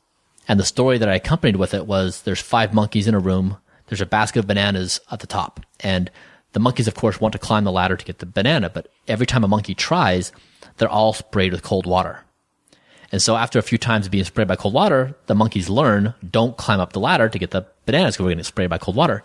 [0.48, 3.58] And the story that I accompanied with it was there's five monkeys in a room.
[3.88, 5.60] There's a basket of bananas at the top.
[5.82, 6.10] And
[6.54, 8.70] the monkeys, of course, want to climb the ladder to get the banana.
[8.70, 10.32] But every time a monkey tries,
[10.78, 12.24] they're all sprayed with cold water.
[13.12, 16.58] And so after a few times being sprayed by cold water, the monkeys learn don't
[16.58, 19.24] climb up the ladder to get the bananas because we're getting sprayed by cold water.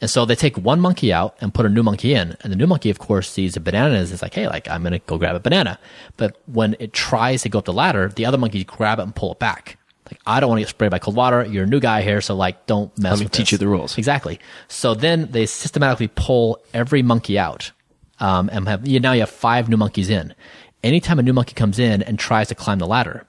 [0.00, 2.36] And so they take one monkey out and put a new monkey in.
[2.42, 4.12] And the new monkey, of course, sees the bananas.
[4.12, 5.78] It's like, hey, like, I'm going to go grab a banana.
[6.18, 9.14] But when it tries to go up the ladder, the other monkeys grab it and
[9.14, 9.78] pull it back.
[10.04, 11.44] Like, I don't want to get sprayed by cold water.
[11.46, 12.20] You're a new guy here.
[12.20, 13.52] So like, don't mess Let me with teach this.
[13.52, 13.96] you the rules.
[13.96, 14.38] Exactly.
[14.68, 17.72] So then they systematically pull every monkey out.
[18.20, 20.34] Um, and have, you, now you have five new monkeys in.
[20.82, 23.26] Anytime a new monkey comes in and tries to climb the ladder,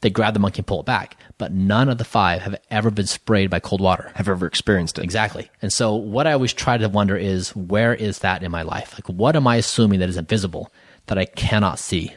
[0.00, 1.16] they grab the monkey and pull it back.
[1.38, 4.12] But none of the five have ever been sprayed by cold water.
[4.14, 5.04] Have ever experienced it?
[5.04, 5.50] Exactly.
[5.62, 8.94] And so what I always try to wonder is where is that in my life?
[8.94, 10.72] Like what am I assuming that is invisible
[11.06, 12.12] that I cannot see?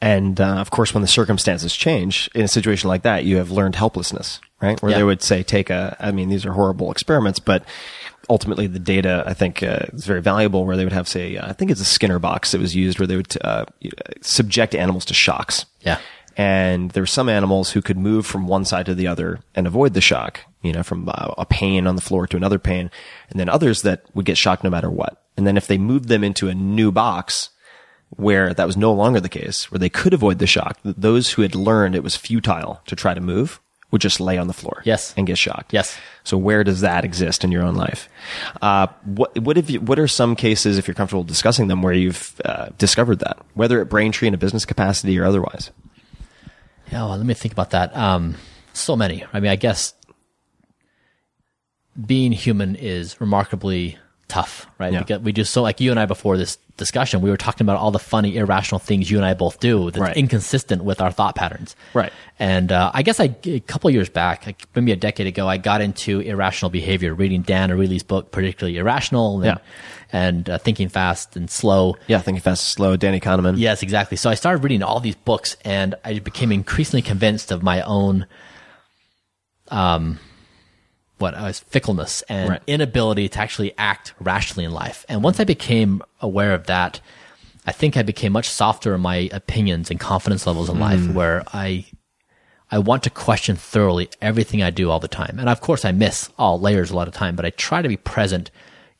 [0.00, 3.50] And uh, of course, when the circumstances change in a situation like that, you have
[3.50, 4.80] learned helplessness, right?
[4.82, 4.98] Where Yeah.
[4.98, 7.64] they would say, take a, I mean, these are horrible experiments, but
[8.28, 11.48] ultimately the data, I think, uh, is very valuable where they would have, say, uh,
[11.48, 13.64] I think it's a Skinner box that was used where they would uh,
[14.20, 15.64] subject animals to shocks.
[15.80, 15.98] Yeah.
[16.36, 19.66] And there were some animals who could move from one side to the other and
[19.66, 22.90] avoid the shock, you know, from uh, a pain on the floor to another pain.
[23.30, 25.22] And then others that would get shocked no matter what.
[25.36, 27.50] And then if they moved them into a new box,
[28.10, 31.42] where that was no longer the case, where they could avoid the shock, those who
[31.42, 34.82] had learned it was futile to try to move would just lay on the floor.
[34.84, 35.14] Yes.
[35.16, 35.72] And get shocked.
[35.72, 35.96] Yes.
[36.24, 38.08] So where does that exist in your own life?
[38.60, 41.92] Uh, what, what have you, what are some cases, if you're comfortable discussing them, where
[41.92, 45.70] you've, uh, discovered that, whether at Braintree in a business capacity or otherwise?
[46.92, 47.96] Yeah, well, let me think about that.
[47.96, 48.36] Um,
[48.72, 49.24] so many.
[49.32, 49.94] I mean, I guess
[52.06, 53.98] being human is remarkably
[54.28, 54.92] tough, right?
[54.92, 55.00] Yeah.
[55.00, 57.78] Because we do so, like you and I before this discussion, we were talking about
[57.78, 60.16] all the funny, irrational things you and I both do that's Right.
[60.16, 61.76] inconsistent with our thought patterns.
[61.92, 62.12] Right.
[62.40, 65.56] And uh, I guess I, a couple years back, like maybe a decade ago, I
[65.56, 69.58] got into irrational behavior, reading Dan Ariely's book, particularly Irrational, and, Yeah.
[70.14, 71.96] And uh, Thinking Fast and Slow.
[72.06, 73.54] Yeah, thinking fast, and slow, Danny Kahneman.
[73.58, 74.16] Yes, exactly.
[74.16, 78.26] So I started reading all these books and I became increasingly convinced of my own,
[79.68, 80.20] um,
[81.18, 82.62] what I was fickleness and Right.
[82.68, 85.04] inability to actually act rationally in life.
[85.08, 87.00] And once I became aware of that,
[87.66, 91.42] I think I became much softer in my opinions and confidence levels in life where
[91.52, 91.86] I,
[92.70, 95.38] I want to question thoroughly everything I do all the time.
[95.40, 97.88] And of course I miss all layers a lot of time, but I try to
[97.88, 98.52] be present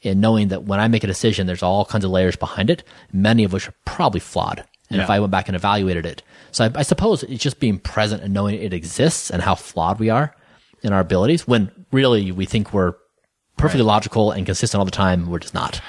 [0.04, 2.84] in knowing that when I make a decision, there's all kinds of layers behind it,
[3.12, 4.64] many of which are probably flawed.
[4.90, 6.22] And if I went back and evaluated it.
[6.52, 9.98] So I, I suppose it's just being present and knowing it exists and how flawed
[9.98, 10.36] we are
[10.82, 12.94] in our abilities when really we think we're
[13.56, 15.28] perfectly logical and consistent all the time.
[15.28, 15.80] We're just not.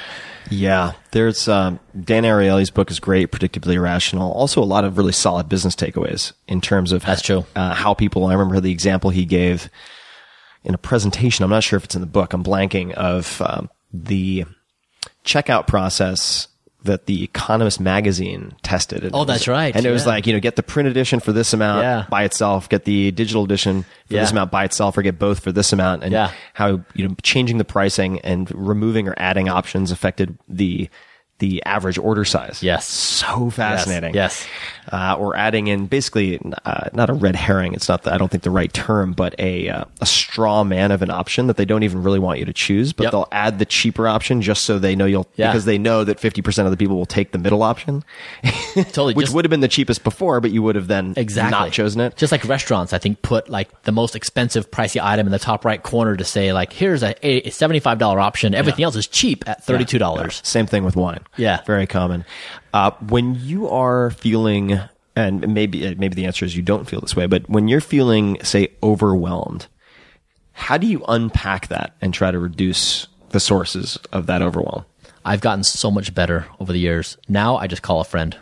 [0.49, 4.31] Yeah, there's um, Dan Ariely's book is great, predictably irrational.
[4.31, 7.45] Also, a lot of really solid business takeaways in terms of That's true.
[7.55, 8.25] Uh, how people.
[8.25, 9.69] I remember the example he gave
[10.63, 11.43] in a presentation.
[11.43, 12.33] I'm not sure if it's in the book.
[12.33, 13.69] I'm blanking of um,
[14.03, 14.45] the
[15.23, 16.47] checkout process
[16.83, 19.03] that the Economist magazine tested.
[19.03, 21.19] And Oh, was- that's right, And it was like you know, get the print edition
[21.19, 22.05] for this amount Yeah.
[22.09, 25.51] by itself, get the digital edition for this amount by itself, or get both for
[25.51, 26.29] this amount, and Yeah.
[26.53, 30.87] how you know changing the pricing and removing or adding options affected the
[31.39, 32.63] the average order size.
[32.63, 32.87] Yes.
[32.87, 34.13] so fascinating.
[34.13, 34.47] Yes.
[34.91, 37.73] Uh, or adding in basically uh, not a red herring.
[37.73, 40.91] It's not the, I don't think the right term, but a uh, a straw man
[40.91, 43.11] of an option that they don't even really want you to choose, but Yep.
[43.11, 45.51] they'll add the cheaper option just so they know you'll Yeah.
[45.51, 48.03] because they know that fifty percent of the people will take the middle option,
[48.75, 49.13] Totally.
[49.15, 51.71] which just- would have been the cheapest before, but you would have then exactly not
[51.71, 52.15] chosen it.
[52.15, 55.65] Just like restaurants, I think put like the most expensive, pricey item in the top
[55.65, 58.53] right corner to say like, here's a, a seventy-five dollar option.
[58.53, 60.41] Everything else is cheap at thirty-two dollars.
[60.45, 61.21] Same thing with wine.
[61.37, 61.61] Yeah.
[61.65, 62.25] very common.
[62.73, 64.79] Uh, when you are feeling,
[65.15, 67.81] and maybe uh, maybe the answer is you don't feel this way, but when you're
[67.81, 69.67] feeling, say, overwhelmed,
[70.53, 74.85] how do you unpack that and try to reduce the sources of that overwhelm?
[75.23, 77.17] I've gotten so much better over the years.
[77.27, 78.37] Now I just call a friend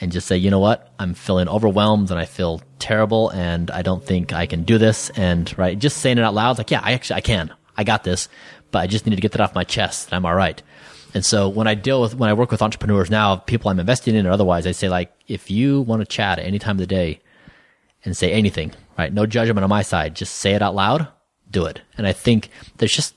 [0.00, 0.92] and just say, you know what?
[0.98, 5.10] I'm feeling overwhelmed and I feel terrible and I don't think I can do this.
[5.10, 7.52] And right, just saying it out loud, like, yeah, I actually, I can.
[7.76, 8.28] I got this,
[8.70, 10.60] but I just need to get that off my chest and I'm all right.
[11.14, 14.14] And so when I deal with, when I work with entrepreneurs now, people I'm investing
[14.14, 16.80] in or otherwise, I say like, if you want to chat at any time of
[16.80, 17.20] the day
[18.04, 19.12] and say anything, right?
[19.12, 20.14] No judgment on my side.
[20.14, 21.08] Just say it out loud.
[21.50, 21.80] Do it.
[21.96, 23.14] And I think there's just,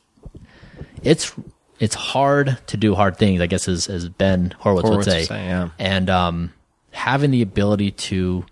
[1.04, 1.34] it's
[1.80, 5.24] it's hard to do hard things, I guess, as, as Ben Horowitz, Horowitz would say.
[5.24, 5.70] say, yeah.
[5.80, 6.54] And um,
[6.92, 8.46] having the ability to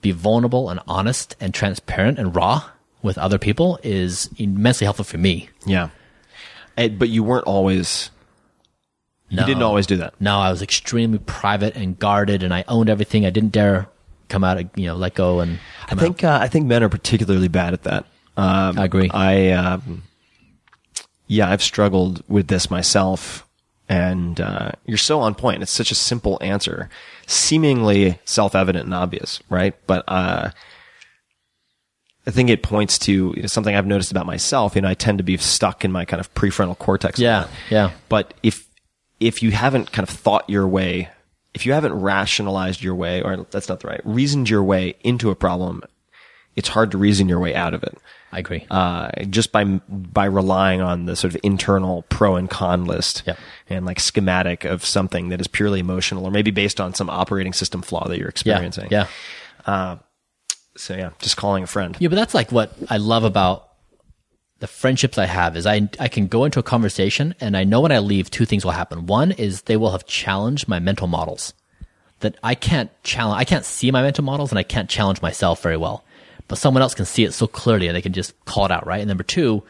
[0.00, 2.64] be vulnerable and honest and transparent and raw
[3.02, 5.48] with other people is immensely helpful for me.
[5.66, 5.88] Yeah,
[6.76, 8.10] And- but you weren't always.
[9.34, 9.42] No.
[9.42, 10.14] You didn't always do that.
[10.20, 13.26] No, I was extremely private and guarded, and I owned everything.
[13.26, 13.88] I didn't dare
[14.28, 17.48] come out, you know, let go and I think uh, I think men are particularly
[17.48, 18.06] bad at that.
[18.38, 19.10] Um, I agree.
[19.12, 20.02] I um,
[21.26, 23.46] yeah, I've struggled with this myself
[23.88, 25.62] And uh, you're so on point.
[25.62, 26.88] It's such a simple answer,
[27.26, 29.74] seemingly self-evident and obvious, right?
[29.86, 30.50] But uh,
[32.26, 34.74] I think it points to you know, something I've noticed about myself.
[34.74, 37.18] You know, I tend to be stuck in my kind of prefrontal cortex.
[37.18, 37.90] Yeah, yeah.
[38.08, 38.66] But if
[39.20, 41.08] if you haven't kind of thought your way,
[41.54, 45.30] if you haven't rationalized your way, or that's not the right, reasoned your way into
[45.30, 45.82] a problem,
[46.56, 47.96] it's hard to reason your way out of it.
[48.32, 48.66] I agree.
[48.70, 53.38] Uh, just by by relying on the sort of internal pro and con list Yep.
[53.70, 57.52] and like schematic of something that is purely emotional, or maybe based on some operating
[57.52, 58.88] system flaw that you're experiencing.
[58.90, 59.06] yeah,
[59.66, 59.98] yeah.
[60.76, 61.96] So yeah, just calling a friend.
[62.00, 63.68] Yeah, but that's like what I love about
[64.60, 67.80] the friendships I have is I I can go into a conversation and I know
[67.80, 69.06] when I leave two things will happen.
[69.06, 71.54] One is they will have challenged my mental models
[72.20, 75.62] that I can't challenge I can't see my mental models and I can't challenge myself
[75.62, 76.04] very well.
[76.48, 78.86] But someone else can see it so clearly and they can just call it out,
[78.86, 79.00] right?
[79.00, 79.62] And number 2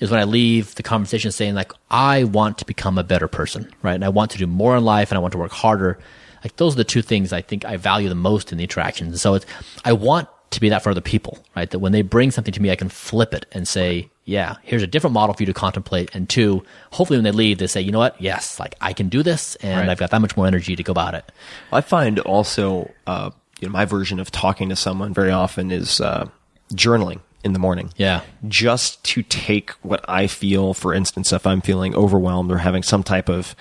[0.00, 3.70] is when I leave the conversation saying like I want to become a better person,
[3.82, 3.94] right?
[3.94, 5.98] And I want to do more in life and I want to work harder.
[6.42, 9.12] Like those are the two things I think I value the most in the interactions.
[9.12, 9.46] And so it's
[9.84, 11.70] I want to be that for other people, right?
[11.70, 14.82] That when they bring something to me, I can flip it and say, yeah, here's
[14.82, 16.10] a different model for you to contemplate.
[16.14, 18.20] And two, hopefully when they leave, they say, you know what?
[18.20, 19.88] Yes, like I can do this and Right.
[19.90, 21.30] I've got that much more energy to go about it.
[21.72, 26.00] I find also, uh, you know, my version of talking to someone very often is
[26.00, 26.28] uh,
[26.72, 27.92] journaling in the morning.
[27.96, 28.22] Yeah.
[28.48, 33.02] Just to take what I feel, for instance, if I'm feeling overwhelmed or having some
[33.02, 33.54] type of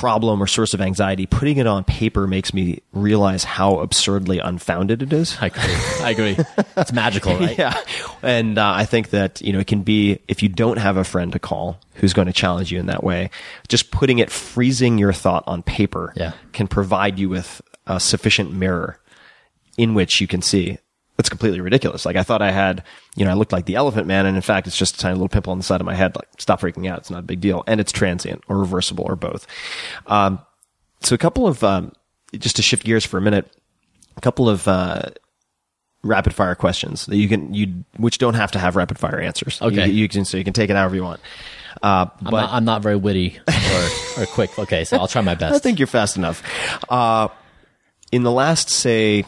[0.00, 5.02] problem or source of anxiety, putting it on paper makes me realize how absurdly unfounded
[5.02, 5.36] it is.
[5.40, 5.74] I agree.
[6.02, 6.36] I agree.
[6.76, 7.56] It's magical, right?
[7.56, 7.74] Yeah.
[8.22, 11.04] And uh, I think that, you know, it can be, if you don't have a
[11.04, 13.30] friend to call who's going to challenge you in that way,
[13.68, 16.32] just putting it, freezing your thought on paper Yeah.
[16.52, 18.98] can provide you with a sufficient mirror
[19.78, 20.78] in which you can see
[21.18, 22.04] it's completely ridiculous.
[22.04, 22.82] Like I thought I had,
[23.14, 24.26] you know, I looked like the elephant man.
[24.26, 26.14] And in fact, it's just a tiny little pimple on the side of my head.
[26.14, 26.98] Like stop freaking out.
[26.98, 27.64] It's not a big deal.
[27.66, 29.46] And it's transient or reversible or both.
[30.06, 30.40] Um,
[31.00, 31.92] so a couple of, um,
[32.32, 33.50] just to shift gears for a minute,
[34.16, 35.02] a couple of, uh,
[36.02, 39.60] rapid fire questions that you can you which don't have to have rapid fire answers.
[39.60, 39.88] Okay.
[39.88, 41.20] you, you can so you can take it however you want.
[41.82, 44.56] Uh, I'm, but not, I'm not very witty or, or quick.
[44.58, 45.54] Okay, so I'll try my best.
[45.54, 46.42] I think you're fast enough.
[46.88, 47.28] Uh,
[48.12, 49.24] in the last say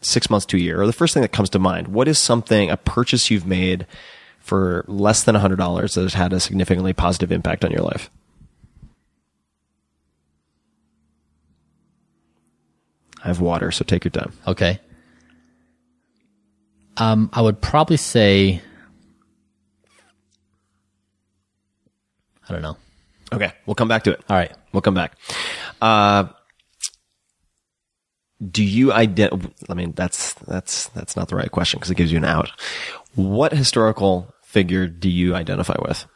[0.00, 2.18] six months to a year, or the first thing that comes to mind, what is
[2.18, 3.86] something a purchase you've made
[4.38, 8.10] for less than hundred dollars that has had a significantly positive impact on your life?
[13.22, 14.32] I have water, so take your time.
[14.46, 14.80] Okay.
[16.96, 18.62] Um, I would probably say,
[22.48, 22.76] I don't know.
[23.32, 24.20] Okay, we'll come back to it.
[24.28, 24.52] All right.
[24.72, 25.16] We'll come back.
[25.80, 26.24] Uh,
[28.48, 29.52] do you ident?
[29.68, 32.50] I mean, that's that's that's not the right question because it gives you an out.
[33.14, 36.06] What historical figure do you identify with?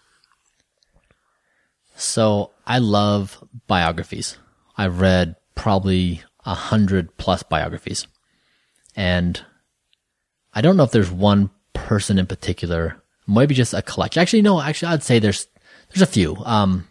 [1.97, 4.39] So I love biographies.
[4.77, 8.07] I've read probably a hundred plus biographies.
[8.97, 9.41] And
[10.53, 14.21] I don't know if there's one person in particular, maybe just a collection.
[14.21, 15.49] Actually, no, actually I'd say there's,
[15.91, 16.37] there's a few.
[16.45, 16.87] Um,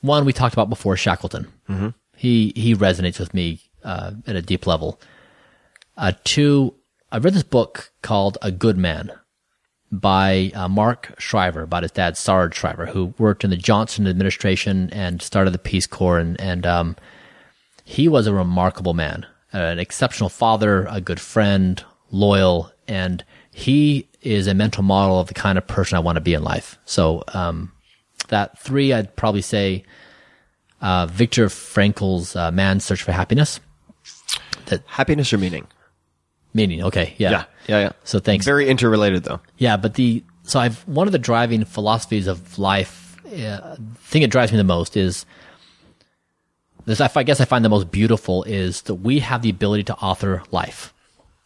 [0.00, 1.48] one we talked about before, Shackleton.
[1.68, 1.88] Mm-hmm.
[2.16, 5.00] He, he resonates with me, uh, at a deep level.
[5.96, 6.74] Uh, two,
[7.10, 9.12] I read this book called A Good Man
[9.90, 14.88] by uh, Mark Shriver about his dad, Sarge Shriver, who worked in the Johnson administration
[14.90, 16.18] and started the Peace Corps.
[16.18, 16.96] And, and um,
[17.84, 23.22] he was a remarkable man, an exceptional father, a good friend, loyal, and
[23.52, 26.42] he is a mental model of the kind of person I want to be in
[26.42, 26.78] life.
[26.86, 27.72] So um,
[28.28, 29.84] that three, I'd probably say
[30.80, 33.60] uh, Viktor Frankl's uh, Man's Search for Happiness.
[34.86, 35.66] Happiness or meaning?
[36.54, 37.30] Meaning, okay, yeah.
[37.30, 37.92] Yeah, yeah, yeah.
[38.04, 38.44] So thanks.
[38.44, 39.40] Very interrelated, though.
[39.58, 43.16] Yeah, but the so I've one of the driving philosophies of life.
[43.26, 45.24] Uh, thing that drives me the most is
[46.84, 47.00] this.
[47.00, 49.94] I, I guess I find the most beautiful is that we have the ability to
[49.96, 50.92] author life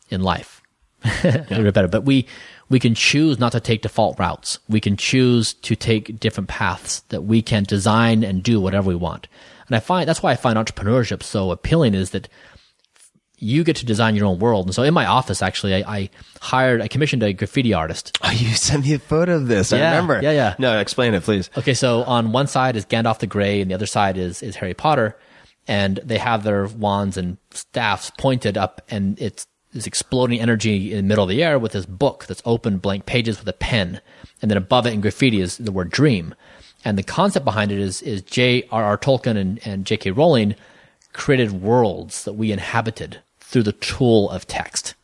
[0.09, 0.63] in life.
[1.23, 1.71] yeah.
[1.71, 2.27] better, but we
[2.69, 4.59] we can choose not to take default routes.
[4.69, 8.97] We can choose to take different paths that we can design and do whatever we
[8.97, 9.29] want.
[9.69, 12.29] And I find that's why I find entrepreneurship so appealing is that
[13.39, 14.67] you get to design your own world.
[14.67, 16.11] And so in my office, actually, I, I
[16.41, 18.19] hired, I commissioned a graffiti artist.
[18.27, 19.73] Oh, you sent me a photo of this.
[19.73, 20.21] I remember.
[20.23, 20.55] yeah, yeah.
[20.59, 21.49] No, explain it, please.
[21.57, 24.57] Okay, so on one side is Gandalf the Grey, and the other side is is
[24.57, 25.17] Harry Potter,
[25.69, 30.97] and they have their wands and staffs pointed up, and it's this exploding energy in
[30.97, 34.01] the middle of the air with this book that's open, blank pages with a pen,
[34.43, 36.35] and then above it in graffiti is the word dream,
[36.85, 38.99] and the concept behind it is is J.R.R.
[38.99, 40.11] Tolkien and, and J.K.
[40.13, 40.57] Rowling
[41.13, 43.23] created worlds that we inhabited
[43.57, 44.95] through the tool of text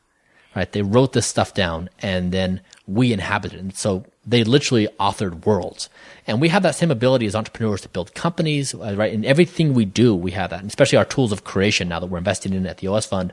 [0.55, 0.71] right?
[0.73, 3.61] They wrote this stuff down and then we inhabit it.
[3.61, 5.89] And so they literally authored worlds.
[6.27, 9.13] And we have that same ability as entrepreneurs to build companies, uh, right?
[9.13, 12.07] In everything we do, we have that, and especially our tools of creation now that
[12.07, 13.33] we're investing in at the OS Fund.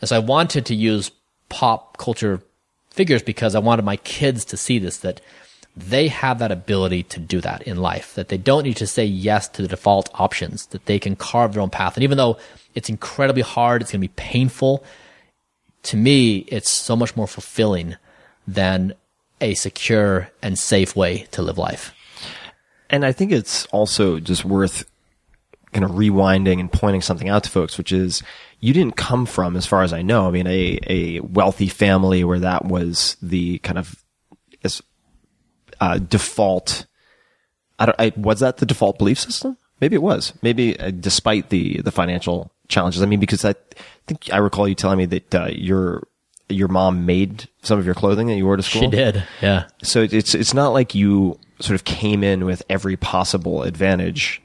[0.00, 1.10] And so I wanted to use
[1.48, 2.42] pop culture
[2.90, 5.20] figures because I wanted my kids to see this, that
[5.76, 9.04] they have that ability to do that in life, that they don't need to say
[9.04, 11.96] yes to the default options, that they can carve their own path.
[11.96, 12.38] And even though
[12.74, 14.84] it's incredibly hard, it's going to be painful,
[15.82, 17.96] to me, it's so much more fulfilling
[18.46, 18.94] than
[19.40, 21.94] a secure and safe way to live life.
[22.90, 24.84] And I think it's also just worth
[25.72, 28.22] kind of rewinding and pointing something out to folks, which is
[28.58, 32.24] you didn't come from, as far as I know, I mean, a, a wealthy family
[32.24, 34.04] where that was the kind of
[35.80, 36.86] uh, default.
[37.78, 39.56] I don't, I, was that the default belief system?
[39.80, 40.34] Maybe it was.
[40.42, 43.02] Maybe uh, despite the, the financial challenges.
[43.02, 43.54] I mean, because I
[44.06, 46.06] think I recall you telling me that, uh, your,
[46.48, 48.82] your mom made some of your clothing that you wore to school.
[48.82, 49.24] She did.
[49.42, 49.66] Yeah.
[49.82, 54.42] So it's, it's not like you sort of came in with every possible advantage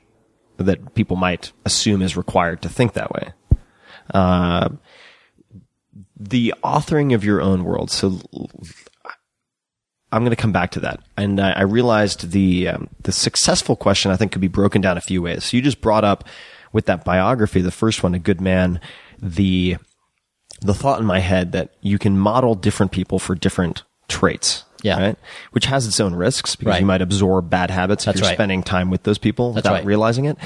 [0.57, 3.33] that people might assume is required to think that way.
[4.13, 4.69] Uh,
[6.17, 7.91] the authoring of your own world.
[7.91, 8.19] So
[10.11, 11.01] I'm going to come back to that.
[11.17, 15.01] And I, realized the um, the successful question I think could be broken down a
[15.01, 15.45] few ways.
[15.45, 16.23] So you just brought up
[16.75, 18.81] with that biography, the first one, a good man,
[19.21, 19.77] the
[20.59, 24.65] the thought in my head that you can model different people for different traits.
[24.83, 24.99] Yeah.
[24.99, 25.17] Right.
[25.51, 26.79] Which has its own risks because Right.
[26.81, 28.35] you might absorb bad habits That's if you're right.
[28.35, 30.37] spending time with those people That's without realizing it.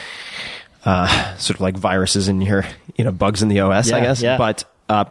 [0.85, 2.63] Uh, sort of like viruses in your,
[2.95, 4.21] you know, bugs in the OS, I guess.
[4.21, 4.37] yeah.
[4.37, 5.05] But, uh,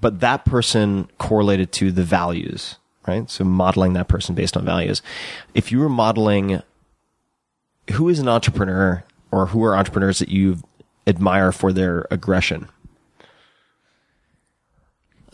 [0.00, 2.76] but that person correlated to the values,
[3.08, 3.28] right?
[3.30, 5.00] So modeling that person based on values.
[5.54, 6.62] If you were modeling
[7.92, 10.58] who is an entrepreneur or who are entrepreneurs that you
[11.06, 12.68] admire for their aggression?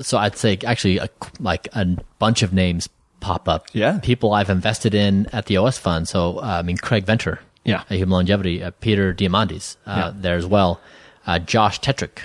[0.01, 1.09] So I'd say actually a,
[1.39, 2.89] like a bunch of names
[3.21, 3.67] pop up.
[3.73, 4.01] Yeah.
[4.03, 6.09] People I've invested in at the OS fund.
[6.09, 7.41] So, uh, I mean, Craig Venter.
[7.65, 7.83] Yeah.
[7.89, 8.63] At Human Longevity.
[8.63, 10.13] Uh, Peter Diamandis, uh, Yeah.
[10.15, 10.81] there as well.
[11.27, 12.19] Uh, Josh Tetrick,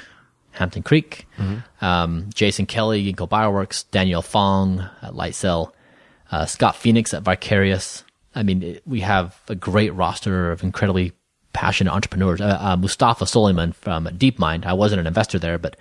[0.51, 1.27] Hampton Creek.
[1.81, 3.85] Um, Jason Kelly, Ginkgo Bioworks.
[3.91, 5.71] Danielle Fong at LightSail.
[6.31, 8.03] Uh, Scott Phoenix at Vicarious.
[8.33, 11.11] I mean, it, we have a great roster of incredibly
[11.57, 12.39] passionate entrepreneurs.
[12.39, 14.63] Uh, uh, Mustafa Suleyman from DeepMind.
[14.63, 15.75] I wasn't an investor there, but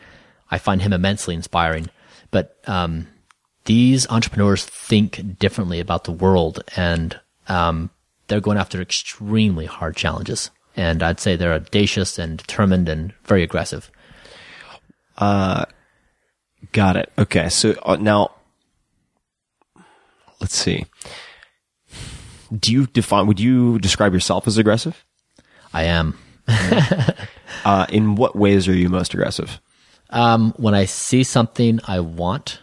[0.50, 1.90] I find him immensely inspiring.
[2.30, 3.08] But um,
[3.66, 7.90] these entrepreneurs think differently about the world, and um,
[8.28, 10.50] they're going after extremely hard challenges.
[10.76, 13.90] And I'd say they're audacious and determined and very aggressive.
[16.72, 17.12] Got it.
[17.18, 17.50] Okay.
[17.50, 18.30] So uh, now,
[20.40, 20.86] let's see.
[22.50, 25.05] Do you define, would you describe yourself as aggressive?
[25.76, 26.18] I am.
[27.64, 29.60] Uh, in what ways are you most aggressive?
[30.10, 32.60] Um, when I see something I want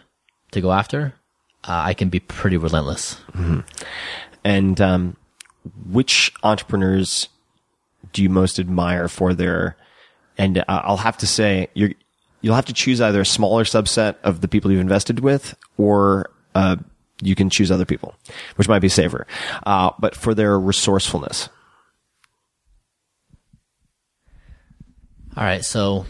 [0.52, 1.12] to go after,
[1.64, 3.20] uh, I can be pretty relentless.
[4.44, 5.16] And, um,
[5.90, 7.28] which entrepreneurs
[8.14, 9.76] do you most admire for their,
[10.38, 11.90] and uh, I'll have to say you're,
[12.40, 16.30] you'll have to choose either a smaller subset of the people you've invested with or,
[16.54, 16.76] uh,
[17.20, 18.14] you can choose other people,
[18.56, 19.26] which might be safer.
[19.66, 21.50] Uh, but for their resourcefulness.
[25.36, 26.06] All right, so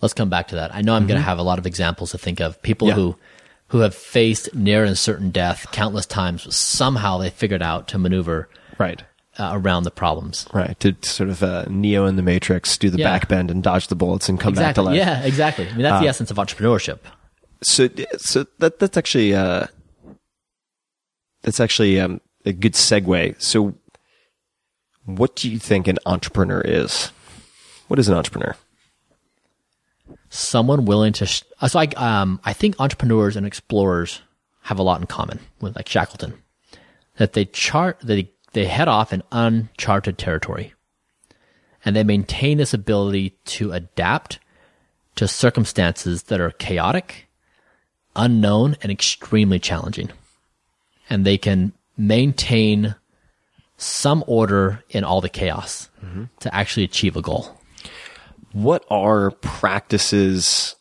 [0.00, 0.74] let's come back to that.
[0.74, 2.94] I know I'm going to have a lot of examples to think of people Yeah.
[2.94, 3.16] who
[3.70, 6.44] who have faced near and certain death countless times.
[6.44, 9.02] but Somehow they figured out to maneuver Right.
[9.38, 10.46] uh, around the problems.
[10.52, 10.78] Right.
[10.78, 13.10] To sort of, uh, Neo in the Matrix, do the Yeah.
[13.10, 14.94] back bend and dodge the bullets and come back to life.
[14.94, 15.66] Yeah, exactly.
[15.68, 17.00] I mean, that's the essence of entrepreneurship.
[17.64, 17.88] So,
[18.18, 19.66] so that, that's actually, uh,
[21.42, 23.34] that's actually, um, a good segue.
[23.42, 23.74] So
[25.06, 27.12] what do you think an entrepreneur is?
[27.88, 28.56] What is an entrepreneur?
[30.28, 31.26] Someone willing to.
[31.26, 34.20] Sh- uh, so I, um, I think entrepreneurs and explorers
[34.62, 36.34] have a lot in common with like Shackleton,
[37.18, 40.74] that they chart, they they head off in uncharted territory,
[41.84, 44.40] and they maintain this ability to adapt
[45.14, 47.28] to circumstances that are chaotic,
[48.16, 50.10] unknown, and extremely challenging,
[51.08, 52.96] and they can maintain
[53.76, 55.90] some order in all the chaos
[56.40, 57.58] to actually achieve a goal.
[58.52, 60.76] What are practices,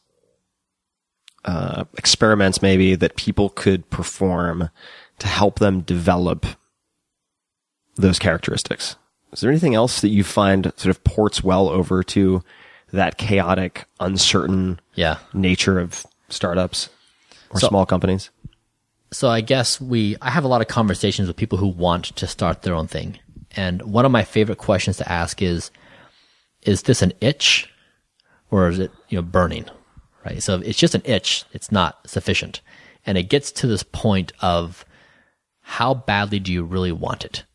[1.43, 4.69] uh, experiments maybe that people could perform
[5.19, 6.45] to help them develop
[7.95, 8.95] those characteristics?
[9.34, 12.43] Is there anything else that you find sort of ports well over to
[12.93, 15.17] that chaotic, uncertain Yeah.
[15.34, 16.89] nature of startups
[17.49, 18.30] or So- small companies?
[19.15, 22.27] So I guess we I have a lot of conversations with people who want to
[22.27, 23.19] start their own thing.
[23.55, 25.71] And one of my favorite questions to ask is
[26.63, 27.71] is this an itch
[28.51, 29.65] or is it, you know, burning?
[30.25, 30.41] right?
[30.41, 31.45] So it's just an itch.
[31.53, 32.61] It's not sufficient.
[33.05, 34.83] And it gets to this point of
[35.61, 37.45] how badly do you really want it?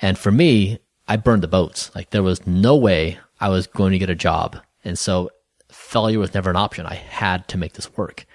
[0.00, 0.78] And for me,
[1.08, 1.94] I burned the boats.
[1.94, 4.56] Like there was no way I was going to get a job.
[4.84, 5.30] And so
[5.70, 6.86] failure was never an option.
[6.86, 8.26] I had to make this work.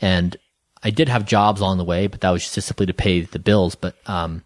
[0.00, 0.36] And
[0.86, 3.40] I did have jobs along the way, but that was just simply to pay the
[3.40, 3.74] bills.
[3.74, 4.44] But, um,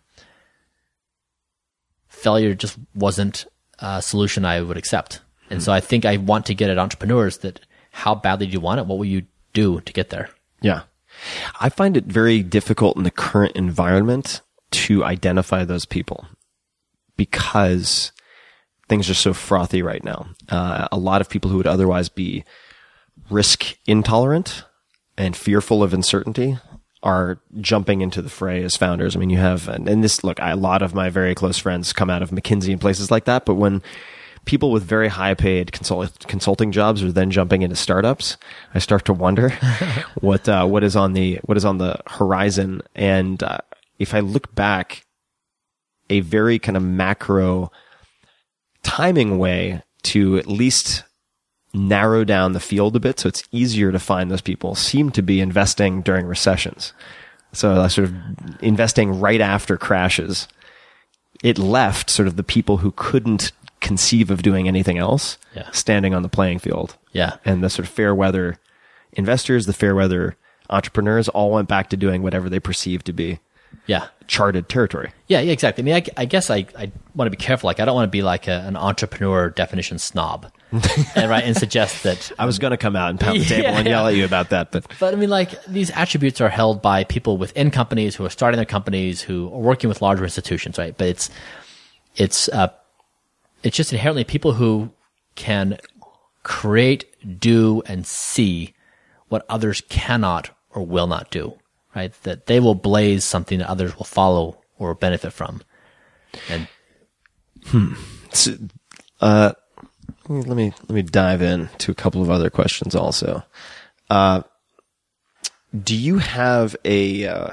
[2.08, 3.44] failure just wasn't
[3.78, 5.20] a solution I would accept.
[5.50, 7.60] And so I think I want to get at entrepreneurs that
[7.90, 8.86] how badly do you want it?
[8.86, 10.30] What will you do to get there?
[10.62, 10.84] Yeah.
[11.60, 14.40] I find it very difficult in the current environment
[14.70, 16.26] to identify those people
[17.18, 18.12] because
[18.88, 20.30] things are so frothy right now.
[20.48, 22.44] Uh, a lot of people who would otherwise be
[23.28, 24.64] risk intolerant
[25.20, 26.58] and fearful of uncertainty
[27.02, 29.14] are jumping into the fray as founders.
[29.14, 31.58] I mean, you have, and, and this, look, I, a lot of my very close
[31.58, 33.82] friends come out of McKinsey and places like that, but when
[34.46, 38.36] people with very high paid consult, consulting jobs are then jumping into startups,
[38.74, 39.50] I start to wonder
[40.20, 42.82] what, uh, what is on the, what is on the horizon.
[42.94, 43.58] And, uh,
[43.98, 45.04] if I look back,
[46.08, 47.70] a very kind of macro
[48.82, 51.04] timing way to at least
[51.72, 55.22] narrow down the field a bit so it's easier to find those people seem to
[55.22, 56.92] be investing during recessions.
[57.52, 58.14] So sort of
[58.62, 60.48] investing right after crashes.
[61.42, 65.70] It left sort of the people who couldn't conceive of doing anything else Yeah.
[65.72, 66.96] standing on the playing field.
[67.12, 67.36] Yeah.
[67.44, 68.58] And the sort of fair weather
[69.14, 70.36] investors, the fair weather
[70.68, 73.38] entrepreneurs all went back to doing whatever they perceived to be
[73.86, 74.06] Yeah.
[74.26, 75.12] charted territory.
[75.28, 75.82] Yeah, yeah, exactly.
[75.82, 77.68] I mean, I, I guess I, I want to be careful.
[77.68, 81.56] Like, I don't want to be like a, an entrepreneur definition snob, and right, and
[81.56, 82.32] suggest that.
[82.38, 84.08] I was going to come out and pound the table Yeah, and yell yeah.
[84.10, 87.36] at you about that, but But I mean, like these attributes are held by people
[87.36, 90.96] within companies who are starting their companies, who are working with larger institutions, right?
[90.96, 91.30] But it's
[92.16, 92.68] it's uh,
[93.62, 94.90] it's just inherently people who
[95.34, 95.78] can
[96.42, 97.04] create,
[97.40, 98.74] do, and see
[99.28, 101.54] what others cannot or will not do,
[101.94, 102.12] right?
[102.22, 105.62] That they will blaze something that others will follow or benefit from,
[106.48, 106.68] and
[108.32, 108.52] So,
[109.20, 109.52] uh,
[110.30, 113.42] let me let me dive in to a couple of other questions also.
[114.08, 114.42] Uh,
[115.84, 117.50] do you have a uh,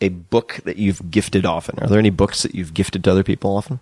[0.00, 1.78] a book that you've gifted often?
[1.78, 3.80] Are there any books that you've gifted to other people often?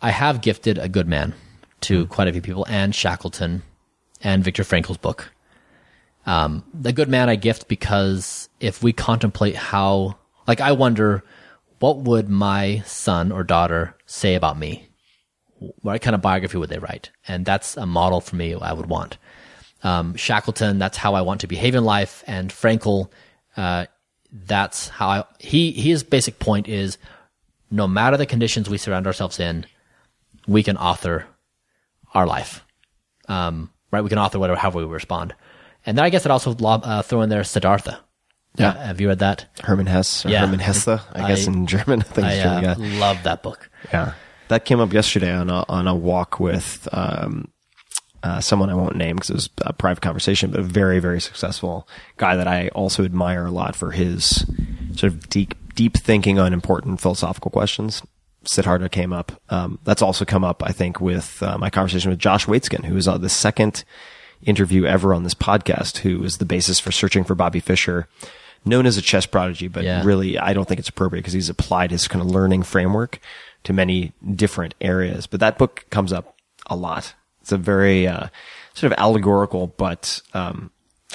[0.00, 1.34] I have gifted A Good Man
[1.82, 3.62] to quite a few people and Shackleton
[4.22, 5.30] and Viktor Frankl's book.
[6.26, 11.24] Um, the Good Man I gift because if we contemplate how, like, I wonder
[11.78, 14.87] what would my son or daughter say about me?
[15.82, 17.10] What kind of biography would they write?
[17.26, 19.18] And that's a model for me I would want.
[19.82, 22.24] Um, Shackleton, that's how I want to behave in life.
[22.26, 23.10] And Frankl,
[23.56, 23.86] uh,
[24.32, 26.98] that's how I, he, his basic point is
[27.70, 29.66] no matter the conditions we surround ourselves in,
[30.46, 31.26] we can author
[32.14, 32.64] our life.
[33.28, 34.02] Um, right?
[34.02, 35.34] We can author whatever, however we respond.
[35.86, 38.00] And then I guess I'd also uh, throw in there Siddhartha.
[38.56, 38.70] Yeah.
[38.70, 39.46] Uh, have you read that?
[39.62, 40.40] Hermann Hesse or Yeah.
[40.40, 42.00] Hermann Hesse, I guess in German.
[42.00, 43.00] I think I uh, German, yeah.
[43.00, 43.70] love that book.
[43.92, 44.14] Yeah,
[44.48, 47.48] that came up yesterday on a, on a walk with um,
[48.22, 51.20] uh, someone I won't name because it was a private conversation, but a very very
[51.20, 54.44] successful guy that I also admire a lot for his
[54.96, 58.02] sort of deep deep thinking on important philosophical questions.
[58.44, 59.32] Siddhartha came up.
[59.50, 62.96] Um, that's also come up, I think, with uh, my conversation with Josh Waitzkin, who
[62.96, 63.84] is uh, the second
[64.42, 68.08] interview ever on this podcast, who is the basis for searching for Bobby Fischer,
[68.64, 70.02] known as a chess prodigy, but Yeah.
[70.04, 73.18] really, I don't think it's appropriate because he's applied his kind of learning framework
[73.68, 75.26] to many different areas.
[75.26, 76.34] But that book comes up
[76.68, 77.12] a lot.
[77.42, 78.28] It's a very uh,
[78.72, 80.70] sort of allegorical, but um,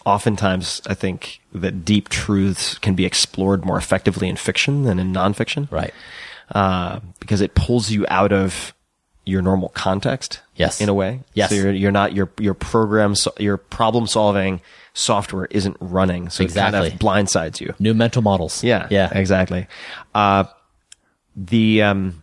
[0.06, 5.12] oftentimes I think that deep truths can be explored more effectively in fiction than in
[5.12, 5.96] nonfiction Right.
[6.54, 8.76] uh, because it pulls you out of
[9.26, 10.42] your normal context.
[10.56, 10.80] Yes.
[10.80, 11.22] In a way.
[11.34, 11.50] Yes.
[11.50, 14.62] So you're, you're not, your, your program, so, your problem solving
[14.94, 16.30] software isn't running.
[16.30, 17.74] So it kind of blindsides you.
[17.80, 18.64] New mental models.
[18.64, 18.86] Yeah.
[18.92, 19.10] Yeah.
[19.12, 19.66] Exactly.
[20.14, 20.44] Uh,
[21.36, 22.23] the, um,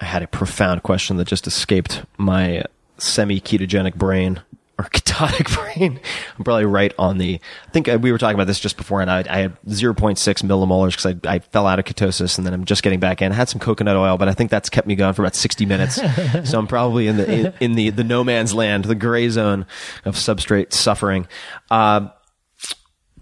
[0.00, 2.64] I had a profound question that just escaped my
[2.98, 4.42] semi ketogenic brain
[4.78, 6.00] or ketotic brain.
[6.36, 9.00] I'm probably right on the, I think uh, we were talking about this just before
[9.00, 12.52] and I, I had 0.6 millimolars because I, I fell out of ketosis and then
[12.52, 13.30] I'm just getting back in.
[13.30, 15.64] I had some coconut oil, but I think that's kept me going for about 60
[15.66, 15.94] minutes.
[16.44, 19.66] so I'm probably in the, in, in the, the no man's land, the gray zone
[20.04, 21.28] of substrate suffering.
[21.70, 22.10] Um,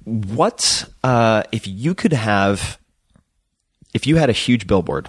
[0.04, 2.78] what, uh, if you could have,
[3.92, 5.08] if you had a huge billboard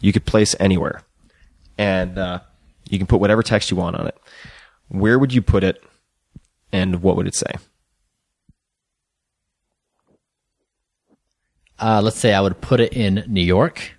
[0.00, 1.02] you could place anywhere
[1.78, 2.40] and uh,
[2.88, 4.16] you can put whatever text you want on it
[4.88, 5.82] where would you put it
[6.72, 7.52] and what would it say
[11.78, 13.94] Uh, let's say I would put it in New York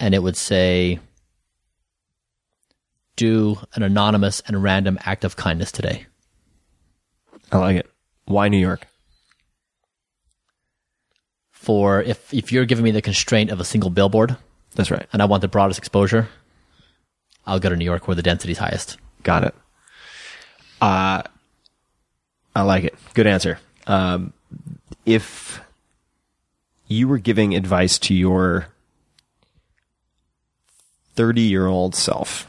[0.00, 0.98] and it would say,
[3.16, 6.06] do an anonymous and random act of kindness today.
[7.52, 7.90] I like it.
[8.24, 8.86] Why New York?
[11.62, 14.36] For if if you're giving me the constraint of a single billboard
[14.74, 15.06] That's right.
[15.12, 16.28] and I want the broadest exposure,
[17.46, 18.96] I'll go to New York where the density's highest.
[19.22, 19.54] Got it.
[20.80, 21.22] Uh,
[22.56, 22.96] I like it.
[23.14, 23.60] Good answer.
[23.86, 24.32] Um,
[25.06, 25.60] if
[26.88, 28.66] you were giving advice to your
[31.14, 32.48] 30 year old self,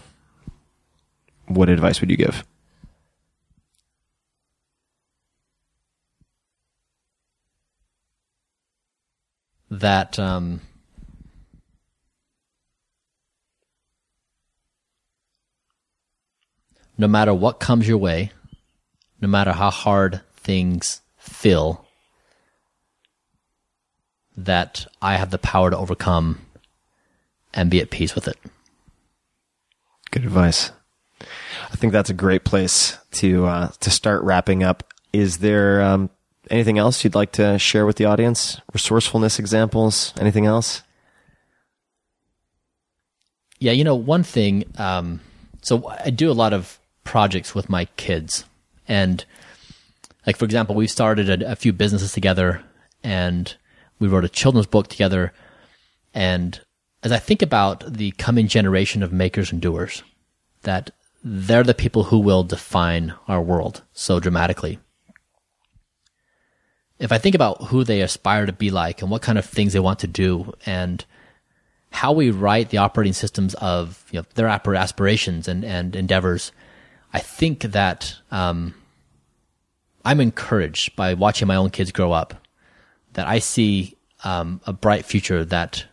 [1.46, 2.44] what advice would you give?
[9.80, 10.62] That um,
[16.96, 18.32] no matter what comes your way,
[19.20, 21.88] no matter how hard things feel,
[24.38, 26.42] that I have the power to overcome
[27.54, 28.38] and be at peace with it.
[30.12, 30.72] Good advice.
[31.22, 34.94] I think that's a great place to uh, to start wrapping up.
[35.12, 36.10] Is there um,
[36.50, 38.60] anything else you'd like to share with the audience?
[38.74, 40.14] Resourcefulness examples?
[40.20, 40.84] Anything else?
[43.60, 45.22] Yeah, you know, one thing, um,
[45.62, 48.46] so I do a lot of projects with my kids.
[48.88, 49.24] And,
[50.28, 52.64] like, for example, we started a, a few businesses together
[53.04, 53.56] and
[54.00, 55.34] we wrote a children's book together.
[56.14, 56.60] And
[57.04, 60.04] as I think about the coming generation of makers and doers,
[60.64, 60.92] that
[61.24, 64.80] they're the people who will define our world so dramatically.
[67.04, 69.74] If I think about who they aspire to be like and what kind of things
[69.74, 71.04] they want to do and
[71.90, 76.54] how we write the operating systems of you know, their aspirations and, and endeavors,
[77.12, 78.74] I think that um,
[80.06, 82.36] I'm encouraged by watching my own kids grow up.
[83.14, 85.86] That I see um, a bright future that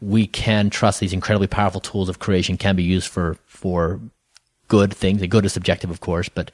[0.00, 4.00] we can trust these incredibly powerful tools of creation can be used for for
[4.68, 5.20] good things.
[5.20, 6.50] The good is subjective, of course, but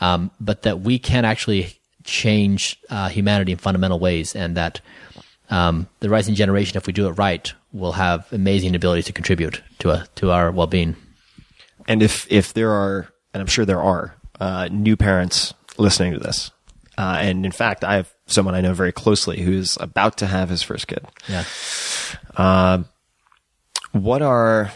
[0.00, 1.79] um, but that we can actually
[2.10, 4.80] change uh, humanity in fundamental ways, and that
[5.48, 9.62] um, the rising generation, if we do it right, will have amazing ability to contribute
[9.78, 10.96] to a, to our well being.
[11.88, 16.18] And if if there are, and I'm sure there are, uh, new parents listening to
[16.18, 16.50] this,
[16.98, 20.48] uh, and in fact, I have someone I know very closely who's about to have
[20.48, 21.06] his first kid.
[21.28, 21.44] Yeah.
[23.92, 24.70] What are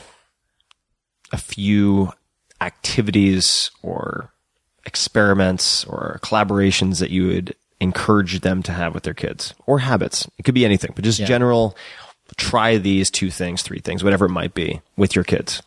[1.31, 2.13] a few
[2.61, 4.34] activities or
[4.87, 10.29] experiments or collaborations that you would encourage them to have with their kids or habits?
[10.39, 11.27] It could be anything, but just Yeah.
[11.27, 11.77] general.
[12.37, 15.63] Try these two things, three things, whatever it might be, with your kids.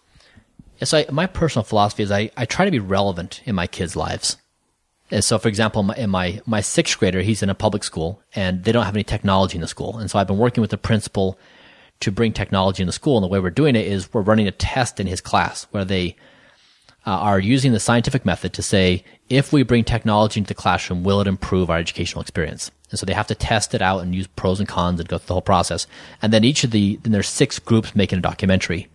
[0.79, 3.67] Yeah, so I, my personal philosophy is I, I try to be relevant in my
[3.67, 4.37] kids' lives.
[5.09, 8.21] And so, for example, my, in my, my sixth grader, he's in a public school
[8.35, 9.97] and they don't have any technology in the school.
[9.97, 11.39] And so I've been working with the principal
[12.01, 13.17] to bring technology in the school.
[13.17, 15.85] And the way we're doing it is we're running a test in his class where
[15.85, 16.15] they
[17.07, 21.05] uh, are using the scientific method to say, if we bring technology into the classroom,
[21.05, 22.69] will it improve our educational experience?
[22.91, 25.17] And so they have to test it out and use pros and cons and go
[25.17, 25.87] through the whole process.
[26.21, 28.89] And then each of the, then there's six groups making a documentary.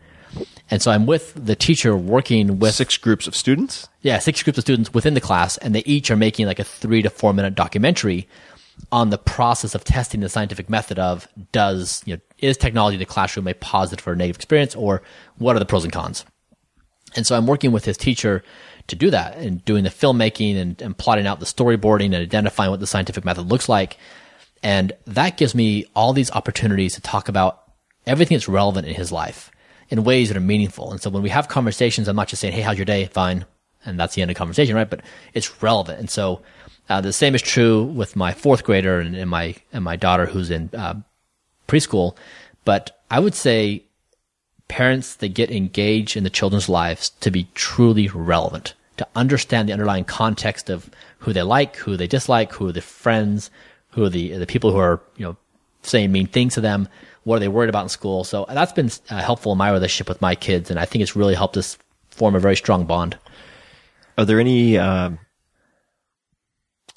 [0.70, 3.88] And so I'm with the teacher working with Six groups of students.
[4.02, 6.64] yeah, six groups of students within the class, and they each are making like a
[6.64, 8.28] three to four minute documentary
[8.90, 13.00] on the process of testing the scientific method of does, you know, is technology in
[13.00, 15.02] the classroom a positive or negative experience, or
[15.36, 16.24] what are the pros and cons?
[17.16, 18.42] And so I'm working with his teacher
[18.88, 22.70] to do that and doing the filmmaking and, and plotting out the storyboarding and identifying
[22.70, 23.96] what the scientific method looks like.
[24.62, 27.62] And that gives me all these opportunities to talk about
[28.06, 29.50] everything that's relevant in his life
[29.88, 30.90] in ways that are meaningful.
[30.90, 33.06] And so when we have conversations, I'm not just saying, Hey, how's your day?
[33.06, 33.44] Fine.
[33.84, 34.88] And that's the end of conversation, right?
[34.88, 35.02] But
[35.34, 35.98] it's relevant.
[35.98, 36.42] And so,
[36.88, 40.26] uh, the same is true with my fourth grader and, and my, and my daughter
[40.26, 40.94] who's in, uh,
[41.68, 42.16] preschool.
[42.64, 43.84] But I would say
[44.72, 49.72] parents that get engaged in the children's lives to be truly relevant, to understand the
[49.74, 50.88] underlying context of
[51.18, 53.50] who they like, who they dislike, who are the friends,
[53.90, 55.36] who are the, the people who are, you know,
[55.82, 56.88] saying mean things to them.
[57.24, 58.24] What are they worried about in school?
[58.24, 60.70] So that's been uh, helpful in my relationship with my kids.
[60.70, 61.76] And I think it's really helped us
[62.08, 63.18] form a very strong bond.
[64.16, 65.10] Are there any uh,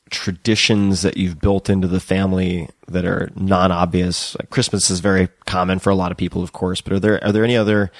[0.10, 4.36] traditions that you've built into the family that are non-obvious?
[4.40, 7.24] Like Christmas is very common for a lot of people, of course, but are there
[7.24, 7.92] are there any other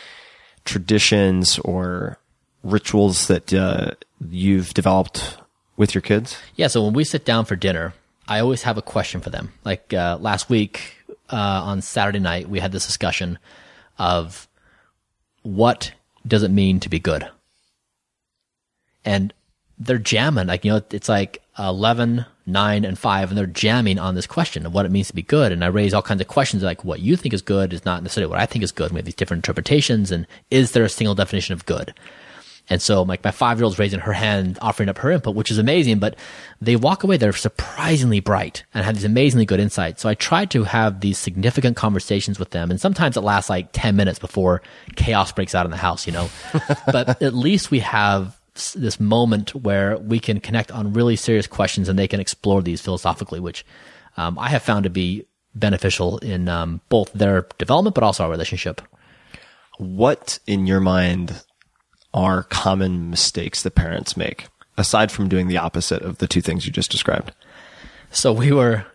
[0.66, 2.18] traditions or
[2.64, 3.92] rituals that uh,
[4.30, 5.38] you've developed
[5.78, 6.38] with your kids?
[6.56, 6.68] Yeah.
[6.68, 7.94] So when we sit down for dinner,
[8.28, 9.54] I always have a question for them.
[9.64, 10.96] Like uh, last week
[11.32, 13.38] uh, on Saturday night, we had this discussion
[13.98, 14.48] of
[15.44, 15.94] what
[16.28, 17.30] does it mean to be good?
[19.04, 19.34] And
[19.80, 20.48] they're jamming.
[20.48, 24.66] Like, you know, it's like 11, 9, and 5, and they're jamming on this question
[24.66, 25.52] of what it means to be good.
[25.52, 28.04] And I raise all kinds of questions like what you think is good is not
[28.04, 28.92] necessarily what I think is good.
[28.92, 30.12] We have these different interpretations.
[30.12, 31.94] And is there a single definition of good?
[32.70, 35.52] And so like my five year old's raising her hand, offering up her input, which
[35.52, 36.16] is amazing, but
[36.62, 40.02] they walk away, they're surprisingly bright and have these amazingly good insights.
[40.02, 42.72] So I try to have these significant conversations with them.
[42.72, 44.62] And sometimes it lasts like 10 minutes before
[44.96, 46.30] chaos breaks out in the house, you know,
[46.92, 51.90] but at least we have this moment where we can connect on really serious questions
[51.90, 53.66] and they can explore these philosophically, which
[54.18, 58.30] um, I have found to be beneficial in um, both their development, but also our
[58.30, 58.82] relationship.
[59.78, 61.44] What in your mind
[62.14, 66.66] are common mistakes that parents make aside from doing the opposite of the two things
[66.66, 67.34] you just described?
[68.12, 68.86] So we were,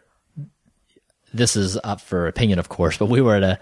[1.34, 3.58] this is up for opinion, of course, but we were at a,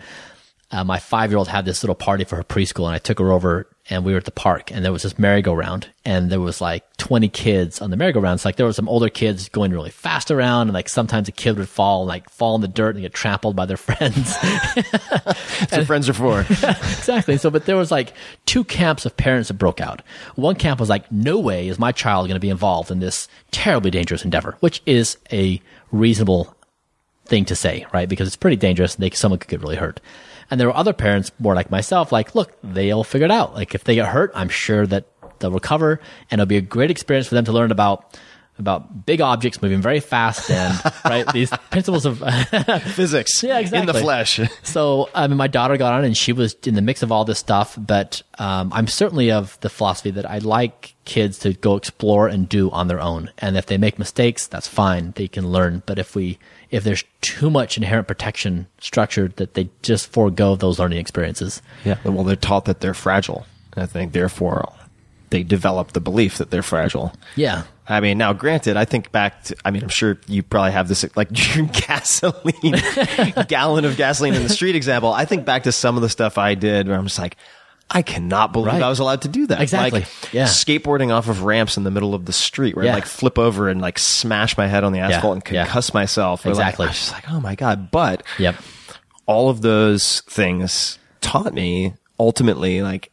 [0.70, 3.19] uh, my five year old had this little party for her preschool and I took
[3.19, 6.40] her over and we were at the park and there was this merry-go-round and there
[6.40, 8.36] was like 20 kids on the merry-go-round.
[8.36, 11.32] It's like there were some older kids going really fast around and like sometimes a
[11.32, 14.36] kid would fall and like fall in the dirt and get trampled by their friends.
[14.40, 16.40] That's what friends are for.
[16.48, 17.39] exactly.
[17.39, 18.12] So, but there was like
[18.47, 20.02] two camps of parents that broke out.
[20.35, 23.28] One camp was like, no way is my child going to be involved in this
[23.51, 25.62] terribly dangerous endeavor, which is a
[25.93, 26.55] reasonable
[27.24, 28.09] thing to say, right?
[28.09, 28.97] Because it's pretty dangerous.
[28.97, 30.01] They, someone could get really hurt.
[30.51, 33.55] And there were other parents more like myself, like, look, they'll figure it out.
[33.55, 35.07] Like if they get hurt, I'm sure that
[35.39, 36.01] they'll recover
[36.31, 38.19] and it'll be a great experience for them to learn about
[38.59, 42.19] about big objects moving very fast and right these principles of
[42.95, 43.41] Physics.
[43.43, 44.41] Yeah, exactly In the flesh.
[44.65, 47.25] So, I mean, my daughter got on and she was in the mix of all
[47.25, 51.75] this stuff, but um, I'm certainly of the philosophy that I like kids to go
[51.75, 53.31] explore and do on their own.
[53.39, 55.13] And if they make mistakes, that's fine.
[55.17, 55.83] They can learn.
[55.87, 56.39] But if we,
[56.71, 61.63] if there's too much inherent protection structured that they just forego those learning experiences.
[61.85, 61.97] Yeah.
[62.05, 63.47] Well, they're taught that they're fragile.
[63.77, 64.73] I think, therefore,
[65.31, 67.13] they develop the belief that they're fragile.
[67.37, 67.65] Yeah.
[67.89, 70.89] I mean, now granted, I think back to, I mean, I'm sure you probably have
[70.89, 72.83] this, like your gasoline,
[73.49, 75.13] gallon of gasoline in the street example.
[75.13, 77.37] I think back to some of the stuff I did where I'm just like,
[77.90, 78.82] I cannot believe Right.
[78.82, 79.60] I was allowed to do that.
[79.62, 80.01] Exactly.
[80.01, 80.44] Like Yeah.
[80.44, 82.93] skateboarding off of ramps in the middle of the street where Yeah.
[82.93, 85.66] I like flip over and like smash my head on the asphalt and Yeah.
[85.66, 86.44] concuss myself.
[86.44, 86.86] Or, like, Exactly.
[86.86, 87.90] I was just like, oh my God.
[87.90, 88.56] But Yep.
[89.27, 93.10] all of those things taught me ultimately like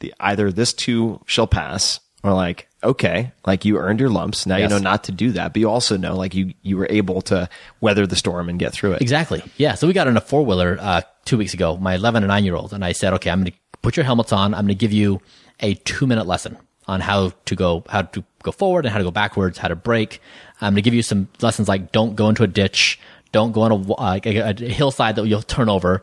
[0.00, 4.56] the, either this too shall pass or like okay like you earned your lumps now
[4.56, 7.22] you know not to do that but you also know like you you were able
[7.22, 7.48] to
[7.80, 9.42] weather the storm and get through it Exactly.
[9.56, 9.74] Yeah.
[9.74, 12.44] So we got in a four wheeler uh, two weeks ago, my 11 and 9
[12.44, 14.54] year old, and I said, okay, I'm going to put your helmets on.
[14.54, 15.20] I'm going to give you
[15.60, 16.56] a two minute lesson
[16.88, 19.76] on how to go, how to go forward and how to go backwards, how to
[19.76, 20.20] brake.
[20.60, 22.98] I'm going to give you some lessons like don't go into a ditch,
[23.30, 26.02] don't go on a, a, a hillside that you'll turn over.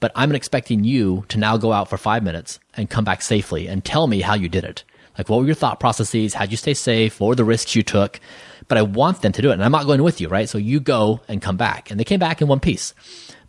[0.00, 3.66] But I'm expecting you to now go out for five minutes and come back safely
[3.66, 4.84] and tell me how you did it.
[5.18, 6.34] Like, what were your thought processes?
[6.34, 7.18] How'd you stay safe?
[7.18, 8.20] What were the risks you took?
[8.68, 9.54] But I want them to do it.
[9.54, 10.48] And I'm not going with you, right?
[10.48, 11.90] So you go and come back.
[11.90, 12.94] And they came back in one piece.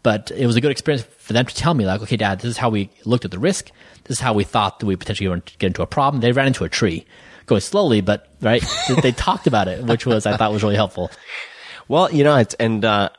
[0.02, 2.52] But it was a good experience for them to tell me, like, okay, dad, this
[2.52, 3.72] is how we looked at the risk.
[4.06, 6.22] This is how we thought that we potentially get into a problem.
[6.22, 7.06] They ran into a tree
[7.48, 8.64] going slowly, but right.
[8.88, 11.12] they, they talked about it, which was, I thought was really helpful.
[11.88, 13.10] well you know it's and uh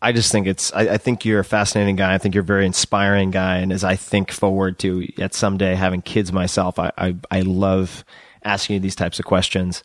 [0.00, 2.14] I just think it's, I, I think you're a fascinating guy.
[2.14, 3.56] I think you're a very inspiring guy.
[3.56, 8.04] And as I think forward to at someday having kids myself, I, I, I love
[8.44, 9.82] asking you these types of questions.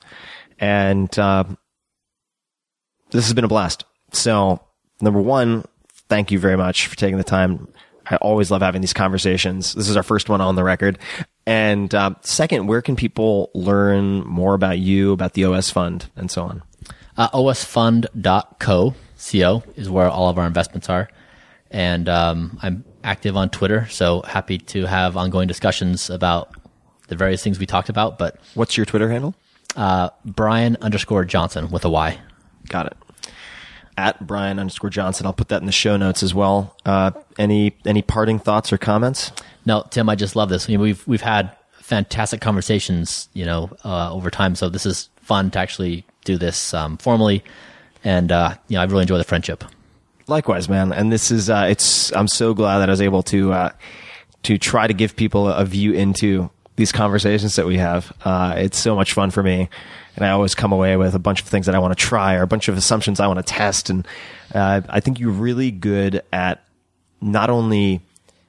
[0.60, 1.58] And, um,
[3.10, 3.86] this has been a blast.
[4.12, 4.62] So
[5.02, 5.66] number one,
[6.14, 7.68] thank you very much for taking the time.
[8.06, 9.74] I always love having these conversations.
[9.74, 11.00] This is our first one on the record.
[11.48, 16.30] And, um, second, where can people learn more about you, about the OS fund and
[16.30, 16.62] so on?
[17.18, 21.10] Uh, osfund.co, co is where all of our investments are.
[21.72, 23.88] And, um, I'm active on Twitter.
[23.90, 26.54] So happy to have ongoing discussions about
[27.08, 29.34] the various things we talked about, but, What's your Twitter handle?
[29.76, 32.20] uh, Bryan underscore Johnson with a Y.
[32.70, 32.98] Got it.
[33.98, 35.26] At Bryan underscore Johnson.
[35.26, 36.76] I'll put that in the show notes as well.
[36.86, 39.32] Uh, any any parting thoughts or comments?
[39.66, 40.68] No, Tim, I just love this.
[40.68, 44.56] You know, we've we've had fantastic conversations, you know, uh, over time.
[44.56, 47.44] So this is fun to actually do this um, formally,
[48.04, 49.64] and uh, you know, I really enjoy the friendship.
[50.28, 50.94] Likewise, man.
[50.94, 52.14] And this is uh, it's.
[52.14, 53.70] I'm so glad that I was able to uh,
[54.44, 58.12] to try to give people a view into these conversations that we have.
[58.24, 59.70] Uh, it's so much fun for me,
[60.16, 62.36] and I always come away with a bunch of things that I want to try
[62.36, 63.90] or a bunch of assumptions I want to test.
[63.90, 64.08] And
[64.54, 66.64] uh, I think you're really good at
[67.22, 68.02] not only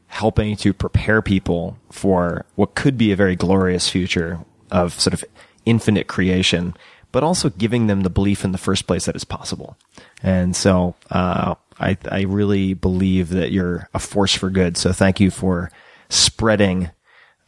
[0.07, 5.25] helping to prepare people for what could be a very glorious future of sort of
[5.65, 6.75] infinite creation,
[7.13, 9.77] but also giving them the belief in the first place that it's possible.
[10.23, 14.77] And so, uh, I, I really believe that you're a force for good.
[14.77, 15.71] So thank you for
[16.09, 16.91] spreading,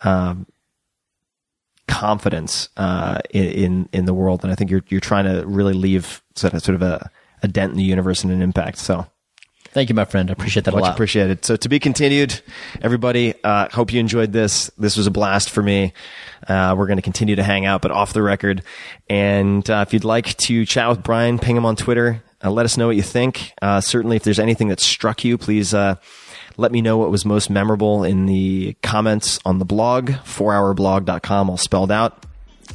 [0.02, 0.46] um,
[1.88, 4.42] confidence, uh, in, in, the world.
[4.42, 7.10] And I think you're, you're trying to really leave sort of, sort of a,
[7.42, 8.78] a dent in the universe and an impact.
[8.78, 9.06] So
[9.76, 10.30] Thank you, my friend.
[10.30, 10.94] I appreciate that Much a lot.
[10.94, 11.44] appreciated.
[11.44, 12.40] So to be continued,
[12.80, 13.34] everybody.
[13.44, 14.70] Uh, hope you enjoyed this.
[14.78, 15.92] This was a blast for me.
[16.48, 18.62] Uh, we're going to continue to hang out, but off the record.
[19.10, 22.22] And uh, if you'd like to chat with Bryan, ping him on Twitter.
[22.42, 23.52] Uh, let us know what you think.
[23.60, 25.96] Uh, certainly, if there's anything that struck you, please uh,
[26.56, 31.56] let me know what was most memorable in the comments on the blog, 4hourblog.com, all
[31.56, 32.24] spelled out.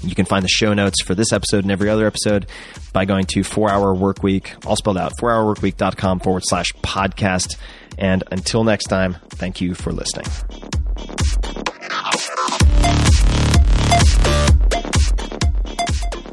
[0.02, 2.48] You can find the show notes for this episode and every other episode
[2.94, 7.58] by going to 4hour workweek, all spelled out, 4hourworkweek.com forward slash podcast.
[7.98, 10.28] And until next time, thank you for listening.